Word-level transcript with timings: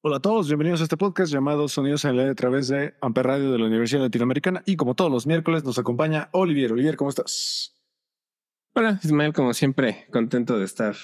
Hola 0.00 0.16
a 0.16 0.20
todos, 0.20 0.46
bienvenidos 0.46 0.80
a 0.80 0.84
este 0.84 0.96
podcast 0.96 1.30
llamado 1.30 1.68
Sonidos 1.68 2.06
en 2.06 2.12
el 2.12 2.20
Aire 2.20 2.30
a 2.30 2.34
través 2.34 2.68
de 2.68 2.94
Amper 3.02 3.26
Radio 3.26 3.52
de 3.52 3.58
la 3.58 3.66
Universidad 3.66 4.00
Latinoamericana 4.00 4.62
y 4.64 4.76
como 4.76 4.94
todos 4.94 5.10
los 5.10 5.26
miércoles 5.26 5.64
nos 5.64 5.78
acompaña 5.78 6.30
Olivier. 6.32 6.72
Olivier, 6.72 6.96
¿cómo 6.96 7.10
estás? 7.10 7.74
Hola, 8.74 8.98
Ismael, 9.02 9.34
como 9.34 9.52
siempre, 9.52 10.06
contento 10.10 10.58
de 10.58 10.64
estar 10.64 10.94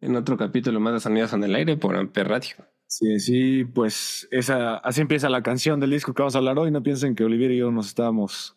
en 0.00 0.14
otro 0.14 0.36
capítulo 0.36 0.78
más 0.78 0.92
de 0.92 1.00
Sonidos 1.00 1.32
en 1.32 1.42
el 1.42 1.56
Aire 1.56 1.76
por 1.76 1.96
Amper 1.96 2.28
Radio. 2.28 2.54
Sí, 2.86 3.18
sí, 3.18 3.64
pues 3.64 4.28
esa, 4.30 4.76
así 4.76 5.00
empieza 5.00 5.28
la 5.28 5.42
canción 5.42 5.80
del 5.80 5.90
disco 5.90 6.14
que 6.14 6.22
vamos 6.22 6.36
a 6.36 6.38
hablar 6.38 6.56
hoy. 6.58 6.70
No 6.70 6.84
piensen 6.84 7.16
que 7.16 7.24
Olivier 7.24 7.50
y 7.50 7.56
yo 7.56 7.72
nos 7.72 7.88
estábamos 7.88 8.56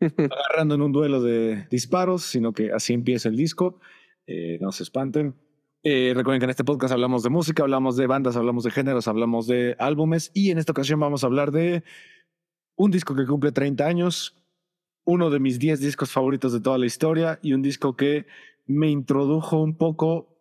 agarrando 0.00 0.74
en 0.74 0.82
un 0.82 0.92
duelo 0.92 1.22
de 1.22 1.66
disparos, 1.70 2.22
sino 2.22 2.52
que 2.52 2.72
así 2.72 2.92
empieza 2.92 3.28
el 3.28 3.36
disco. 3.36 3.80
Eh, 4.26 4.58
no 4.60 4.72
se 4.72 4.82
espanten. 4.82 5.34
Eh, 5.82 6.12
recuerden 6.14 6.40
que 6.40 6.44
en 6.44 6.50
este 6.50 6.64
podcast 6.64 6.92
hablamos 6.92 7.22
de 7.22 7.30
música, 7.30 7.62
hablamos 7.62 7.96
de 7.96 8.06
bandas, 8.06 8.36
hablamos 8.36 8.64
de 8.64 8.70
géneros, 8.70 9.06
hablamos 9.06 9.46
de 9.46 9.76
álbumes 9.78 10.30
y 10.32 10.50
en 10.50 10.56
esta 10.56 10.72
ocasión 10.72 10.98
vamos 10.98 11.22
a 11.22 11.26
hablar 11.26 11.52
de 11.52 11.84
un 12.74 12.90
disco 12.90 13.14
que 13.14 13.26
cumple 13.26 13.52
30 13.52 13.86
años, 13.86 14.34
uno 15.04 15.28
de 15.28 15.40
mis 15.40 15.58
10 15.58 15.80
discos 15.80 16.10
favoritos 16.10 16.54
de 16.54 16.60
toda 16.60 16.78
la 16.78 16.86
historia 16.86 17.38
y 17.42 17.52
un 17.52 17.60
disco 17.60 17.96
que 17.96 18.26
me 18.64 18.88
introdujo 18.88 19.62
un 19.62 19.76
poco 19.76 20.34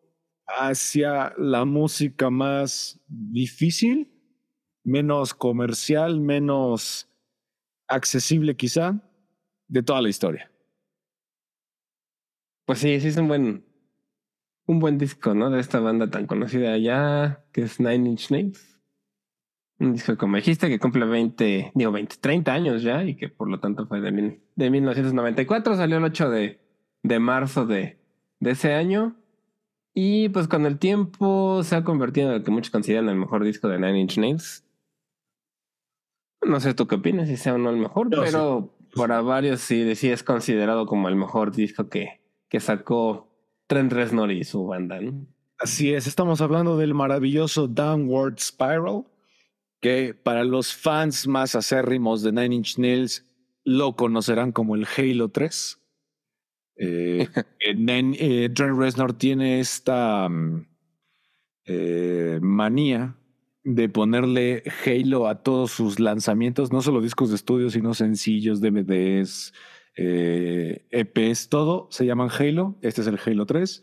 hacia 0.47 1.33
la 1.37 1.65
música 1.65 2.29
más 2.29 3.01
difícil, 3.07 4.13
menos 4.85 5.33
comercial, 5.33 6.21
menos 6.21 7.09
accesible 7.87 8.55
quizá, 8.55 9.01
de 9.67 9.83
toda 9.83 10.01
la 10.01 10.09
historia. 10.09 10.51
Pues 12.65 12.79
sí, 12.79 12.99
sí 12.99 13.09
es 13.09 13.17
un 13.17 13.27
buen, 13.27 13.65
un 14.65 14.79
buen 14.79 14.97
disco, 14.97 15.33
¿no? 15.33 15.49
De 15.49 15.59
esta 15.59 15.79
banda 15.79 16.09
tan 16.09 16.27
conocida 16.27 16.77
ya, 16.77 17.43
que 17.51 17.63
es 17.63 17.79
Nine 17.79 18.09
Inch 18.09 18.31
Nails. 18.31 18.79
Un 19.79 19.93
disco, 19.93 20.17
como 20.17 20.37
dijiste, 20.37 20.69
que 20.69 20.79
cumple 20.79 21.05
20, 21.05 21.73
digo 21.75 21.91
20, 21.91 22.15
30 22.17 22.53
años 22.53 22.83
ya 22.83 23.03
y 23.03 23.15
que 23.15 23.27
por 23.27 23.49
lo 23.49 23.59
tanto 23.59 23.85
fue 23.87 23.99
de, 23.99 24.11
mil, 24.11 24.41
de 24.55 24.69
1994, 24.69 25.75
salió 25.75 25.97
el 25.97 26.03
8 26.05 26.29
de, 26.29 26.61
de 27.01 27.19
marzo 27.19 27.65
de, 27.65 27.99
de 28.39 28.51
ese 28.51 28.73
año. 28.73 29.15
Y 29.93 30.29
pues 30.29 30.47
con 30.47 30.65
el 30.65 30.79
tiempo 30.79 31.61
se 31.63 31.75
ha 31.75 31.83
convertido 31.83 32.29
en 32.29 32.39
lo 32.39 32.43
que 32.43 32.51
muchos 32.51 32.71
consideran 32.71 33.09
el 33.09 33.17
mejor 33.17 33.43
disco 33.43 33.67
de 33.67 33.77
Nine 33.77 33.99
Inch 33.99 34.17
Nails. 34.17 34.65
No 36.41 36.59
sé 36.59 36.73
tú 36.73 36.87
qué 36.87 36.95
opinas, 36.95 37.27
si 37.27 37.37
sea 37.37 37.55
o 37.55 37.57
no 37.57 37.69
el 37.69 37.77
mejor, 37.77 38.09
pero 38.09 38.73
para 38.95 39.21
varios 39.21 39.61
sí, 39.61 39.95
sí 39.95 40.09
es 40.09 40.23
considerado 40.23 40.85
como 40.85 41.07
el 41.09 41.15
mejor 41.15 41.51
disco 41.51 41.89
que, 41.89 42.21
que 42.49 42.59
sacó 42.59 43.29
Trent 43.67 43.91
Reznor 43.91 44.31
y 44.31 44.43
su 44.43 44.65
banda, 44.65 44.99
¿no? 44.99 45.27
Así 45.59 45.93
es, 45.93 46.07
estamos 46.07 46.41
hablando 46.41 46.77
del 46.77 46.93
maravilloso 46.93 47.67
Downward 47.67 48.39
Spiral, 48.39 49.05
que 49.79 50.13
para 50.13 50.43
los 50.43 50.73
fans 50.73 51.27
más 51.27 51.55
acérrimos 51.55 52.21
de 52.21 52.31
Nine 52.31 52.55
Inch 52.55 52.77
Nails 52.77 53.25
lo 53.63 53.95
conocerán 53.95 54.51
como 54.51 54.75
el 54.75 54.85
Halo 54.85 55.29
3. 55.29 55.79
Eh, 56.75 57.27
eh, 57.59 57.75
eh, 58.19 58.49
Trent 58.49 58.77
Reznor 58.77 59.13
tiene 59.13 59.59
esta 59.59 60.27
mm, 60.27 60.65
eh, 61.65 62.39
manía 62.41 63.15
de 63.63 63.89
ponerle 63.89 64.63
Halo 64.85 65.27
a 65.27 65.41
todos 65.41 65.71
sus 65.71 65.99
lanzamientos, 65.99 66.71
no 66.71 66.81
solo 66.81 67.01
discos 67.01 67.29
de 67.29 67.35
estudio, 67.35 67.69
sino 67.69 67.93
sencillos, 67.93 68.59
DVDs, 68.61 69.53
eh, 69.95 70.85
EPs, 70.91 71.49
todo 71.49 71.87
se 71.91 72.05
llaman 72.05 72.29
Halo. 72.29 72.77
Este 72.81 73.01
es 73.01 73.07
el 73.07 73.19
Halo 73.23 73.45
3. 73.45 73.81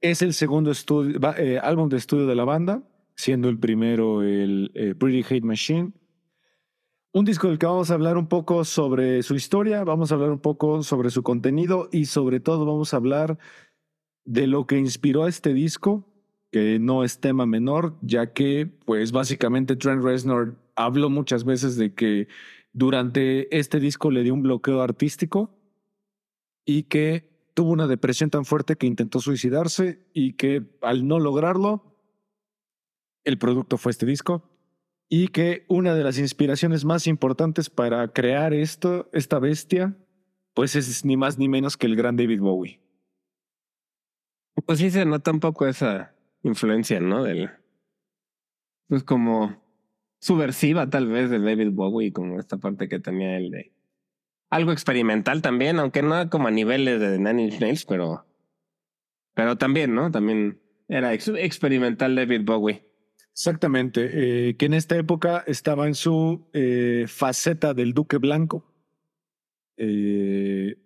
Es 0.00 0.22
el 0.22 0.32
segundo 0.32 0.70
estudio, 0.70 1.18
eh, 1.36 1.58
álbum 1.58 1.88
de 1.88 1.96
estudio 1.96 2.26
de 2.26 2.34
la 2.34 2.44
banda, 2.44 2.82
siendo 3.16 3.48
el 3.48 3.58
primero 3.58 4.22
el 4.22 4.70
eh, 4.74 4.94
Pretty 4.94 5.22
Hate 5.22 5.44
Machine. 5.44 5.92
Un 7.12 7.24
disco 7.24 7.48
del 7.48 7.58
que 7.58 7.66
vamos 7.66 7.90
a 7.90 7.94
hablar 7.94 8.16
un 8.16 8.28
poco 8.28 8.64
sobre 8.64 9.22
su 9.24 9.34
historia, 9.34 9.82
vamos 9.82 10.12
a 10.12 10.14
hablar 10.14 10.30
un 10.30 10.38
poco 10.38 10.84
sobre 10.84 11.10
su 11.10 11.24
contenido 11.24 11.88
y 11.90 12.04
sobre 12.04 12.38
todo 12.38 12.64
vamos 12.64 12.94
a 12.94 12.98
hablar 12.98 13.36
de 14.24 14.46
lo 14.46 14.66
que 14.66 14.78
inspiró 14.78 15.24
a 15.24 15.28
este 15.28 15.52
disco, 15.52 16.09
que 16.50 16.78
no 16.78 17.04
es 17.04 17.20
tema 17.20 17.46
menor, 17.46 17.96
ya 18.02 18.32
que 18.32 18.66
pues 18.84 19.12
básicamente 19.12 19.76
Trent 19.76 20.02
Reznor 20.02 20.56
habló 20.74 21.08
muchas 21.08 21.44
veces 21.44 21.76
de 21.76 21.94
que 21.94 22.28
durante 22.72 23.56
este 23.56 23.80
disco 23.80 24.10
le 24.10 24.22
dio 24.22 24.34
un 24.34 24.42
bloqueo 24.42 24.82
artístico 24.82 25.56
y 26.64 26.84
que 26.84 27.30
tuvo 27.54 27.70
una 27.70 27.86
depresión 27.86 28.30
tan 28.30 28.44
fuerte 28.44 28.76
que 28.76 28.86
intentó 28.86 29.20
suicidarse 29.20 30.06
y 30.12 30.34
que 30.34 30.64
al 30.82 31.06
no 31.06 31.18
lograrlo, 31.18 31.96
el 33.24 33.38
producto 33.38 33.76
fue 33.76 33.92
este 33.92 34.06
disco 34.06 34.48
y 35.08 35.28
que 35.28 35.64
una 35.68 35.94
de 35.94 36.04
las 36.04 36.18
inspiraciones 36.18 36.84
más 36.84 37.06
importantes 37.06 37.68
para 37.68 38.06
crear 38.12 38.54
esto, 38.54 39.08
esta 39.12 39.38
bestia, 39.38 39.96
pues 40.54 40.76
es 40.76 41.04
ni 41.04 41.16
más 41.16 41.38
ni 41.38 41.48
menos 41.48 41.76
que 41.76 41.86
el 41.86 41.96
gran 41.96 42.16
David 42.16 42.40
Bowie. 42.40 42.80
Pues 44.66 44.78
sí 44.78 44.90
se 44.90 45.04
nota 45.04 45.32
esa 45.68 46.14
influencia, 46.42 47.00
¿no? 47.00 47.22
Del. 47.24 47.50
Pues 48.88 49.04
como 49.04 49.62
subversiva, 50.20 50.88
tal 50.90 51.06
vez, 51.08 51.30
de 51.30 51.38
David 51.38 51.70
Bowie, 51.72 52.12
como 52.12 52.38
esta 52.38 52.58
parte 52.58 52.88
que 52.88 52.98
tenía 53.00 53.36
él 53.36 53.50
de. 53.50 53.72
Algo 54.50 54.72
experimental 54.72 55.42
también, 55.42 55.78
aunque 55.78 56.02
no 56.02 56.28
como 56.28 56.48
a 56.48 56.50
niveles 56.50 57.00
de 57.00 57.18
Nine 57.18 57.44
Inch 57.44 57.60
Nails, 57.60 57.84
pero. 57.84 58.26
Pero 59.34 59.56
también, 59.56 59.94
¿no? 59.94 60.10
También 60.10 60.60
era 60.88 61.14
ex- 61.14 61.28
experimental 61.28 62.16
David 62.16 62.42
Bowie. 62.44 62.84
Exactamente, 63.32 64.10
eh, 64.48 64.56
que 64.56 64.66
en 64.66 64.74
esta 64.74 64.96
época 64.96 65.44
estaba 65.46 65.86
en 65.86 65.94
su 65.94 66.48
eh, 66.52 67.04
faceta 67.06 67.74
del 67.74 67.94
Duque 67.94 68.18
Blanco. 68.18 68.66
Eh, 69.76 70.76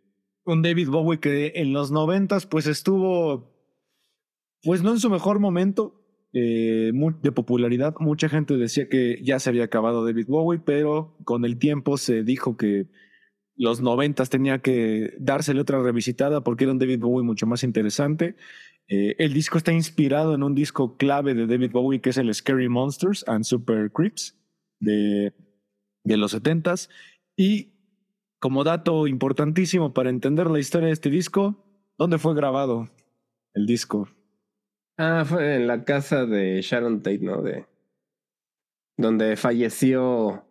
un 0.44 0.62
David 0.62 0.88
Bowie 0.91 1.19
que 1.19 1.53
en 1.56 1.72
los 1.72 1.91
noventas 1.91 2.47
pues 2.47 2.66
estuvo, 2.66 3.53
pues 4.64 4.82
no 4.82 4.92
en 4.92 5.00
su 5.00 5.10
mejor 5.10 5.41
momento 5.41 6.04
eh, 6.32 6.92
de 7.22 7.32
popularidad. 7.32 7.94
Mucha 8.00 8.28
gente 8.28 8.56
decía 8.56 8.88
que 8.88 9.20
ya 9.22 9.38
se 9.38 9.50
había 9.50 9.64
acabado 9.64 10.04
David 10.04 10.26
Bowie, 10.28 10.60
pero 10.64 11.16
con 11.25 11.44
el 11.44 11.58
tiempo 11.58 11.97
se 11.97 12.25
dijo 12.25 12.56
que 12.56 12.88
los 13.56 13.80
noventas 13.80 14.30
tenía 14.30 14.58
que 14.58 15.14
dársele 15.20 15.60
otra 15.60 15.80
revisitada 15.80 16.42
porque 16.42 16.64
era 16.64 16.72
un 16.72 16.80
David 16.80 16.98
Bowie 16.98 17.25
mucho 17.25 17.47
más 17.47 17.62
interesante. 17.62 18.36
Eh, 18.88 19.14
el 19.19 19.32
disco 19.32 19.58
está 19.58 19.72
inspirado 19.72 20.34
en 20.34 20.42
un 20.42 20.54
disco 20.54 20.96
clave 20.96 21.34
de 21.34 21.46
David 21.46 21.70
Bowie 21.70 22.00
que 22.00 22.10
es 22.10 22.19
el 22.19 22.34
Scary 22.34 22.69
Monsters 22.69 23.25
and 23.28 23.44
Super 23.44 23.91
Creeps 23.92 24.36
de, 24.81 25.32
de 26.02 26.16
los 26.16 26.34
70s. 26.34 26.91
Y 27.37 27.75
como 28.40 28.64
dato 28.64 29.06
importantísimo 29.06 29.94
para 29.94 30.10
entender 30.10 30.50
la 30.50 30.58
historia 30.58 30.88
de 30.88 30.94
este 30.94 31.10
disco, 31.10 31.64
¿dónde 31.96 32.19
fue 32.19 32.34
grabado 32.34 32.90
el 33.55 33.67
disco? 33.67 34.08
Ah, 34.96 35.25
fue 35.26 35.56
en 35.56 35.67
la 35.67 35.85
casa 35.85 36.25
de 36.26 36.61
Sharon 36.62 37.02
Tate, 37.02 37.19
¿no? 37.19 37.43
De. 37.43 37.67
Donde 38.96 39.37
falleció. 39.37 40.44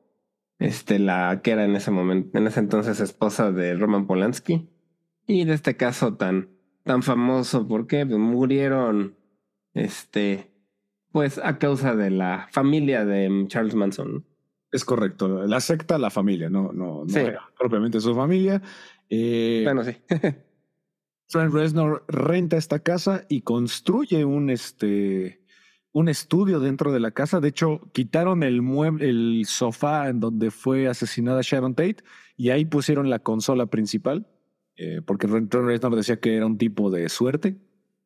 Este, 0.59 0.97
la 0.99 1.41
que 1.43 1.51
era 1.51 1.65
en 1.65 1.75
ese 1.75 1.91
momento, 1.91 2.37
en 2.37 2.47
ese 2.47 2.59
entonces 2.61 2.99
esposa 3.01 3.51
de 3.51 3.73
Roman 3.75 4.07
Polanski. 4.07 4.69
Y 5.27 5.43
de 5.45 5.53
este 5.53 5.75
caso 5.75 6.15
tan, 6.15 6.49
tan 6.83 7.03
famoso, 7.03 7.67
porque 7.67 8.05
murieron. 8.05 9.15
Este. 9.73 10.51
Pues 11.11 11.37
a 11.37 11.57
causa 11.59 11.95
de 11.95 12.09
la 12.09 12.47
familia 12.51 13.05
de 13.05 13.45
Charles 13.47 13.75
Manson. 13.75 14.25
Es 14.71 14.83
correcto, 14.85 15.45
la 15.45 15.59
secta, 15.59 15.99
la 15.99 16.09
familia, 16.09 16.49
no, 16.49 16.71
no, 16.73 17.03
no 17.03 17.09
Sí. 17.09 17.19
era 17.19 17.41
propiamente 17.55 17.99
su 17.99 18.15
familia. 18.15 18.59
Eh, 19.07 19.61
Bueno, 19.63 19.83
sí. 19.83 19.95
Trent 21.33 21.51
Reznor 21.51 22.05
renta 22.07 22.57
esta 22.57 22.77
casa 22.77 23.25
y 23.27 23.41
construye 23.41 24.23
un, 24.23 24.51
este, 24.51 25.41
un 25.91 26.07
estudio 26.07 26.59
dentro 26.59 26.91
de 26.91 26.99
la 26.99 27.09
casa. 27.09 27.39
De 27.39 27.47
hecho, 27.47 27.81
quitaron 27.91 28.43
el 28.43 28.61
mueble, 28.61 29.09
el 29.09 29.45
sofá 29.47 30.09
en 30.09 30.19
donde 30.19 30.51
fue 30.51 30.87
asesinada 30.87 31.41
Sharon 31.41 31.73
Tate 31.73 32.03
y 32.37 32.51
ahí 32.51 32.65
pusieron 32.65 33.09
la 33.09 33.17
consola 33.17 33.65
principal, 33.65 34.27
eh, 34.75 35.01
porque 35.03 35.27
Trent 35.27 35.51
Reznor 35.51 35.95
decía 35.95 36.19
que 36.19 36.35
era 36.35 36.45
un 36.45 36.59
tipo 36.59 36.91
de 36.91 37.09
suerte 37.09 37.57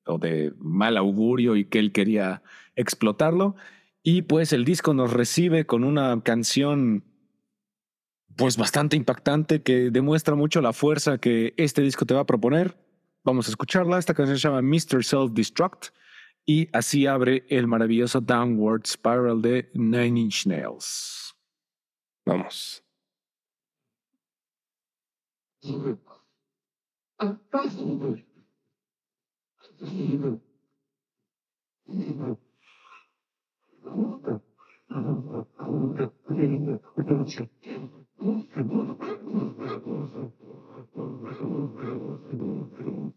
o 0.06 0.18
de 0.18 0.54
mal 0.58 0.96
augurio 0.96 1.58
y 1.58 1.66
que 1.66 1.80
él 1.80 1.92
quería 1.92 2.44
explotarlo. 2.78 3.58
Y 4.04 4.22
pues 4.22 4.54
el 4.54 4.64
disco 4.64 4.94
nos 4.94 5.12
recibe 5.12 5.66
con 5.66 5.84
una 5.84 6.22
canción 6.24 7.04
pues 8.38 8.56
bastante 8.56 8.96
impactante 8.96 9.64
que 9.64 9.92
demuestra 9.92 10.36
mucho 10.36 10.62
la 10.62 10.72
fuerza 10.72 11.18
que 11.18 11.54
este 11.58 11.82
disco 11.82 12.06
te 12.06 12.14
va 12.14 12.22
a 12.22 12.26
proponer. 12.26 12.87
Vamos 13.28 13.48
a 13.48 13.50
escucharla. 13.50 14.00
Esta 14.00 14.14
canción 14.14 14.38
se 14.38 14.48
llama 14.48 14.62
Mr. 14.62 15.04
Self 15.04 15.34
Destruct 15.34 15.88
y 16.46 16.70
así 16.72 17.08
abre 17.08 17.46
el 17.50 17.68
maravilloso 17.68 18.22
Downward 18.22 18.88
Spiral 18.88 19.42
de 19.42 19.70
Nine 19.74 20.22
Inch 20.22 20.46
Nails. 20.46 21.36
Vamos. 22.26 22.82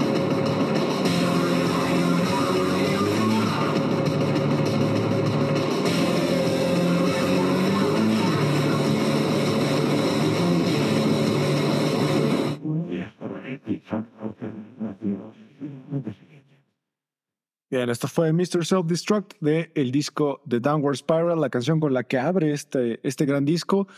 Bien, 17.91 17.93
esto 17.93 18.07
fue 18.07 18.31
Mr. 18.31 18.65
Self-Destruct 18.65 19.33
de 19.41 19.69
el 19.75 19.91
disco 19.91 20.41
The 20.47 20.61
Downward 20.61 20.95
Spiral, 20.95 21.41
la 21.41 21.49
canción 21.49 21.81
con 21.81 21.93
la 21.93 22.05
que 22.05 22.17
abre 22.17 22.53
este, 22.53 23.01
este 23.03 23.25
gran 23.25 23.43
disco. 23.43 23.89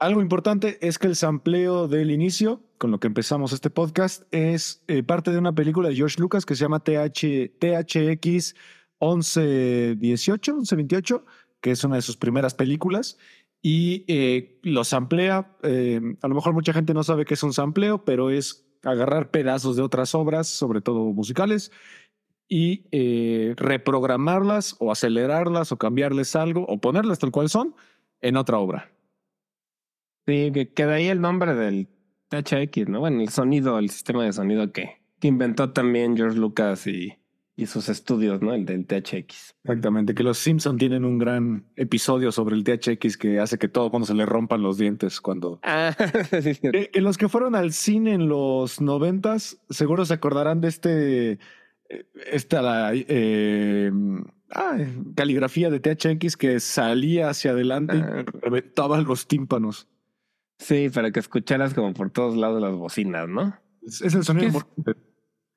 Algo 0.00 0.20
importante 0.20 0.84
es 0.84 0.98
que 0.98 1.06
el 1.06 1.14
sampleo 1.14 1.86
del 1.86 2.10
inicio, 2.10 2.60
con 2.76 2.90
lo 2.90 2.98
que 2.98 3.06
empezamos 3.06 3.52
este 3.52 3.70
podcast, 3.70 4.24
es 4.32 4.82
eh, 4.88 5.04
parte 5.04 5.30
de 5.30 5.38
una 5.38 5.54
película 5.54 5.88
de 5.88 5.94
George 5.94 6.20
Lucas 6.20 6.44
que 6.44 6.56
se 6.56 6.62
llama 6.62 6.80
TH, 6.80 7.52
THX 7.60 8.56
1118, 9.00 10.52
1128, 10.52 11.24
que 11.60 11.70
es 11.70 11.84
una 11.84 11.94
de 11.94 12.02
sus 12.02 12.16
primeras 12.16 12.52
películas. 12.54 13.16
Y 13.62 14.04
eh, 14.08 14.58
lo 14.64 14.82
samplea. 14.82 15.56
Eh, 15.62 16.00
a 16.20 16.26
lo 16.26 16.34
mejor 16.34 16.52
mucha 16.52 16.72
gente 16.72 16.94
no 16.94 17.04
sabe 17.04 17.24
qué 17.24 17.34
es 17.34 17.42
un 17.44 17.52
sampleo, 17.52 18.04
pero 18.04 18.30
es 18.30 18.66
agarrar 18.82 19.30
pedazos 19.30 19.76
de 19.76 19.82
otras 19.82 20.14
obras, 20.16 20.48
sobre 20.48 20.80
todo 20.80 21.12
musicales, 21.12 21.70
y 22.48 22.86
eh, 22.92 23.54
reprogramarlas 23.56 24.76
o 24.78 24.92
acelerarlas 24.92 25.72
o 25.72 25.78
cambiarles 25.78 26.36
algo 26.36 26.64
o 26.66 26.78
ponerlas 26.78 27.18
tal 27.18 27.30
cual 27.30 27.48
son 27.48 27.74
en 28.20 28.36
otra 28.36 28.58
obra. 28.58 28.90
Sí, 30.26 30.50
que, 30.52 30.72
que 30.72 30.86
de 30.86 30.94
ahí 30.94 31.06
el 31.06 31.20
nombre 31.20 31.54
del 31.54 31.88
THX, 32.28 32.88
¿no? 32.88 33.00
Bueno, 33.00 33.20
el 33.20 33.28
sonido, 33.28 33.78
el 33.78 33.90
sistema 33.90 34.24
de 34.24 34.32
sonido 34.32 34.72
que, 34.72 35.00
que 35.20 35.28
inventó 35.28 35.72
también 35.72 36.16
George 36.16 36.38
Lucas 36.38 36.86
y, 36.86 37.16
y 37.56 37.66
sus 37.66 37.88
estudios, 37.88 38.42
¿no? 38.42 38.52
El 38.52 38.66
del 38.66 38.86
THX. 38.86 39.56
Exactamente, 39.64 40.14
que 40.14 40.22
los 40.22 40.38
Simpson 40.38 40.76
tienen 40.76 41.04
un 41.04 41.18
gran 41.18 41.64
episodio 41.76 42.30
sobre 42.30 42.54
el 42.54 42.64
THX 42.64 43.16
que 43.16 43.40
hace 43.40 43.58
que 43.58 43.68
todo 43.68 43.90
cuando 43.90 44.06
se 44.06 44.14
le 44.14 44.26
rompan 44.26 44.62
los 44.62 44.76
dientes 44.76 45.20
cuando... 45.20 45.58
Ah, 45.68 45.94
sí, 46.42 46.54
sí. 46.54 46.60
Eh, 46.72 46.90
que 46.92 47.00
los 47.00 47.16
que 47.16 47.28
fueron 47.28 47.54
al 47.54 47.72
cine 47.72 48.12
en 48.12 48.28
los 48.28 48.80
noventas 48.80 49.58
seguro 49.70 50.04
se 50.04 50.14
acordarán 50.14 50.60
de 50.60 50.68
este 50.68 51.38
esta 52.30 52.62
la, 52.62 52.90
eh, 52.94 53.90
ah, 54.50 54.78
caligrafía 55.14 55.70
de 55.70 55.80
THX 55.80 56.36
que 56.36 56.60
salía 56.60 57.30
hacia 57.30 57.52
adelante 57.52 57.96
Ah. 57.96 58.24
y 58.26 58.38
reventaba 58.40 59.00
los 59.00 59.26
tímpanos. 59.26 59.88
Sí, 60.58 60.88
para 60.88 61.10
que 61.10 61.20
escucharas 61.20 61.74
como 61.74 61.92
por 61.92 62.10
todos 62.10 62.36
lados 62.36 62.62
las 62.62 62.74
bocinas, 62.74 63.28
¿no? 63.28 63.56
Es, 63.82 64.00
es 64.02 64.14
el 64.14 64.24
sonido 64.24 64.46
envolvente. 64.48 64.94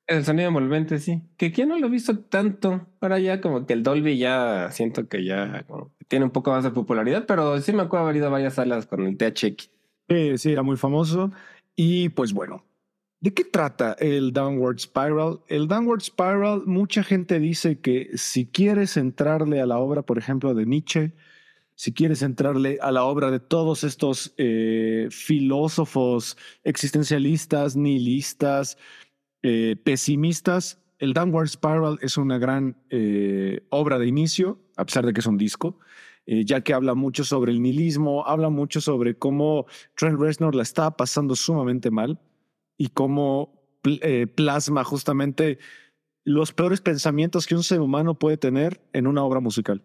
El 0.06 0.24
sonido 0.24 0.48
envolvente, 0.48 0.98
sí. 0.98 1.22
Que 1.36 1.46
aquí 1.46 1.64
no 1.64 1.78
lo 1.78 1.86
he 1.86 1.90
visto 1.90 2.18
tanto. 2.18 2.86
Ahora 3.00 3.18
ya 3.20 3.40
como 3.40 3.64
que 3.64 3.72
el 3.74 3.82
Dolby 3.82 4.18
ya 4.18 4.68
siento 4.72 5.08
que 5.08 5.24
ya 5.24 5.62
como 5.68 5.92
que 5.98 6.04
tiene 6.06 6.24
un 6.24 6.32
poco 6.32 6.50
más 6.50 6.64
de 6.64 6.70
popularidad, 6.70 7.26
pero 7.26 7.60
sí 7.60 7.72
me 7.72 7.82
acuerdo 7.82 8.06
haber 8.06 8.16
ido 8.16 8.26
a 8.26 8.30
varias 8.30 8.54
salas 8.54 8.86
con 8.86 9.06
el 9.06 9.16
THX. 9.16 9.70
Eh, 10.08 10.36
sí, 10.36 10.52
era 10.52 10.62
muy 10.62 10.76
famoso. 10.76 11.30
Y 11.76 12.08
pues 12.10 12.32
bueno, 12.32 12.64
¿de 13.20 13.34
qué 13.34 13.44
trata 13.44 13.92
el 14.00 14.32
Downward 14.32 14.78
Spiral? 14.78 15.40
El 15.48 15.68
Downward 15.68 16.00
Spiral, 16.00 16.62
mucha 16.66 17.02
gente 17.02 17.38
dice 17.38 17.78
que 17.78 18.10
si 18.14 18.46
quieres 18.46 18.96
entrarle 18.96 19.60
a 19.60 19.66
la 19.66 19.78
obra, 19.78 20.02
por 20.02 20.18
ejemplo, 20.18 20.54
de 20.54 20.66
Nietzsche, 20.66 21.12
si 21.74 21.92
quieres 21.92 22.22
entrarle 22.22 22.78
a 22.82 22.90
la 22.92 23.04
obra 23.04 23.30
de 23.30 23.40
todos 23.40 23.84
estos 23.84 24.34
eh, 24.36 25.08
filósofos 25.10 26.36
existencialistas, 26.64 27.76
nihilistas, 27.76 28.76
eh, 29.42 29.76
pesimistas, 29.82 30.78
el 30.98 31.14
Downward 31.14 31.48
Spiral 31.48 31.98
es 32.02 32.18
una 32.18 32.38
gran 32.38 32.76
eh, 32.90 33.64
obra 33.70 33.98
de 33.98 34.06
inicio, 34.06 34.58
a 34.76 34.84
pesar 34.84 35.06
de 35.06 35.14
que 35.14 35.20
es 35.20 35.26
un 35.26 35.38
disco, 35.38 35.78
ya 36.26 36.60
que 36.60 36.74
habla 36.74 36.94
mucho 36.94 37.24
sobre 37.24 37.50
el 37.50 37.60
nihilismo, 37.60 38.24
habla 38.24 38.50
mucho 38.50 38.80
sobre 38.80 39.18
cómo 39.18 39.66
Trent 39.96 40.20
Reznor 40.20 40.54
la 40.54 40.62
está 40.62 40.96
pasando 40.96 41.34
sumamente 41.34 41.90
mal 41.90 42.20
y 42.80 42.88
cómo 42.88 43.52
eh, 43.84 44.26
plasma 44.26 44.84
justamente 44.84 45.58
los 46.24 46.52
peores 46.54 46.80
pensamientos 46.80 47.46
que 47.46 47.54
un 47.54 47.62
ser 47.62 47.80
humano 47.82 48.18
puede 48.18 48.38
tener 48.38 48.80
en 48.94 49.06
una 49.06 49.22
obra 49.22 49.40
musical. 49.40 49.84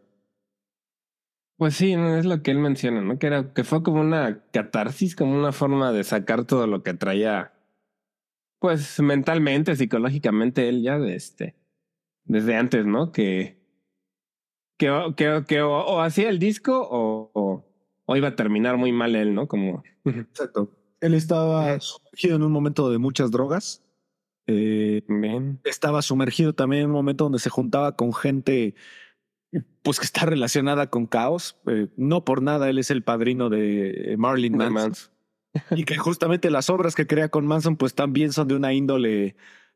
Pues 1.57 1.75
sí, 1.75 1.97
no, 1.97 2.15
es 2.15 2.25
lo 2.25 2.41
que 2.41 2.51
él 2.51 2.59
menciona, 2.59 3.01
¿no? 3.01 3.19
Que 3.19 3.27
era, 3.27 3.53
que 3.53 3.65
fue 3.65 3.83
como 3.83 3.99
una 3.99 4.45
catarsis, 4.51 5.13
como 5.13 5.37
una 5.37 5.51
forma 5.51 5.91
de 5.91 6.05
sacar 6.05 6.45
todo 6.45 6.67
lo 6.67 6.83
que 6.83 6.93
traía, 6.93 7.51
pues 8.59 8.97
mentalmente, 9.01 9.75
psicológicamente, 9.75 10.69
él 10.69 10.81
ya 10.81 10.97
de 10.97 11.15
este, 11.15 11.55
desde 12.23 12.55
antes, 12.55 12.85
¿no? 12.85 13.11
Que, 13.11 13.57
que, 14.77 14.89
o- 14.89 15.15
que, 15.17 15.43
que 15.45 15.61
o, 15.61 15.71
o 15.79 15.99
hacía 16.01 16.29
el 16.29 16.39
disco 16.39 16.79
o, 16.81 17.29
o, 17.33 17.65
o 18.05 18.15
iba 18.15 18.29
a 18.29 18.35
terminar 18.37 18.77
muy 18.77 18.93
mal 18.93 19.17
él, 19.17 19.33
¿no? 19.35 19.49
Como, 19.49 19.83
Exacto. 20.05 20.71
Él 21.05 21.13
estaba 21.13 21.79
sumergido 21.79 22.35
en 22.35 22.43
un 22.43 22.51
momento 22.51 22.89
de 22.89 22.97
muchas 22.97 23.31
drogas. 23.31 23.83
Eh, 24.47 25.03
estaba 25.63 26.01
sumergido 26.01 26.53
también 26.53 26.83
en 26.83 26.87
un 26.89 26.93
momento 26.93 27.25
donde 27.25 27.39
se 27.39 27.49
juntaba 27.49 27.95
con 27.95 28.13
gente 28.13 28.75
pues 29.81 29.99
que 29.99 30.05
está 30.05 30.25
relacionada 30.25 30.89
con 30.89 31.05
caos. 31.05 31.57
Eh, 31.67 31.87
no 31.95 32.25
por 32.25 32.41
nada 32.41 32.69
él 32.69 32.79
es 32.79 32.91
el 32.91 33.03
padrino 33.03 33.49
de 33.49 34.13
eh, 34.13 34.17
Marilyn 34.17 34.57
De 34.57 34.69
Manson. 34.69 35.11
y 35.71 35.83
que 35.83 35.97
justamente 35.97 36.49
las 36.49 36.69
obras 36.69 36.95
que 36.95 37.07
crea 37.07 37.29
con 37.29 37.45
Manson 37.45 37.77
pues 37.77 37.95
también 37.95 38.33
son 38.33 38.47
de 38.47 38.55
una 38.55 38.73
índole 38.73 39.35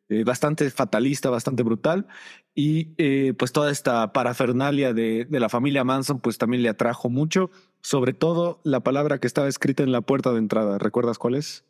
eh, 0.10 0.24
bastante 0.24 0.70
fatalista, 0.70 1.30
bastante 1.30 1.64
brutal. 1.64 2.08
Y 2.56 2.94
eh, 2.98 3.34
pues 3.38 3.52
toda 3.52 3.72
esta 3.72 4.12
parafernalia 4.12 4.94
de, 4.94 5.26
de 5.26 5.40
la 5.40 5.50
familia 5.50 5.84
Manson 5.84 6.20
pues 6.20 6.38
también 6.38 6.64
le 6.64 6.70
atrajo 6.70 7.10
mucho. 7.10 7.52
Sobre 7.82 8.14
todo 8.14 8.60
la 8.64 8.82
palabra 8.82 9.20
que 9.20 9.28
estaba 9.28 9.48
escrita 9.48 9.84
en 9.84 9.92
la 9.92 10.02
puerta 10.02 10.32
de 10.32 10.40
entrada. 10.40 10.78
¿Recuerdas 10.78 11.18
cuál 11.18 11.36
es? 11.36 11.64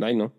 Ay, 0.00 0.16
no. 0.16 0.32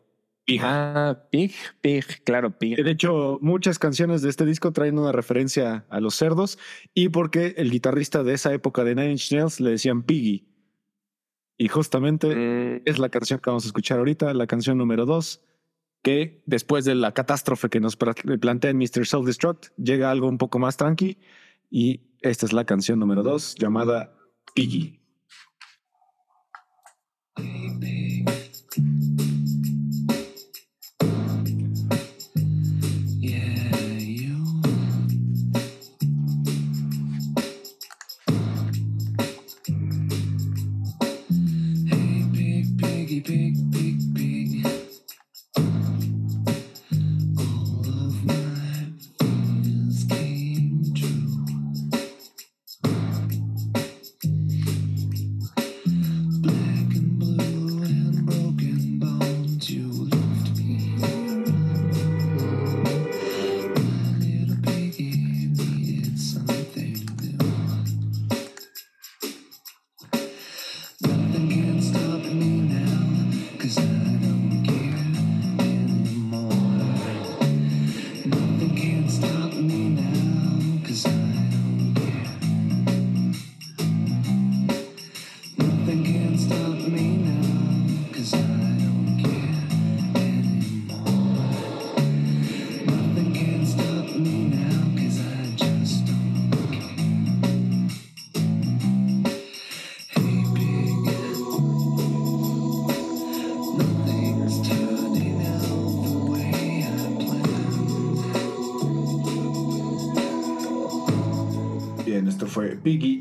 Pig. 0.46 0.62
Ah, 0.64 1.24
Pig, 1.30 1.54
Pig, 1.82 2.06
claro, 2.24 2.58
Pig. 2.58 2.82
De 2.82 2.92
hecho, 2.92 3.38
muchas 3.42 3.80
canciones 3.80 4.22
de 4.22 4.30
este 4.30 4.46
disco 4.46 4.72
traen 4.72 4.98
una 4.98 5.12
referencia 5.12 5.86
a 5.90 6.00
los 6.00 6.16
cerdos 6.16 6.58
y 6.94 7.10
porque 7.10 7.54
el 7.58 7.70
guitarrista 7.70 8.24
de 8.24 8.34
esa 8.34 8.54
época 8.54 8.86
de 8.86 8.96
Nine 8.96 9.12
Inch 9.12 9.34
Nails 9.34 9.60
le 9.60 9.72
decían 9.72 10.04
Piggy. 10.04 10.48
Y 11.58 11.68
justamente 11.68 12.34
Mm, 12.34 12.82
es 12.86 12.98
la 13.00 13.10
canción 13.10 13.40
que 13.40 13.50
vamos 13.50 13.66
a 13.66 13.68
escuchar 13.68 13.98
ahorita, 14.00 14.34
la 14.34 14.48
canción 14.48 14.78
número 14.78 15.06
dos, 15.06 15.42
que 16.02 16.42
después 16.46 16.86
de 16.86 16.96
la 16.96 17.14
catástrofe 17.14 17.70
que 17.70 17.80
nos 17.80 17.96
plantea 17.96 18.72
en 18.72 18.78
Mr. 18.78 19.06
Self 19.06 19.26
Destruct, 19.26 19.68
llega 19.78 20.12
algo 20.12 20.28
un 20.28 20.38
poco 20.38 20.60
más 20.60 20.78
tranqui 20.78 21.18
y 21.70 22.02
esta 22.22 22.46
es 22.46 22.54
la 22.54 22.66
canción 22.66 23.00
número 23.00 23.24
dos 23.24 23.56
llamada 23.56 24.14
Piggy. 24.54 24.80
Piggy, 24.80 25.00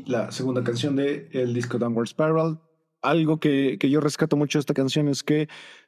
la 0.07 0.31
segunda 0.31 0.63
canción 0.63 0.95
de 0.95 1.29
el 1.31 1.53
disco 1.53 1.77
Downward 1.77 2.07
Spiral. 2.07 2.59
Algo 3.01 3.39
que, 3.39 3.77
que, 3.79 3.89
yo 3.89 3.99
rescato 3.99 4.35
mucho 4.35 4.57
de 4.57 4.61
esta 4.61 4.73
canción 4.73 5.07
es 5.07 5.23
que 5.23 5.47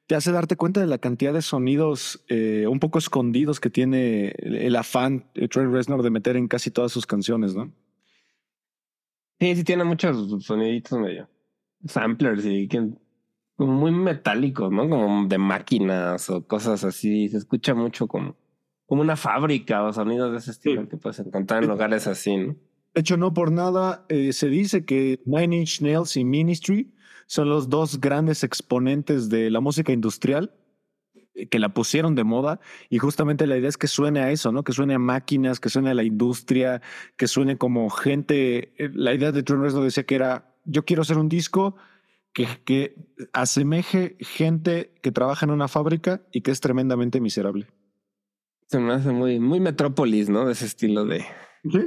te 0.09 0.15
hace 0.15 0.31
darte 0.31 0.55
cuenta 0.55 0.79
de 0.79 0.87
la 0.87 0.97
cantidad 0.97 1.33
de 1.33 1.41
sonidos 1.41 2.23
eh, 2.29 2.65
un 2.67 2.79
poco 2.79 2.97
escondidos 2.99 3.59
que 3.59 3.69
tiene 3.69 4.29
el, 4.39 4.75
afán 4.75 5.29
de 5.35 5.47
Trent 5.47 5.71
Reznor 5.71 6.01
de 6.01 6.09
meter 6.09 6.35
en 6.35 6.47
casi 6.47 6.71
todas 6.71 6.91
sus 6.91 7.05
canciones, 7.05 7.55
¿no? 7.55 7.71
Sí, 9.39 9.55
sí 9.55 9.63
tiene 9.63 9.83
muchos 9.83 10.43
soniditos 10.43 10.99
medio 10.99 11.29
samplers 11.85 12.45
y 12.45 12.67
que 12.67 12.89
muy 13.57 13.91
metálicos, 13.91 14.71
¿no? 14.71 14.89
Como 14.89 15.27
de 15.27 15.37
máquinas 15.37 16.29
o 16.29 16.45
cosas 16.47 16.83
así. 16.83 17.29
Se 17.29 17.37
escucha 17.37 17.73
mucho 17.73 18.07
como, 18.07 18.35
como 18.85 19.01
una 19.01 19.15
fábrica 19.15 19.83
o 19.83 19.93
sonidos 19.93 20.31
de 20.31 20.37
ese 20.37 20.51
estilo 20.51 20.87
que 20.87 20.97
puedes 20.97 21.19
encontrar 21.19 21.63
en 21.63 21.69
lugares 21.69 22.07
así, 22.07 22.35
¿no? 22.35 22.55
De 22.99 23.01
hecho, 23.01 23.15
no 23.15 23.33
por 23.33 23.49
nada 23.49 24.05
eh, 24.09 24.33
se 24.33 24.49
dice 24.49 24.83
que 24.83 25.21
Nine 25.23 25.55
Inch 25.59 25.79
Nails 25.79 26.17
y 26.17 26.25
Ministry 26.25 26.91
son 27.27 27.47
los 27.47 27.69
dos 27.69 28.01
grandes 28.01 28.43
exponentes 28.43 29.29
de 29.29 29.49
la 29.49 29.61
música 29.61 29.93
industrial 29.93 30.51
eh, 31.33 31.47
que 31.47 31.59
la 31.59 31.73
pusieron 31.73 32.13
de 32.13 32.25
moda 32.25 32.59
y 32.89 32.97
justamente 32.97 33.47
la 33.47 33.55
idea 33.55 33.69
es 33.69 33.77
que 33.77 33.87
suene 33.87 34.19
a 34.19 34.31
eso, 34.31 34.51
¿no? 34.51 34.65
Que 34.65 34.73
suene 34.73 34.95
a 34.95 34.99
máquinas, 34.99 35.61
que 35.61 35.69
suene 35.69 35.91
a 35.91 35.93
la 35.93 36.03
industria, 36.03 36.81
que 37.15 37.29
suene 37.29 37.57
como 37.57 37.89
gente. 37.89 38.73
Eh, 38.77 38.91
la 38.93 39.13
idea 39.13 39.31
de 39.31 39.43
Trent 39.43 39.61
Reznor 39.61 39.85
decía 39.85 40.05
que 40.05 40.15
era, 40.15 40.53
yo 40.65 40.83
quiero 40.83 41.03
hacer 41.03 41.17
un 41.17 41.29
disco 41.29 41.77
que, 42.33 42.95
asemeje 43.31 44.17
gente 44.19 44.93
que 45.01 45.13
trabaja 45.13 45.45
en 45.45 45.51
una 45.51 45.69
fábrica 45.69 46.21
y 46.33 46.41
que 46.41 46.51
es 46.51 46.59
tremendamente 46.59 47.21
miserable. 47.21 47.67
Se 48.67 48.77
me 48.77 48.91
hace 48.91 49.11
muy, 49.11 49.39
muy 49.39 49.61
Metrópolis, 49.61 50.27
¿no? 50.27 50.45
De 50.45 50.51
ese 50.51 50.65
estilo 50.65 51.05
de, 51.05 51.23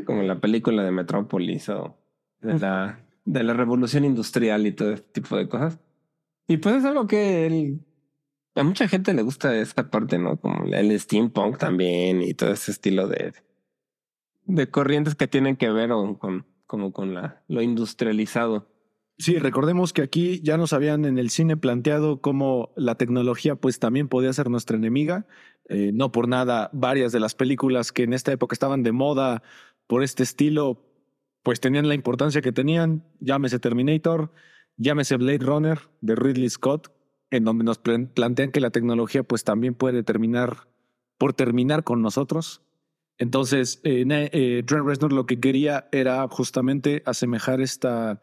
como 0.05 0.23
la 0.23 0.41
película 0.41 0.85
de 0.85 0.91
Metrópolis 0.91 1.69
o 1.69 1.97
de 2.41 2.59
la, 2.59 3.05
de 3.25 3.43
la 3.43 3.55
revolución 3.55 4.05
industrial 4.05 4.67
y 4.67 4.73
todo 4.73 4.93
este 4.93 5.21
tipo 5.21 5.37
de 5.37 5.49
cosas. 5.49 5.79
Y 6.49 6.59
pues 6.59 6.77
es 6.77 6.85
algo 6.85 7.07
que 7.07 7.79
a 8.55 8.63
mucha 8.63 8.89
gente 8.89 9.15
le 9.15 9.23
gusta 9.23 9.57
esta 9.57 9.91
parte, 9.91 10.19
¿no? 10.19 10.37
Como 10.37 10.65
el 10.65 10.99
steampunk 10.99 11.59
también 11.59 12.23
y 12.23 12.35
todo 12.35 12.53
ese 12.53 12.73
estilo 12.73 13.09
de, 13.09 13.33
de 14.45 14.71
corrientes 14.71 15.15
que 15.15 15.29
tienen 15.29 15.57
que 15.57 15.71
ver 15.71 15.91
con, 16.19 16.47
como 16.67 16.93
con 16.93 17.15
la, 17.15 17.43
lo 17.49 17.63
industrializado. 17.63 18.69
Sí, 19.19 19.39
recordemos 19.39 19.93
que 19.93 20.03
aquí 20.03 20.41
ya 20.43 20.57
nos 20.57 20.73
habían 20.73 21.05
en 21.05 21.19
el 21.19 21.31
cine 21.31 21.57
planteado 21.57 22.21
cómo 22.21 22.73
la 22.77 22.97
tecnología 22.97 23.55
pues 23.55 23.79
también 23.79 24.09
podía 24.09 24.33
ser 24.33 24.51
nuestra 24.51 24.77
enemiga. 24.77 25.27
Eh, 25.69 25.93
no 25.95 26.13
por 26.13 26.29
nada, 26.29 26.71
varias 26.73 27.13
de 27.13 27.21
las 27.21 27.35
películas 27.35 27.93
que 27.93 28.03
en 28.03 28.13
esta 28.13 28.33
época 28.33 28.55
estaban 28.55 28.83
de 28.83 28.93
moda 28.93 29.43
por 29.87 30.03
este 30.03 30.23
estilo, 30.23 30.85
pues 31.43 31.61
tenían 31.61 31.89
la 31.89 31.95
importancia 31.95 32.43
que 32.43 32.53
tenían. 32.53 33.05
Llámese 33.21 33.59
Terminator, 33.59 34.33
llámese 34.77 35.17
Blade 35.17 35.39
Runner 35.39 35.79
de 36.01 36.15
Ridley 36.15 36.51
Scott, 36.51 36.93
en 37.31 37.45
donde 37.45 37.65
nos 37.65 37.79
plantean 37.79 38.51
que 38.51 38.61
la 38.61 38.71
tecnología 38.71 39.23
pues 39.23 39.45
también 39.45 39.75
puede 39.75 40.03
terminar 40.03 40.69
por 41.19 41.33
terminar 41.33 41.85
con 41.85 42.03
nosotros. 42.03 42.63
Entonces, 43.19 43.81
eh, 43.85 44.05
eh, 44.09 44.65
Reznor 44.67 45.13
lo 45.13 45.27
que 45.27 45.39
quería 45.39 45.89
era 45.93 46.27
justamente 46.29 47.03
asemejar 47.07 47.61
esta 47.61 48.21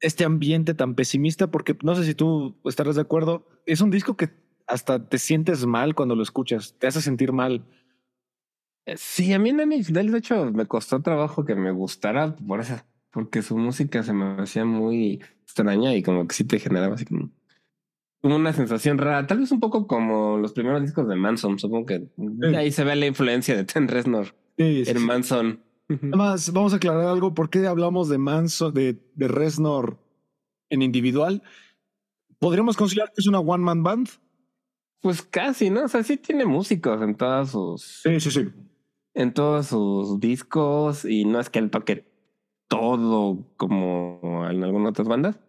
este 0.00 0.24
ambiente 0.24 0.74
tan 0.74 0.94
pesimista, 0.94 1.50
porque 1.50 1.76
no 1.82 1.94
sé 1.94 2.04
si 2.04 2.14
tú 2.14 2.56
estarás 2.64 2.96
de 2.96 3.02
acuerdo, 3.02 3.46
es 3.66 3.80
un 3.80 3.90
disco 3.90 4.16
que 4.16 4.30
hasta 4.70 5.04
te 5.04 5.18
sientes 5.18 5.66
mal 5.66 5.94
cuando 5.94 6.14
lo 6.14 6.22
escuchas, 6.22 6.74
te 6.78 6.86
hace 6.86 7.02
sentir 7.02 7.32
mal. 7.32 7.64
Eh, 8.86 8.94
sí, 8.96 9.32
a 9.32 9.38
mí 9.38 9.52
Nanny 9.52 9.82
de 9.82 10.18
hecho, 10.18 10.50
me 10.52 10.66
costó 10.66 11.02
trabajo 11.02 11.44
que 11.44 11.56
me 11.56 11.72
gustara 11.72 12.36
por 12.36 12.60
eso, 12.60 12.76
porque 13.10 13.42
su 13.42 13.58
música 13.58 14.02
se 14.02 14.12
me 14.12 14.40
hacía 14.40 14.64
muy 14.64 15.20
extraña 15.42 15.94
y 15.94 16.02
como 16.02 16.26
que 16.26 16.34
sí 16.34 16.44
te 16.44 16.60
generaba 16.60 16.94
así 16.94 17.04
como, 17.04 17.30
una 18.22 18.52
sensación 18.52 18.98
rara, 18.98 19.26
tal 19.26 19.40
vez 19.40 19.50
un 19.50 19.60
poco 19.60 19.86
como 19.86 20.38
los 20.38 20.52
primeros 20.52 20.82
discos 20.82 21.08
de 21.08 21.16
Manson, 21.16 21.58
supongo 21.58 21.86
que 21.86 22.08
ahí 22.56 22.70
se 22.70 22.84
ve 22.84 22.94
la 22.94 23.06
influencia 23.06 23.56
de 23.56 23.64
Ten 23.64 23.88
Reznor 23.88 24.34
en 24.56 25.02
Manson. 25.02 25.60
Además, 25.88 26.52
vamos 26.52 26.72
a 26.72 26.76
aclarar 26.76 27.06
algo. 27.06 27.34
¿Por 27.34 27.50
qué 27.50 27.66
hablamos 27.66 28.08
de 28.08 28.18
Manso, 28.18 28.70
de, 28.70 28.96
de 29.16 29.26
Reznor 29.26 29.98
en 30.68 30.82
individual? 30.82 31.42
¿Podríamos 32.38 32.76
considerar 32.76 33.08
que 33.08 33.20
es 33.20 33.26
una 33.26 33.40
one 33.40 33.64
man 33.64 33.82
band? 33.82 34.08
Pues 35.00 35.22
casi, 35.22 35.70
¿no? 35.70 35.84
O 35.84 35.88
sea, 35.88 36.02
sí 36.02 36.16
tiene 36.16 36.44
músicos 36.44 37.00
en 37.02 37.14
todas 37.14 37.50
sus. 37.50 38.02
Sí, 38.02 38.20
sí, 38.20 38.30
sí. 38.30 38.48
En 39.14 39.32
todos 39.32 39.68
sus 39.68 40.20
discos. 40.20 41.04
Y 41.04 41.24
no 41.24 41.40
es 41.40 41.50
que 41.50 41.58
él 41.58 41.70
toque 41.70 42.06
todo 42.68 43.44
como 43.56 44.46
en 44.48 44.62
algunas 44.62 44.90
otras 44.90 45.08
bandas. 45.08 45.40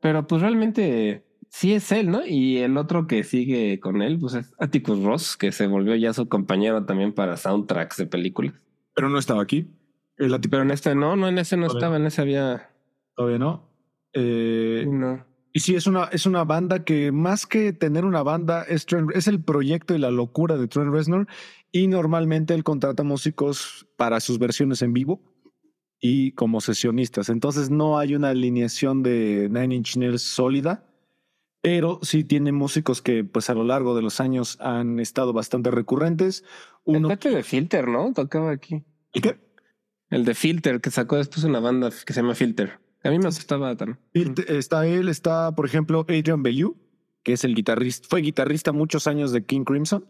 Pero 0.00 0.26
pues 0.26 0.42
realmente 0.42 1.24
sí 1.48 1.72
es 1.74 1.90
él, 1.92 2.10
¿no? 2.10 2.24
Y 2.26 2.58
el 2.58 2.76
otro 2.76 3.06
que 3.06 3.24
sigue 3.24 3.80
con 3.80 4.02
él, 4.02 4.18
pues 4.18 4.34
es 4.34 4.54
Atticus 4.58 5.02
Ross, 5.02 5.36
que 5.36 5.52
se 5.52 5.66
volvió 5.66 5.94
ya 5.96 6.12
su 6.12 6.28
compañero 6.28 6.84
también 6.84 7.12
para 7.12 7.36
soundtracks 7.36 7.96
de 7.96 8.06
películas. 8.06 8.54
Pero 8.94 9.08
no 9.08 9.18
estaba 9.18 9.42
aquí. 9.42 9.68
Pero 10.16 10.62
en 10.62 10.70
este 10.70 10.94
no, 10.94 11.16
no, 11.16 11.28
en 11.28 11.38
ese 11.38 11.56
no 11.56 11.66
estaba, 11.66 11.96
en 11.96 12.06
ese 12.06 12.20
había. 12.20 12.70
Todavía 13.14 13.38
no. 13.38 13.68
Eh, 14.12 14.84
no. 14.88 15.24
Y 15.52 15.60
sí, 15.60 15.74
es 15.74 15.86
una, 15.86 16.04
es 16.04 16.26
una 16.26 16.44
banda 16.44 16.84
que 16.84 17.10
más 17.10 17.46
que 17.46 17.72
tener 17.72 18.04
una 18.04 18.22
banda, 18.22 18.62
es, 18.62 18.86
es 19.14 19.28
el 19.28 19.42
proyecto 19.42 19.94
y 19.94 19.98
la 19.98 20.10
locura 20.10 20.56
de 20.56 20.68
Trent 20.68 20.92
Reznor. 20.92 21.26
Y 21.72 21.86
normalmente 21.86 22.54
él 22.54 22.64
contrata 22.64 23.02
músicos 23.02 23.86
para 23.96 24.20
sus 24.20 24.38
versiones 24.38 24.82
en 24.82 24.92
vivo 24.92 25.20
y 26.00 26.32
como 26.32 26.60
sesionistas. 26.60 27.28
Entonces 27.28 27.70
no 27.70 27.98
hay 27.98 28.14
una 28.14 28.30
alineación 28.30 29.02
de 29.02 29.48
Nine 29.50 29.74
Inch 29.74 29.96
Nails 29.96 30.22
sólida, 30.22 30.84
pero 31.60 31.98
sí 32.02 32.24
tiene 32.24 32.52
músicos 32.52 33.02
que 33.02 33.24
pues 33.24 33.50
a 33.50 33.54
lo 33.54 33.64
largo 33.64 33.96
de 33.96 34.02
los 34.02 34.20
años 34.20 34.58
han 34.60 35.00
estado 35.00 35.32
bastante 35.32 35.70
recurrentes. 35.70 36.44
Uno... 36.84 37.10
El 37.10 37.18
de 37.18 37.42
Filter, 37.42 37.88
¿no? 37.88 38.12
Tocaba 38.12 38.52
aquí. 38.52 38.84
¿Y 39.12 39.20
qué? 39.20 39.38
El 40.10 40.24
de 40.24 40.34
Filter, 40.34 40.80
que 40.80 40.90
sacó 40.90 41.16
después 41.16 41.44
una 41.44 41.60
banda 41.60 41.90
que 41.90 42.12
se 42.12 42.22
llama 42.22 42.34
Filter. 42.34 42.78
A 43.04 43.10
mí 43.10 43.18
me 43.18 43.26
gustaba 43.26 43.76
también. 43.76 43.98
Está 44.48 44.86
él, 44.86 45.08
está, 45.08 45.54
por 45.54 45.66
ejemplo, 45.66 46.00
Adrian 46.08 46.42
Bellew, 46.42 46.76
que 47.22 47.32
es 47.34 47.44
el 47.44 47.54
guitarrista, 47.54 48.06
fue 48.08 48.20
guitarrista 48.22 48.72
muchos 48.72 49.06
años 49.06 49.32
de 49.32 49.44
King 49.44 49.64
Crimson, 49.64 50.04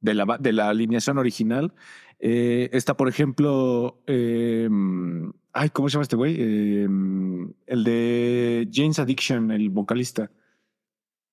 de 0.00 0.14
la, 0.14 0.36
de 0.38 0.52
la 0.52 0.68
alineación 0.68 1.18
original. 1.18 1.72
Eh, 2.20 2.68
está, 2.72 2.96
por 2.96 3.08
ejemplo, 3.08 4.02
eh, 4.06 4.68
ay, 5.52 5.70
¿cómo 5.70 5.88
se 5.88 5.94
llama 5.94 6.02
este 6.02 6.16
güey? 6.16 6.36
Eh, 6.38 6.88
el 7.66 7.84
de 7.84 8.68
James 8.72 8.98
Addiction, 8.98 9.50
el 9.50 9.70
vocalista. 9.70 10.30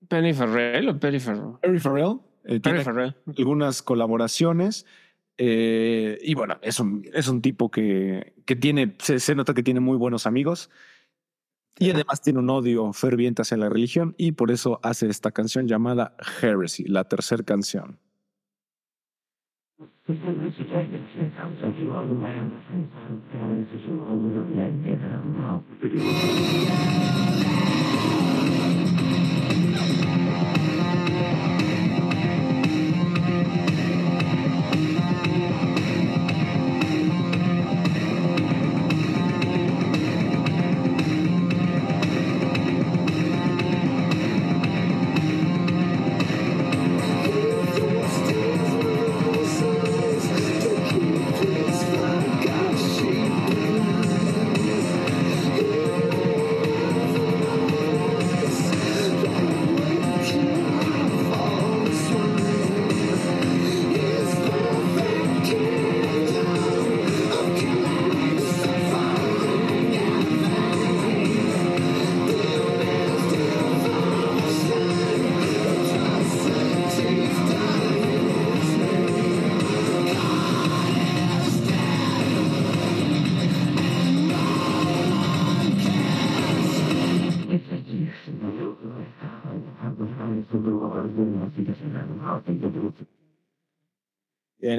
Penny 0.07 0.33
Farrell 0.33 0.89
o 0.89 0.99
Perry 0.99 1.19
Farrell. 1.19 1.53
Perry 1.61 1.79
Farrell. 1.79 2.17
eh, 2.45 2.59
Perry 2.59 2.83
Farrell. 2.83 3.15
algunas 3.37 3.81
colaboraciones. 3.81 4.85
eh, 5.37 6.17
y 6.21 6.33
bueno, 6.35 6.57
es 6.61 6.79
un, 6.79 7.05
es 7.13 7.27
un 7.27 7.41
tipo 7.41 7.69
que, 7.71 8.33
que 8.45 8.55
tiene, 8.55 8.95
se, 8.99 9.19
se 9.19 9.35
nota 9.35 9.53
que 9.53 9.63
tiene 9.63 9.79
muy 9.79 9.97
buenos 9.97 10.25
amigos. 10.25 10.69
Y 11.81 11.89
además 11.89 12.21
tiene 12.21 12.37
un 12.37 12.49
odio 12.51 12.93
ferviente 12.93 13.41
hacia 13.41 13.57
la 13.57 13.67
religión 13.67 14.13
y 14.15 14.33
por 14.33 14.51
eso 14.51 14.79
hace 14.83 15.07
esta 15.07 15.31
canción 15.31 15.67
llamada 15.67 16.15
Heresy, 16.39 16.83
la 16.83 17.05
tercera 17.05 17.43
canción. 17.43 17.97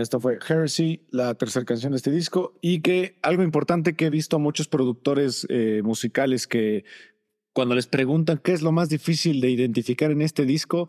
esto 0.02 0.21
fue 0.21 0.38
Heresy, 0.47 1.06
la 1.11 1.35
tercera 1.35 1.64
canción 1.64 1.92
de 1.92 1.97
este 1.97 2.11
disco. 2.11 2.59
Y 2.61 2.80
que 2.80 3.18
algo 3.23 3.42
importante 3.42 3.94
que 3.94 4.06
he 4.06 4.11
visto 4.11 4.37
a 4.37 4.40
muchos 4.40 4.68
productores 4.68 5.47
eh, 5.49 5.80
musicales 5.85 6.47
que 6.47 6.85
cuando 7.52 7.75
les 7.75 7.87
preguntan 7.87 8.38
qué 8.38 8.52
es 8.52 8.62
lo 8.62 8.73
más 8.73 8.88
difícil 8.88 9.40
de 9.40 9.50
identificar 9.50 10.11
en 10.11 10.23
este 10.23 10.44
disco, 10.44 10.88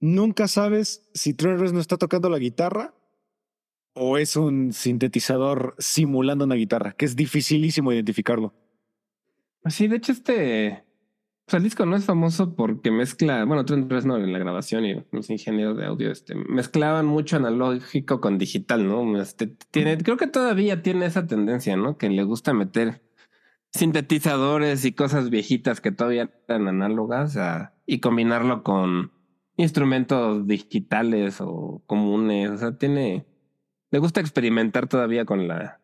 nunca 0.00 0.48
sabes 0.48 1.08
si 1.14 1.34
Trent 1.34 1.60
Reznor 1.60 1.80
está 1.80 1.96
tocando 1.96 2.30
la 2.30 2.38
guitarra 2.38 2.94
o 3.94 4.16
es 4.16 4.36
un 4.36 4.72
sintetizador 4.72 5.74
simulando 5.78 6.44
una 6.44 6.54
guitarra, 6.54 6.92
que 6.92 7.04
es 7.04 7.16
dificilísimo 7.16 7.92
identificarlo. 7.92 8.54
Pues 9.62 9.74
Sí, 9.74 9.88
de 9.88 9.96
hecho, 9.96 10.12
este. 10.12 10.84
O 11.48 11.50
sea, 11.50 11.56
el 11.56 11.64
disco 11.64 11.86
no 11.86 11.96
es 11.96 12.04
famoso 12.04 12.54
porque 12.54 12.90
mezcla. 12.90 13.42
Bueno, 13.46 13.64
Trent 13.64 13.90
Reznor 13.90 14.20
en 14.20 14.34
la 14.34 14.38
grabación 14.38 14.84
y 14.84 15.02
los 15.12 15.30
ingenieros 15.30 15.78
de 15.78 15.86
audio 15.86 16.12
este, 16.12 16.34
mezclaban 16.34 17.06
mucho 17.06 17.36
analógico 17.36 18.20
con 18.20 18.36
digital, 18.36 18.86
¿no? 18.86 19.18
Este, 19.18 19.46
tiene, 19.70 19.96
creo 19.96 20.18
que 20.18 20.26
todavía 20.26 20.82
tiene 20.82 21.06
esa 21.06 21.26
tendencia, 21.26 21.74
¿no? 21.76 21.96
Que 21.96 22.10
le 22.10 22.22
gusta 22.24 22.52
meter 22.52 23.00
sintetizadores 23.72 24.84
y 24.84 24.92
cosas 24.92 25.30
viejitas 25.30 25.80
que 25.80 25.90
todavía 25.92 26.30
eran 26.48 26.68
análogas 26.68 27.36
a- 27.38 27.74
y 27.86 28.00
combinarlo 28.00 28.62
con 28.62 29.12
instrumentos 29.56 30.46
digitales 30.46 31.40
o 31.40 31.82
comunes. 31.86 32.50
O 32.50 32.58
sea, 32.58 32.76
tiene. 32.76 33.24
Le 33.90 33.98
gusta 34.00 34.20
experimentar 34.20 34.86
todavía 34.86 35.24
con 35.24 35.48
la, 35.48 35.80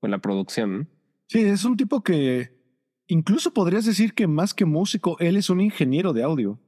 con 0.00 0.12
la 0.12 0.18
producción, 0.18 0.78
¿no? 0.78 0.86
Sí, 1.26 1.40
es 1.40 1.64
un 1.64 1.76
tipo 1.76 2.02
que 2.04 2.52
incluso 3.12 3.52
podrías 3.52 3.84
decir 3.84 4.14
que 4.14 4.26
más 4.26 4.54
que 4.54 4.64
músico, 4.64 5.16
él 5.20 5.36
es 5.36 5.50
un 5.50 5.60
ingeniero 5.60 6.12
de 6.12 6.22
audio. 6.22 6.58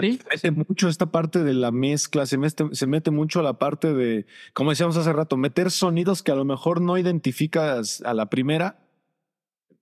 Sí. 0.00 0.18
mete 0.28 0.50
mucho 0.50 0.88
esta 0.88 1.12
parte 1.12 1.44
de 1.44 1.54
la 1.54 1.70
mezcla, 1.70 2.26
se 2.26 2.38
mete, 2.38 2.64
se 2.72 2.86
mete 2.88 3.12
mucho 3.12 3.38
a 3.38 3.44
la 3.44 3.58
parte 3.58 3.94
de, 3.94 4.26
como 4.52 4.70
decíamos 4.70 4.96
hace 4.96 5.12
rato, 5.12 5.36
meter 5.36 5.70
sonidos 5.70 6.24
que 6.24 6.32
a 6.32 6.34
lo 6.34 6.44
mejor 6.44 6.80
no 6.80 6.98
identificas 6.98 8.02
a 8.04 8.12
la 8.12 8.28
primera, 8.28 8.80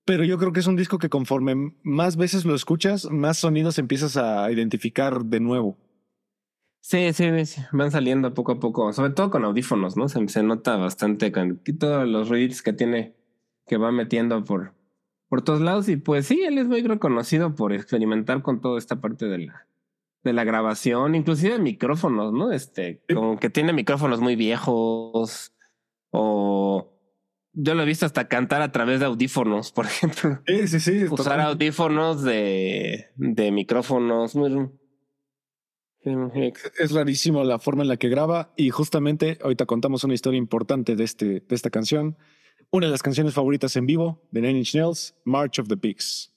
pero 0.04 0.24
yo 0.24 0.36
creo 0.36 0.52
que 0.52 0.60
es 0.60 0.66
un 0.66 0.76
disco 0.76 0.98
que 0.98 1.08
conforme 1.08 1.74
más 1.82 2.16
veces 2.16 2.44
lo 2.44 2.54
escuchas, 2.54 3.10
más 3.10 3.38
sonidos 3.38 3.78
empiezas 3.78 4.18
a 4.18 4.50
identificar 4.52 5.24
de 5.24 5.40
nuevo. 5.40 5.78
Sí, 6.80 7.14
sí, 7.14 7.46
sí, 7.46 7.62
van 7.72 7.90
saliendo 7.90 8.34
poco 8.34 8.52
a 8.52 8.60
poco, 8.60 8.92
sobre 8.92 9.14
todo 9.14 9.30
con 9.30 9.42
audífonos, 9.46 9.96
¿no? 9.96 10.10
Se, 10.10 10.28
se 10.28 10.42
nota 10.42 10.76
bastante 10.76 11.32
con 11.32 11.62
todos 11.78 12.06
los 12.06 12.28
ruidos 12.28 12.60
que 12.60 12.74
tiene, 12.74 13.14
que 13.66 13.78
va 13.78 13.90
metiendo 13.90 14.44
por, 14.44 14.74
por 15.34 15.42
todos 15.42 15.60
lados. 15.60 15.88
Y 15.88 15.96
pues 15.96 16.26
sí, 16.26 16.42
él 16.44 16.58
es 16.58 16.68
muy 16.68 16.80
reconocido 16.82 17.56
por 17.56 17.72
experimentar 17.72 18.40
con 18.42 18.60
toda 18.60 18.78
esta 18.78 19.00
parte 19.00 19.26
de 19.26 19.38
la, 19.38 19.66
de 20.22 20.32
la 20.32 20.44
grabación, 20.44 21.16
inclusive 21.16 21.58
micrófonos, 21.58 22.32
¿no? 22.32 22.52
Este, 22.52 23.02
como 23.12 23.36
que 23.40 23.50
tiene 23.50 23.72
micrófonos 23.72 24.20
muy 24.20 24.36
viejos 24.36 25.52
o 26.12 26.92
yo 27.52 27.74
lo 27.74 27.82
he 27.82 27.86
visto 27.86 28.06
hasta 28.06 28.28
cantar 28.28 28.62
a 28.62 28.70
través 28.70 29.00
de 29.00 29.06
audífonos, 29.06 29.72
por 29.76 29.86
ejemplo. 29.86 30.38
Sí, 30.46 30.68
sí, 30.68 30.78
sí. 30.78 31.04
Usar 31.10 31.40
audífonos 31.40 32.22
de, 32.22 33.06
de 33.16 33.50
micrófonos. 33.50 34.36
muy- 34.36 34.70
Sí, 36.04 36.52
Es 36.78 36.92
rarísimo 36.92 37.42
la 37.44 37.58
forma 37.58 37.82
en 37.82 37.88
la 37.88 37.96
que 37.96 38.08
graba 38.10 38.52
y 38.56 38.70
justamente 38.70 39.38
ahorita 39.42 39.66
contamos 39.66 40.04
una 40.04 40.14
historia 40.14 40.38
importante 40.38 40.94
de, 40.94 41.02
este, 41.02 41.26
de 41.40 41.54
esta 41.54 41.70
canción. 41.70 42.16
Una 42.74 42.86
de 42.86 42.90
las 42.90 43.04
canciones 43.04 43.34
favoritas 43.34 43.76
en 43.76 43.86
vivo 43.86 44.20
de 44.32 44.40
Nine 44.40 44.58
Inch 44.58 44.74
Nails, 44.74 45.14
March 45.24 45.60
of 45.60 45.68
the 45.68 45.76
Pigs. 45.76 46.32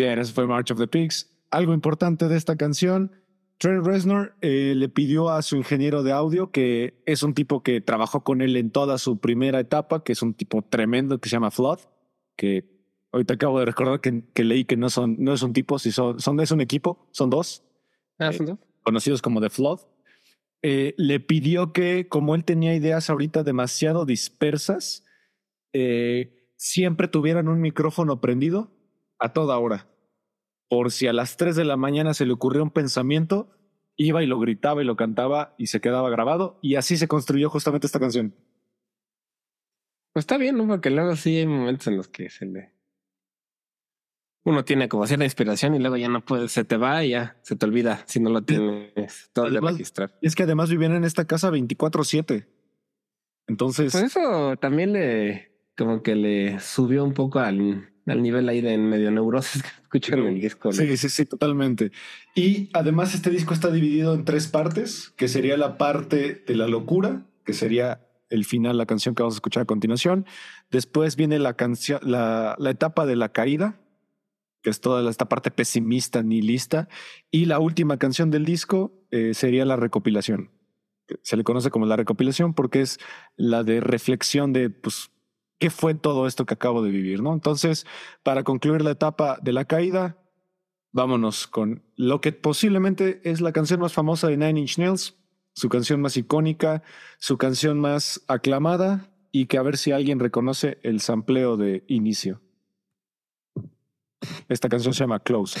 Bien, 0.00 0.18
eso 0.18 0.32
fue 0.32 0.46
March 0.46 0.70
of 0.70 0.78
the 0.78 0.86
Pigs. 0.86 1.30
Algo 1.50 1.74
importante 1.74 2.26
de 2.26 2.38
esta 2.38 2.56
canción, 2.56 3.12
Trent 3.58 3.84
Reznor 3.84 4.34
eh, 4.40 4.72
le 4.74 4.88
pidió 4.88 5.28
a 5.28 5.42
su 5.42 5.56
ingeniero 5.56 6.02
de 6.02 6.10
audio, 6.10 6.50
que 6.50 7.02
es 7.04 7.22
un 7.22 7.34
tipo 7.34 7.62
que 7.62 7.82
trabajó 7.82 8.24
con 8.24 8.40
él 8.40 8.56
en 8.56 8.70
toda 8.70 8.96
su 8.96 9.18
primera 9.18 9.60
etapa, 9.60 10.02
que 10.02 10.12
es 10.12 10.22
un 10.22 10.32
tipo 10.32 10.62
tremendo 10.62 11.20
que 11.20 11.28
se 11.28 11.36
llama 11.36 11.50
Flood, 11.50 11.80
que 12.34 12.64
ahorita 13.12 13.34
acabo 13.34 13.58
de 13.58 13.66
recordar 13.66 14.00
que, 14.00 14.24
que 14.32 14.42
leí 14.42 14.64
que 14.64 14.78
no 14.78 14.88
son, 14.88 15.16
no 15.18 15.34
es 15.34 15.42
un 15.42 15.52
tipo, 15.52 15.78
si 15.78 15.92
son, 15.92 16.18
son, 16.18 16.40
es 16.40 16.50
un 16.50 16.62
equipo, 16.62 17.06
son 17.10 17.28
dos. 17.28 17.62
Ah, 18.18 18.32
¿son 18.32 18.46
dos? 18.46 18.58
conocidos 18.82 19.20
como 19.20 19.42
The 19.42 19.50
Flood, 19.50 19.80
eh, 20.62 20.94
le 20.96 21.20
pidió 21.20 21.74
que, 21.74 22.08
como 22.08 22.34
él 22.34 22.44
tenía 22.44 22.74
ideas 22.74 23.10
ahorita 23.10 23.42
demasiado 23.42 24.06
dispersas, 24.06 25.04
eh, 25.74 26.48
siempre 26.56 27.06
tuvieran 27.06 27.48
un 27.48 27.60
micrófono 27.60 28.22
prendido 28.22 28.79
a 29.20 29.32
toda 29.32 29.58
hora. 29.58 29.86
Por 30.68 30.90
si 30.90 31.06
a 31.06 31.12
las 31.12 31.36
3 31.36 31.56
de 31.56 31.64
la 31.64 31.76
mañana 31.76 32.14
se 32.14 32.26
le 32.26 32.32
ocurrió 32.32 32.62
un 32.62 32.70
pensamiento, 32.70 33.56
iba 33.96 34.22
y 34.22 34.26
lo 34.26 34.38
gritaba 34.38 34.82
y 34.82 34.84
lo 34.84 34.96
cantaba 34.96 35.54
y 35.58 35.66
se 35.66 35.80
quedaba 35.80 36.10
grabado. 36.10 36.58
Y 36.62 36.76
así 36.76 36.96
se 36.96 37.08
construyó 37.08 37.50
justamente 37.50 37.86
esta 37.86 38.00
canción. 38.00 38.34
Pues 40.12 40.24
está 40.24 40.38
bien, 40.38 40.56
¿no? 40.56 40.66
Porque 40.66 40.90
luego 40.90 41.14
sí 41.16 41.36
hay 41.36 41.46
momentos 41.46 41.86
en 41.86 41.96
los 41.96 42.08
que 42.08 42.30
se 42.30 42.46
le 42.46 42.80
uno 44.44 44.64
tiene 44.64 44.88
como 44.88 45.06
cierta 45.06 45.24
inspiración 45.24 45.74
y 45.74 45.78
luego 45.78 45.96
ya 45.96 46.08
no 46.08 46.24
puede, 46.24 46.48
se 46.48 46.64
te 46.64 46.76
va 46.76 47.04
y 47.04 47.10
ya 47.10 47.38
se 47.42 47.56
te 47.56 47.66
olvida 47.66 48.02
si 48.06 48.20
no 48.20 48.30
lo 48.30 48.42
tienes 48.42 49.30
todo 49.32 49.50
de 49.50 49.60
registrar. 49.60 50.16
Es 50.22 50.34
que 50.34 50.44
además 50.44 50.70
vivían 50.70 50.92
en 50.92 51.04
esta 51.04 51.26
casa 51.26 51.50
24-7. 51.50 52.46
Entonces. 53.48 53.92
Pues 53.92 54.04
eso 54.04 54.56
también 54.56 54.92
le, 54.92 55.52
como 55.76 56.02
que 56.02 56.14
le 56.14 56.58
subió 56.60 57.04
un 57.04 57.12
poco 57.12 57.40
al, 57.40 57.92
al 58.10 58.22
nivel 58.22 58.48
ahí 58.48 58.60
de 58.60 58.76
medio 58.78 59.10
neurosis 59.10 59.62
que 59.62 59.68
escuchan 59.68 60.18
en 60.20 60.26
el 60.26 60.40
disco. 60.40 60.72
Sí, 60.72 60.96
sí, 60.96 61.08
sí, 61.08 61.26
totalmente. 61.26 61.92
Y 62.34 62.70
además 62.72 63.14
este 63.14 63.30
disco 63.30 63.54
está 63.54 63.70
dividido 63.70 64.14
en 64.14 64.24
tres 64.24 64.48
partes, 64.48 65.12
que 65.16 65.28
sería 65.28 65.56
la 65.56 65.78
parte 65.78 66.42
de 66.46 66.54
la 66.54 66.66
locura, 66.66 67.26
que 67.44 67.52
sería 67.52 68.06
el 68.28 68.44
final, 68.44 68.78
la 68.78 68.86
canción 68.86 69.14
que 69.14 69.22
vamos 69.22 69.34
a 69.34 69.38
escuchar 69.38 69.62
a 69.64 69.66
continuación. 69.66 70.26
Después 70.70 71.16
viene 71.16 71.38
la 71.38 71.54
canción, 71.54 72.00
la, 72.02 72.54
la 72.58 72.70
etapa 72.70 73.06
de 73.06 73.16
la 73.16 73.30
caída, 73.30 73.80
que 74.62 74.70
es 74.70 74.80
toda 74.80 75.08
esta 75.10 75.28
parte 75.28 75.50
pesimista, 75.50 76.22
nihilista. 76.22 76.88
Y 77.30 77.46
la 77.46 77.58
última 77.58 77.98
canción 77.98 78.30
del 78.30 78.44
disco 78.44 78.92
eh, 79.10 79.34
sería 79.34 79.64
la 79.64 79.76
recopilación. 79.76 80.50
Se 81.22 81.36
le 81.36 81.44
conoce 81.44 81.70
como 81.70 81.86
la 81.86 81.96
recopilación 81.96 82.54
porque 82.54 82.82
es 82.82 82.98
la 83.36 83.64
de 83.64 83.80
reflexión 83.80 84.52
de, 84.52 84.70
pues, 84.70 85.10
qué 85.60 85.70
fue 85.70 85.94
todo 85.94 86.26
esto 86.26 86.46
que 86.46 86.54
acabo 86.54 86.82
de 86.82 86.90
vivir, 86.90 87.22
¿no? 87.22 87.32
Entonces, 87.32 87.86
para 88.24 88.42
concluir 88.42 88.82
la 88.82 88.92
etapa 88.92 89.38
de 89.42 89.52
la 89.52 89.66
caída, 89.66 90.16
vámonos 90.90 91.46
con 91.46 91.84
lo 91.96 92.20
que 92.20 92.32
posiblemente 92.32 93.20
es 93.22 93.40
la 93.40 93.52
canción 93.52 93.78
más 93.78 93.92
famosa 93.92 94.26
de 94.26 94.38
Nine 94.38 94.60
Inch 94.60 94.78
Nails, 94.78 95.16
su 95.52 95.68
canción 95.68 96.00
más 96.00 96.16
icónica, 96.16 96.82
su 97.18 97.36
canción 97.36 97.78
más 97.78 98.24
aclamada 98.26 99.10
y 99.30 99.46
que 99.46 99.58
a 99.58 99.62
ver 99.62 99.76
si 99.76 99.92
alguien 99.92 100.18
reconoce 100.18 100.78
el 100.82 101.00
sampleo 101.00 101.58
de 101.58 101.84
inicio. 101.88 102.40
Esta 104.48 104.68
canción 104.68 104.94
se 104.94 105.00
llama 105.00 105.20
Close. 105.20 105.60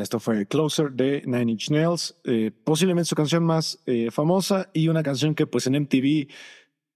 Esto 0.00 0.20
fue 0.20 0.46
Closer 0.46 0.92
de 0.92 1.22
Nine 1.26 1.52
Inch 1.52 1.70
Nails, 1.70 2.18
eh, 2.24 2.50
posiblemente 2.64 3.08
su 3.08 3.14
canción 3.14 3.44
más 3.44 3.82
eh, 3.86 4.10
famosa 4.10 4.70
y 4.72 4.88
una 4.88 5.02
canción 5.02 5.34
que 5.34 5.46
pues 5.46 5.66
en 5.66 5.74
MTV 5.74 6.28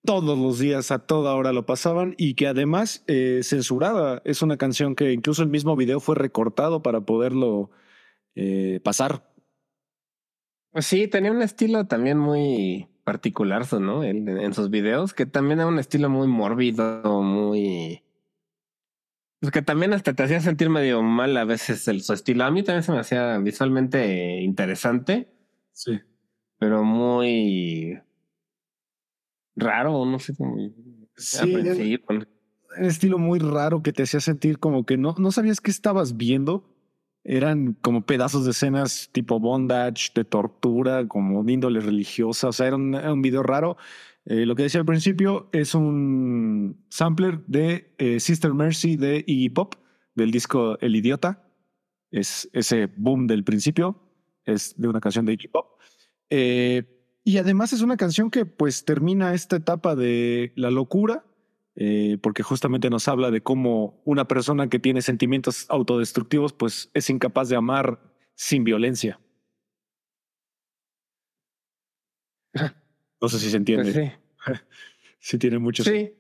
todos 0.05 0.39
los 0.39 0.59
días 0.59 0.91
a 0.91 1.01
toda 1.01 1.35
hora 1.35 1.53
lo 1.53 1.67
pasaban 1.67 2.15
y 2.17 2.35
que 2.35 2.47
además 2.47 3.05
eh, 3.07 3.41
censurada. 3.43 4.23
Es 4.25 4.43
una 4.43 4.57
canción 4.57 4.95
que 4.95 5.13
incluso 5.13 5.43
el 5.43 5.49
mismo 5.49 5.77
video 5.77 6.01
fue 6.01 6.15
recortado 6.15 6.83
para 6.83 7.03
poderlo 7.03 7.71
eh, 8.35 8.81
pasar. 8.83 9.31
Pues 10.73 10.87
sí, 10.87 11.09
tenía 11.09 11.33
un 11.33 11.43
estilo 11.43 11.87
también 11.87 12.19
muy 12.19 12.89
particular, 13.05 13.67
¿no? 13.81 14.05
Él, 14.05 14.29
en 14.29 14.55
sus 14.55 14.71
videos, 14.71 15.15
que 15.15 15.27
también 15.27 15.59
era 15.59 15.69
un 15.69 15.79
estilo 15.79 16.09
muy 16.09 16.29
mórbido, 16.29 17.23
muy... 17.23 18.03
Pues 19.41 19.51
que 19.53 19.63
también 19.63 19.93
hasta 19.95 20.13
te 20.15 20.23
hacía 20.23 20.41
sentir 20.41 20.69
medio 20.69 21.03
mal 21.03 21.37
a 21.37 21.45
veces 21.45 21.89
el, 21.89 22.03
su 22.03 22.13
estilo. 22.13 22.45
A 22.45 22.51
mí 22.51 22.63
también 22.63 22.83
se 22.83 22.93
me 22.93 22.99
hacía 22.99 23.39
visualmente 23.39 24.41
interesante, 24.43 25.29
Sí. 25.73 25.99
pero 26.59 26.85
muy 26.85 27.99
raro, 29.57 30.05
no 30.05 30.19
sé 30.19 30.35
cómo... 30.37 30.57
Sí, 31.17 31.99
un 32.07 32.85
estilo 32.85 33.19
muy 33.19 33.39
raro 33.41 33.83
que 33.83 33.93
te 33.93 34.05
hacía 34.05 34.21
sentir 34.21 34.59
como 34.59 34.87
que 34.87 34.97
no, 34.97 35.15
no 35.19 35.33
sabías 35.33 35.61
qué 35.61 35.71
estabas 35.71 36.17
viendo. 36.17 36.65
Eran 37.25 37.75
como 37.75 38.07
pedazos 38.07 38.45
de 38.45 38.53
escenas 38.53 39.11
tipo 39.13 39.39
bondage, 39.41 40.11
de 40.15 40.25
tortura, 40.25 41.07
como 41.07 41.45
de 41.45 41.53
índole 41.53 41.81
religiosa. 41.81 42.49
O 42.49 42.53
sea, 42.53 42.69
era 42.69 42.77
un, 42.77 42.95
era 42.95 43.13
un 43.13 43.21
video 43.23 43.43
raro. 43.43 43.77
Eh, 44.27 44.45
lo 44.47 44.55
que 44.55 44.65
decía 44.65 44.81
al 44.81 44.87
principio 44.87 45.49
es 45.53 45.75
un 45.75 46.85
sampler 46.89 47.45
de 47.47 47.95
eh, 47.99 48.21
Sister 48.21 48.53
Mercy 48.53 48.97
de 48.97 49.25
Iggy 49.27 49.51
Pop, 49.51 49.75
del 50.15 50.31
disco 50.31 50.79
El 50.81 50.97
Idiota. 50.97 51.47
Es 52.11 52.49
ese 52.53 52.87
boom 52.97 53.27
del 53.27 53.45
principio. 53.45 54.03
Es 54.45 54.75
de 54.77 54.89
una 54.89 55.01
canción 55.01 55.25
de 55.25 55.33
Iggy 55.35 55.49
Pop. 55.49 55.81
Eh, 56.29 56.85
y 57.25 57.39
además 57.39 57.73
es 57.73 57.83
una 57.83 57.97
canción 57.97 58.31
que 58.31 58.47
pues 58.47 58.85
termina 58.85 59.35
esta 59.35 59.57
etapa 59.57 59.95
de 59.95 60.53
la 60.57 60.71
locura, 60.71 61.25
porque 62.23 62.43
justamente 62.43 62.91
nos 62.91 63.09
habla 63.09 63.31
de 63.31 63.43
cómo 63.43 64.03
una 64.05 64.29
persona 64.29 64.69
que 64.69 64.79
tiene 64.79 65.01
sentimientos 65.01 65.65
autodestructivos 65.71 66.53
pues 66.53 66.91
es 66.93 67.09
incapaz 67.09 67.49
de 67.49 67.57
amar 67.57 68.01
sin 68.35 68.65
violencia. 68.65 69.19
No 73.21 73.29
sé 73.29 73.39
si 73.39 73.51
se 73.51 73.57
entiende. 73.57 73.93
Pues 73.93 74.13
sí. 74.55 74.61
sí 75.21 75.39
tiene 75.39 75.59
mucho 75.59 75.85
Sí. 75.85 76.13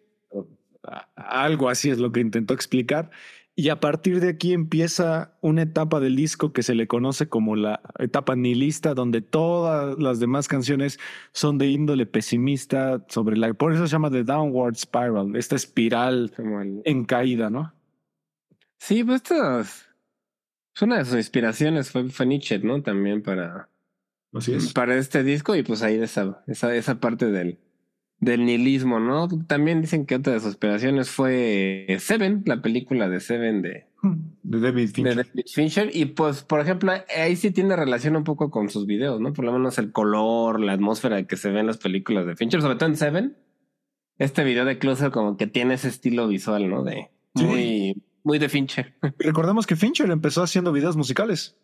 algo 1.16 1.68
así 1.68 1.90
es 1.90 1.98
lo 1.98 2.12
que 2.12 2.20
intentó 2.20 2.54
explicar. 2.54 3.10
Y 3.56 3.68
a 3.68 3.80
partir 3.80 4.20
de 4.20 4.30
aquí 4.30 4.54
empieza 4.54 5.36
una 5.42 5.62
etapa 5.62 6.00
del 6.00 6.16
disco 6.16 6.52
que 6.52 6.62
se 6.62 6.74
le 6.74 6.86
conoce 6.86 7.28
como 7.28 7.56
la 7.56 7.80
etapa 7.98 8.34
nihilista, 8.34 8.94
donde 8.94 9.20
todas 9.20 9.98
las 9.98 10.18
demás 10.18 10.48
canciones 10.48 10.98
son 11.32 11.58
de 11.58 11.66
índole 11.66 12.06
pesimista, 12.06 13.04
sobre 13.08 13.36
la, 13.36 13.52
por 13.52 13.74
eso 13.74 13.86
se 13.86 13.92
llama 13.92 14.10
The 14.10 14.24
Downward 14.24 14.76
Spiral, 14.76 15.36
esta 15.36 15.56
espiral 15.56 16.32
Como 16.34 16.62
el- 16.62 16.80
en 16.84 17.04
caída, 17.04 17.50
¿no? 17.50 17.74
Sí, 18.78 19.04
pues 19.04 19.16
esto 19.16 19.60
es 19.60 19.86
pues 20.72 20.82
una 20.82 20.98
de 20.98 21.04
sus 21.04 21.16
inspiraciones 21.16 21.90
fue, 21.90 22.08
fue 22.08 22.24
Nietzsche, 22.26 22.58
¿no? 22.60 22.80
También 22.80 23.20
para, 23.22 23.68
Así 24.32 24.52
para 24.74 24.96
este 24.96 25.22
disco 25.24 25.56
y 25.56 25.62
pues 25.62 25.82
ahí 25.82 25.96
esa, 25.96 26.42
esa, 26.46 26.74
esa 26.74 27.00
parte 27.00 27.30
del, 27.30 27.58
del 28.20 28.44
nihilismo, 28.44 29.00
¿no? 29.00 29.28
También 29.46 29.80
dicen 29.80 30.06
que 30.06 30.14
otra 30.16 30.34
de 30.34 30.40
sus 30.40 30.48
inspiraciones 30.50 31.10
fue 31.10 31.86
Seven, 31.98 32.42
la 32.46 32.62
película 32.62 33.08
de 33.08 33.20
Seven 33.20 33.62
de 33.62 33.86
De 34.42 34.60
David 34.60 34.88
de 34.88 34.92
Fincher. 34.94 35.16
David 35.16 35.44
Fincher. 35.52 35.90
Y 35.92 36.04
pues, 36.06 36.42
por 36.42 36.60
ejemplo, 36.60 36.92
ahí 37.18 37.34
sí 37.36 37.50
tiene 37.50 37.74
relación 37.76 38.16
un 38.16 38.24
poco 38.24 38.50
con 38.50 38.68
sus 38.68 38.86
videos, 38.86 39.20
¿no? 39.20 39.32
Por 39.32 39.44
lo 39.44 39.52
menos 39.52 39.78
el 39.78 39.90
color, 39.92 40.60
la 40.60 40.72
atmósfera 40.74 41.26
que 41.26 41.36
se 41.36 41.50
ve 41.50 41.60
en 41.60 41.66
las 41.66 41.78
películas 41.78 42.26
de 42.26 42.36
Fincher, 42.36 42.62
sobre 42.62 42.76
todo 42.76 42.88
en 42.88 42.96
Seven. 42.96 43.36
Este 44.18 44.44
video 44.44 44.64
de 44.64 44.78
Closer 44.78 45.10
como 45.10 45.36
que 45.36 45.46
tiene 45.46 45.74
ese 45.74 45.88
estilo 45.88 46.28
visual, 46.28 46.68
¿no? 46.68 46.84
De 46.84 47.10
Sí. 47.36 47.44
muy, 47.44 48.02
muy 48.24 48.38
de 48.38 48.48
Fincher. 48.48 48.94
Recordemos 49.18 49.66
que 49.66 49.76
Fincher 49.76 50.10
empezó 50.10 50.42
haciendo 50.42 50.72
videos 50.72 50.96
musicales. 50.96 51.56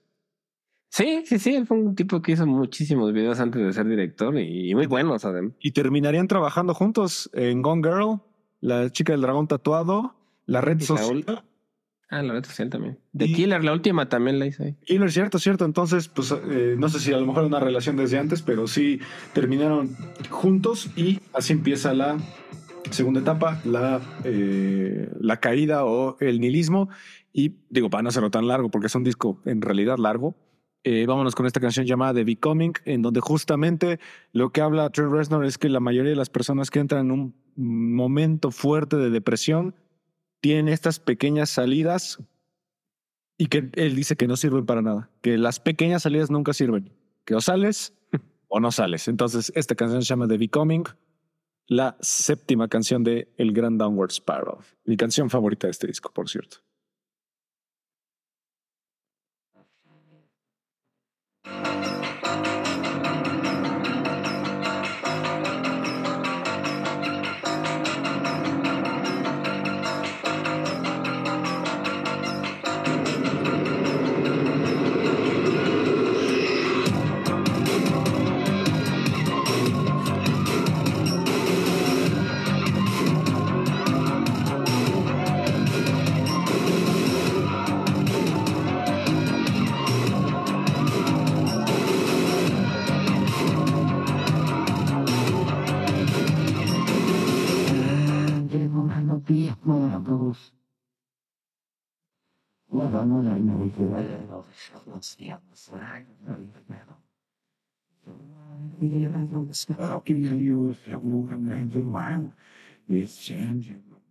Sí, 0.89 1.23
sí, 1.27 1.39
sí, 1.39 1.55
él 1.55 1.67
fue 1.67 1.77
un 1.77 1.95
tipo 1.95 2.23
que 2.23 2.33
hizo 2.33 2.47
muchísimos 2.47 3.13
videos 3.13 3.39
antes 3.41 3.63
de 3.65 3.73
ser 3.73 3.87
director 3.87 4.39
y, 4.39 4.71
y 4.71 4.75
muy 4.75 4.87
buenos 4.87 5.25
además. 5.25 5.53
y 5.61 5.73
terminarían 5.73 6.29
trabajando 6.29 6.73
juntos 6.75 7.29
en 7.35 7.61
Gone 7.63 7.83
Girl, 7.83 8.21
La 8.61 8.91
chica 8.91 9.13
del 9.13 9.21
dragón 9.23 9.47
tatuado, 9.49 10.15
La 10.47 10.61
red 10.61 10.81
la 10.81 10.87
social. 10.87 11.25
ul- 11.25 11.43
Ah, 12.09 12.23
la 12.23 12.35
red 12.35 12.45
social 12.45 12.71
también. 12.71 13.01
The 13.19 13.27
Y- 13.27 13.33
Killer, 13.35 13.65
la 13.65 13.73
última 13.73 14.09
también 14.09 14.39
la 14.39 14.47
hizo 14.47 14.63
ahí. 14.63 14.77
Killer, 14.85 15.11
cierto, 15.11 15.41
cierto. 15.41 15.65
Entonces, 15.65 16.07
pues 16.07 16.31
eh, 16.51 16.77
no 16.79 16.89
sé 16.89 17.01
si 17.01 17.13
a 17.13 17.19
lo 17.19 17.27
mejor 17.27 17.43
una 17.45 17.59
relación 17.59 17.97
desde 17.97 18.17
antes, 18.17 18.43
pero 18.43 18.69
sí 18.69 19.01
terminaron 19.33 19.97
juntos 20.31 20.89
y 20.97 21.19
así 21.33 21.53
empieza 21.53 21.93
la 21.95 22.17
segunda 22.93 23.19
etapa, 23.21 23.61
la, 23.65 24.01
eh, 24.23 25.11
la 25.19 25.41
caída 25.41 25.85
o 25.85 26.17
el 26.21 26.41
nihilismo. 26.41 26.89
Y 27.33 27.57
digo, 27.71 27.91
para 27.91 28.03
no 28.05 28.11
hacerlo 28.11 28.31
tan 28.31 28.47
largo, 28.47 28.71
porque 28.71 28.87
es 28.87 28.95
un 28.95 29.03
disco 29.03 29.43
en 29.45 29.61
realidad 29.61 29.99
largo, 29.99 30.37
eh, 30.89 31.05
vámonos 31.05 31.35
con 31.35 31.47
esta 31.47 31.59
canción 31.59 31.85
llamada 31.85 32.15
The 32.15 32.23
Becoming, 32.23 32.75
en 32.85 33.03
donde 33.03 33.21
justamente 33.21 33.99
lo 34.31 34.51
que 34.51 34.61
habla 34.61 34.89
Trent 34.91 35.11
Reznor 35.11 35.45
es 35.45 35.59
que 35.59 35.69
la 35.69 35.81
mayoría 35.81 36.11
de 36.11 36.17
las 36.17 36.31
personas 36.31 36.71
que 36.71 36.79
entran 36.79 37.07
en 37.07 37.11
un 37.11 37.35
momento 37.57 38.53
fuerte 38.53 38.97
de 38.97 39.11
depresión 39.11 39.75
tienen 40.41 40.69
estas 40.69 41.01
pequeñas 41.01 41.51
salidas 41.51 42.21
y 43.37 43.47
que 43.47 43.69
él 43.75 43.97
dice 43.97 44.15
que 44.15 44.29
no 44.29 44.37
sirven 44.37 44.65
para 44.65 44.81
nada, 44.81 45.11
que 45.23 45.37
las 45.39 45.59
pequeñas 45.59 46.05
salidas 46.05 46.31
nunca 46.31 46.53
sirven, 46.53 46.93
que 47.25 47.35
o 47.35 47.41
sales 47.41 47.93
o 48.47 48.61
no 48.61 48.71
sales. 48.71 49.09
Entonces, 49.09 49.51
esta 49.57 49.75
canción 49.75 50.03
se 50.03 50.07
llama 50.07 50.29
The 50.29 50.39
Becoming, 50.39 50.85
la 51.67 51.97
séptima 52.01 52.69
canción 52.69 53.03
de 53.03 53.33
El 53.39 53.53
Gran 53.53 53.77
Downward 53.77 54.13
Spiral, 54.13 54.59
mi 54.85 54.97
canción 54.97 55.31
favorita 55.31 55.67
de 55.67 55.73
este 55.73 55.89
disco, 55.89 56.13
por 56.13 56.29
cierto. 56.29 56.59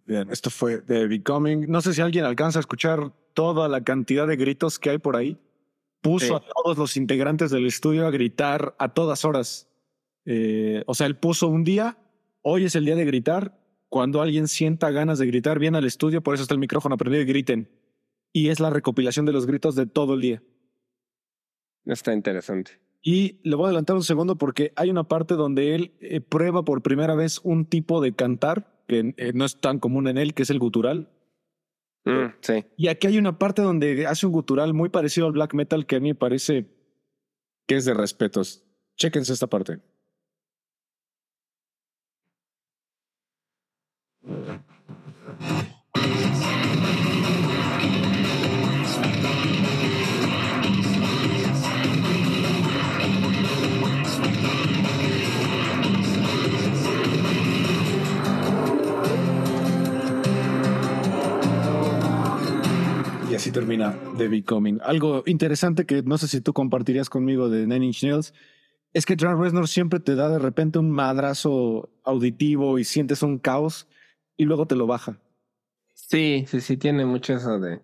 Bien, 0.06 0.30
esto 0.30 0.50
fue 0.50 0.82
The 0.82 1.08
Becoming. 1.08 1.70
No 1.70 1.82
sé 1.82 1.94
si 1.94 2.02
alguien 2.02 2.26
alcanza 2.26 2.60
a 2.60 2.62
escuchar 2.62 3.12
toda 3.34 3.68
la 3.68 3.84
cantidad 3.84 4.28
de 4.28 4.36
gritos 4.36 4.80
que 4.80 4.92
hay 4.92 4.98
por 4.98 5.16
ahí. 5.16 5.38
Puso 6.02 6.26
Sí. 6.28 6.34
a 6.34 6.40
todos 6.40 6.78
los 6.78 6.98
integrantes 6.98 7.50
del 7.52 7.66
estudio 7.66 8.06
a 8.06 8.12
gritar 8.12 8.76
a 8.78 8.90
todas 8.94 9.26
horas. 9.26 9.68
Eh, 10.26 10.84
o 10.86 10.94
sea, 10.94 11.08
él 11.08 11.18
puso 11.18 11.48
un 11.48 11.64
día, 11.64 11.98
hoy 12.42 12.66
es 12.66 12.76
el 12.76 12.86
día 12.86 12.96
de 12.96 13.06
gritar. 13.06 13.58
Cuando 13.96 14.22
alguien 14.22 14.50
sienta 14.50 14.92
ganas 14.92 15.20
de 15.20 15.26
gritar, 15.26 15.58
viene 15.58 15.78
al 15.78 15.86
estudio, 15.86 16.22
por 16.22 16.34
eso 16.34 16.42
está 16.42 16.54
el 16.54 16.60
micrófono 16.60 16.98
prendido 16.98 17.24
y 17.24 17.26
griten. 17.26 17.70
Y 18.34 18.50
es 18.50 18.60
la 18.60 18.70
recopilación 18.70 19.26
de 19.26 19.32
los 19.32 19.46
gritos 19.46 19.74
de 19.74 19.86
todo 19.86 20.16
el 20.16 20.20
día. 20.20 20.44
Está 21.86 22.14
interesante. 22.14 22.72
Y 23.02 23.40
le 23.44 23.56
voy 23.56 23.64
a 23.64 23.68
adelantar 23.68 23.96
un 23.96 24.04
segundo 24.04 24.38
porque 24.38 24.74
hay 24.76 24.90
una 24.90 25.06
parte 25.06 25.36
donde 25.36 25.76
él 25.76 25.94
eh, 26.02 26.20
prueba 26.20 26.66
por 26.66 26.82
primera 26.82 27.16
vez 27.16 27.40
un 27.42 27.68
tipo 27.68 28.02
de 28.02 28.14
cantar 28.14 28.84
que 28.86 29.14
eh, 29.16 29.32
no 29.34 29.46
es 29.46 29.62
tan 29.62 29.80
común 29.80 30.10
en 30.10 30.18
él, 30.18 30.34
que 30.34 30.44
es 30.44 30.50
el 30.50 30.60
gutural. 30.60 31.10
Mm, 32.04 32.34
sí. 32.42 32.66
Y 32.76 32.90
aquí 32.90 33.08
hay 33.08 33.18
una 33.18 33.40
parte 33.40 33.62
donde 33.62 34.08
hace 34.08 34.26
un 34.26 34.34
gutural 34.34 34.74
muy 34.74 34.90
parecido 34.90 35.28
al 35.28 35.32
black 35.32 35.54
metal 35.54 35.86
que 35.86 35.96
a 35.96 36.00
mí 36.02 36.10
me 36.10 36.16
parece 36.16 36.66
que 37.66 37.78
es 37.78 37.86
de 37.86 37.94
respetos. 37.94 38.62
Chéquense 38.98 39.32
esta 39.32 39.48
parte. 39.48 39.80
Y 44.28 44.32
así 63.36 63.52
termina 63.52 63.96
The 64.18 64.28
Becoming. 64.28 64.80
Algo 64.82 65.22
interesante 65.28 65.86
que 65.86 66.02
no 66.02 66.18
sé 66.18 66.28
si 66.28 66.42
tú 66.42 66.54
compartirías 66.54 67.10
conmigo 67.10 67.50
de 67.50 67.68
Nine 67.68 67.86
Inch 67.86 68.04
Nails 68.04 68.34
es 68.94 69.06
que 69.06 69.18
Trent 69.18 69.40
Reznor 69.40 69.68
siempre 69.68 70.00
te 70.00 70.16
da 70.16 70.30
de 70.30 70.40
repente 70.40 70.80
un 70.80 70.90
madrazo 70.90 71.90
auditivo 72.06 72.80
y 72.80 72.86
sientes 72.86 73.22
un 73.24 73.38
caos 73.40 73.88
y 74.38 74.46
luego 74.46 74.66
te 74.68 74.76
lo 74.76 74.88
baja. 74.88 75.18
Sí, 75.94 76.46
sí, 76.48 76.62
sí, 76.62 76.78
tiene 76.78 77.06
mucho 77.06 77.34
eso 77.34 77.60
de 77.60 77.82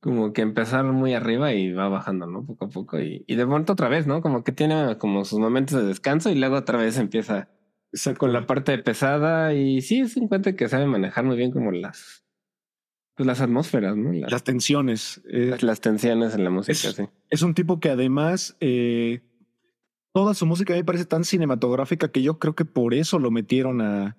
como 0.00 0.32
que 0.32 0.42
empezar 0.42 0.84
muy 0.84 1.14
arriba 1.14 1.52
y 1.52 1.72
va 1.72 1.88
bajando, 1.88 2.26
¿no? 2.26 2.44
Poco 2.44 2.66
a 2.66 2.68
poco. 2.68 3.00
Y, 3.00 3.24
y 3.26 3.34
de 3.34 3.46
pronto 3.46 3.72
otra 3.72 3.88
vez, 3.88 4.06
¿no? 4.06 4.20
Como 4.20 4.44
que 4.44 4.52
tiene 4.52 4.98
como 4.98 5.24
sus 5.24 5.38
momentos 5.40 5.80
de 5.80 5.86
descanso 5.86 6.30
y 6.30 6.36
luego 6.36 6.56
otra 6.56 6.78
vez 6.78 6.96
empieza 6.98 7.48
con 8.18 8.32
la 8.32 8.46
parte 8.46 8.78
pesada. 8.78 9.52
Y 9.54 9.80
sí, 9.80 10.00
es 10.00 10.16
un 10.16 10.28
cuate 10.28 10.54
que 10.54 10.68
sabe 10.68 10.86
manejar 10.86 11.24
muy 11.24 11.36
bien 11.36 11.50
como 11.50 11.72
las, 11.72 12.24
pues 13.16 13.26
las 13.26 13.40
atmósferas, 13.40 13.96
¿no? 13.96 14.12
Las, 14.12 14.30
Las 14.30 14.44
tensiones. 14.44 15.22
eh, 15.28 15.46
las, 15.50 15.62
las 15.64 15.80
tensiones 15.80 16.34
en 16.34 16.44
la 16.44 16.50
música, 16.50 16.72
es- 16.88 16.94
sí. 16.94 17.04
Es 17.30 17.42
un 17.42 17.54
tipo 17.54 17.80
que 17.80 17.90
además 17.90 18.56
eh, 18.60 19.22
toda 20.12 20.34
su 20.34 20.46
música 20.46 20.74
me 20.74 20.84
parece 20.84 21.06
tan 21.06 21.24
cinematográfica 21.24 22.12
que 22.12 22.22
yo 22.22 22.38
creo 22.38 22.54
que 22.54 22.64
por 22.64 22.94
eso 22.94 23.18
lo 23.18 23.32
metieron 23.32 23.80
a, 23.80 24.16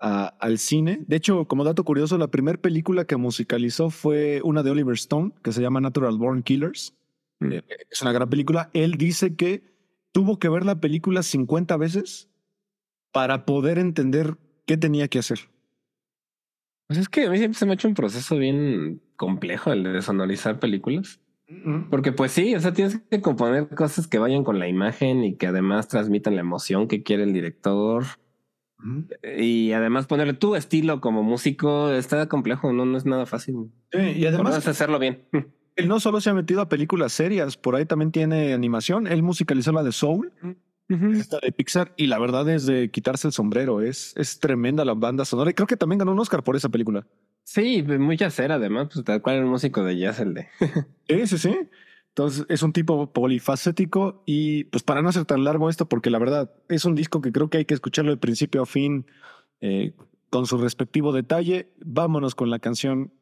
a- 0.00 0.28
al 0.40 0.58
cine. 0.58 1.04
De 1.06 1.16
hecho, 1.16 1.46
como 1.46 1.64
dato 1.64 1.84
curioso, 1.84 2.18
la 2.18 2.28
primera 2.28 2.58
película 2.58 3.04
que 3.04 3.16
musicalizó 3.16 3.90
fue 3.90 4.40
una 4.44 4.62
de 4.62 4.70
Oliver 4.70 4.94
Stone 4.94 5.32
que 5.42 5.52
se 5.52 5.60
llama 5.62 5.80
Natural 5.80 6.16
Born 6.16 6.42
Killers. 6.42 6.94
Mm. 7.40 7.52
Eh, 7.52 7.62
es 7.90 8.02
una 8.02 8.12
gran 8.12 8.28
película. 8.28 8.70
Él 8.72 8.92
dice 8.92 9.34
que 9.36 9.62
tuvo 10.12 10.38
que 10.38 10.48
ver 10.48 10.64
la 10.64 10.80
película 10.80 11.22
50 11.22 11.76
veces 11.76 12.28
para 13.12 13.44
poder 13.46 13.78
entender 13.78 14.36
qué 14.66 14.76
tenía 14.76 15.08
que 15.08 15.18
hacer. 15.18 15.38
Pues 16.86 17.00
es 17.00 17.08
que 17.08 17.26
a 17.26 17.30
mí 17.30 17.38
siempre 17.38 17.58
se 17.58 17.66
me 17.66 17.72
ha 17.72 17.74
hecho 17.74 17.88
un 17.88 17.94
proceso 17.94 18.36
bien 18.36 19.02
complejo 19.16 19.72
el 19.72 19.82
de 19.82 20.00
sonorizar 20.02 20.58
películas. 20.58 21.20
Porque 21.90 22.12
pues 22.12 22.32
sí, 22.32 22.54
o 22.54 22.60
sea, 22.60 22.74
tienes 22.74 23.00
que 23.10 23.22
componer 23.22 23.68
cosas 23.74 24.06
que 24.06 24.18
vayan 24.18 24.44
con 24.44 24.58
la 24.58 24.68
imagen 24.68 25.24
y 25.24 25.36
que 25.36 25.46
además 25.46 25.88
transmitan 25.88 26.34
la 26.34 26.42
emoción 26.42 26.88
que 26.88 27.02
quiere 27.02 27.22
el 27.22 27.32
director. 27.32 28.04
Y 29.36 29.72
además 29.72 30.06
ponerle 30.06 30.34
tu 30.34 30.54
estilo 30.54 31.00
como 31.00 31.22
músico 31.22 31.90
está 31.90 32.28
complejo, 32.28 32.72
no, 32.72 32.84
no 32.84 32.96
es 32.96 33.06
nada 33.06 33.26
fácil. 33.26 33.70
Sí, 33.92 33.98
y 33.98 34.26
Además 34.26 34.66
hacerlo 34.66 34.98
bien. 34.98 35.24
él 35.76 35.88
no 35.88 36.00
solo 36.00 36.20
se 36.20 36.30
ha 36.30 36.34
metido 36.34 36.60
a 36.60 36.68
películas 36.68 37.12
serias, 37.12 37.56
por 37.56 37.76
ahí 37.76 37.86
también 37.86 38.10
tiene 38.10 38.52
animación. 38.52 39.06
Él 39.06 39.22
musicalizó 39.22 39.72
la 39.72 39.82
de 39.82 39.92
Soul, 39.92 40.32
esta 40.88 41.38
de 41.40 41.52
Pixar, 41.52 41.92
y 41.96 42.06
la 42.06 42.18
verdad 42.18 42.48
es 42.48 42.66
de 42.66 42.90
quitarse 42.90 43.28
el 43.28 43.32
sombrero. 43.32 43.80
Es, 43.80 44.12
es 44.16 44.40
tremenda 44.40 44.84
la 44.84 44.94
banda 44.94 45.24
sonora. 45.24 45.50
Y 45.50 45.54
creo 45.54 45.66
que 45.66 45.76
también 45.76 45.98
ganó 45.98 46.12
un 46.12 46.18
Oscar 46.18 46.42
por 46.42 46.56
esa 46.56 46.68
película. 46.68 47.06
Sí, 47.44 47.82
muy 47.82 48.16
jazzera 48.16 48.56
además, 48.56 48.88
pues 48.92 49.04
tal 49.04 49.22
cual 49.22 49.36
era 49.36 49.44
un 49.44 49.52
músico 49.52 49.82
de 49.84 49.96
jazz 49.96 50.20
el 50.20 50.34
de. 50.34 50.48
Sí, 51.08 51.26
sí, 51.26 51.38
sí. 51.38 51.56
Entonces 52.10 52.46
es 52.48 52.62
un 52.62 52.72
tipo 52.72 53.12
polifacético 53.12 54.22
y 54.26 54.64
pues 54.64 54.82
para 54.82 55.02
no 55.02 55.08
hacer 55.08 55.24
tan 55.24 55.44
largo 55.44 55.70
esto, 55.70 55.88
porque 55.88 56.10
la 56.10 56.18
verdad 56.18 56.52
es 56.68 56.84
un 56.84 56.94
disco 56.94 57.20
que 57.20 57.32
creo 57.32 57.48
que 57.48 57.58
hay 57.58 57.64
que 57.64 57.74
escucharlo 57.74 58.10
de 58.10 58.16
principio 58.16 58.62
a 58.62 58.66
fin 58.66 59.06
eh, 59.60 59.94
con 60.30 60.46
su 60.46 60.58
respectivo 60.58 61.12
detalle, 61.12 61.72
vámonos 61.80 62.34
con 62.34 62.50
la 62.50 62.58
canción 62.58 63.12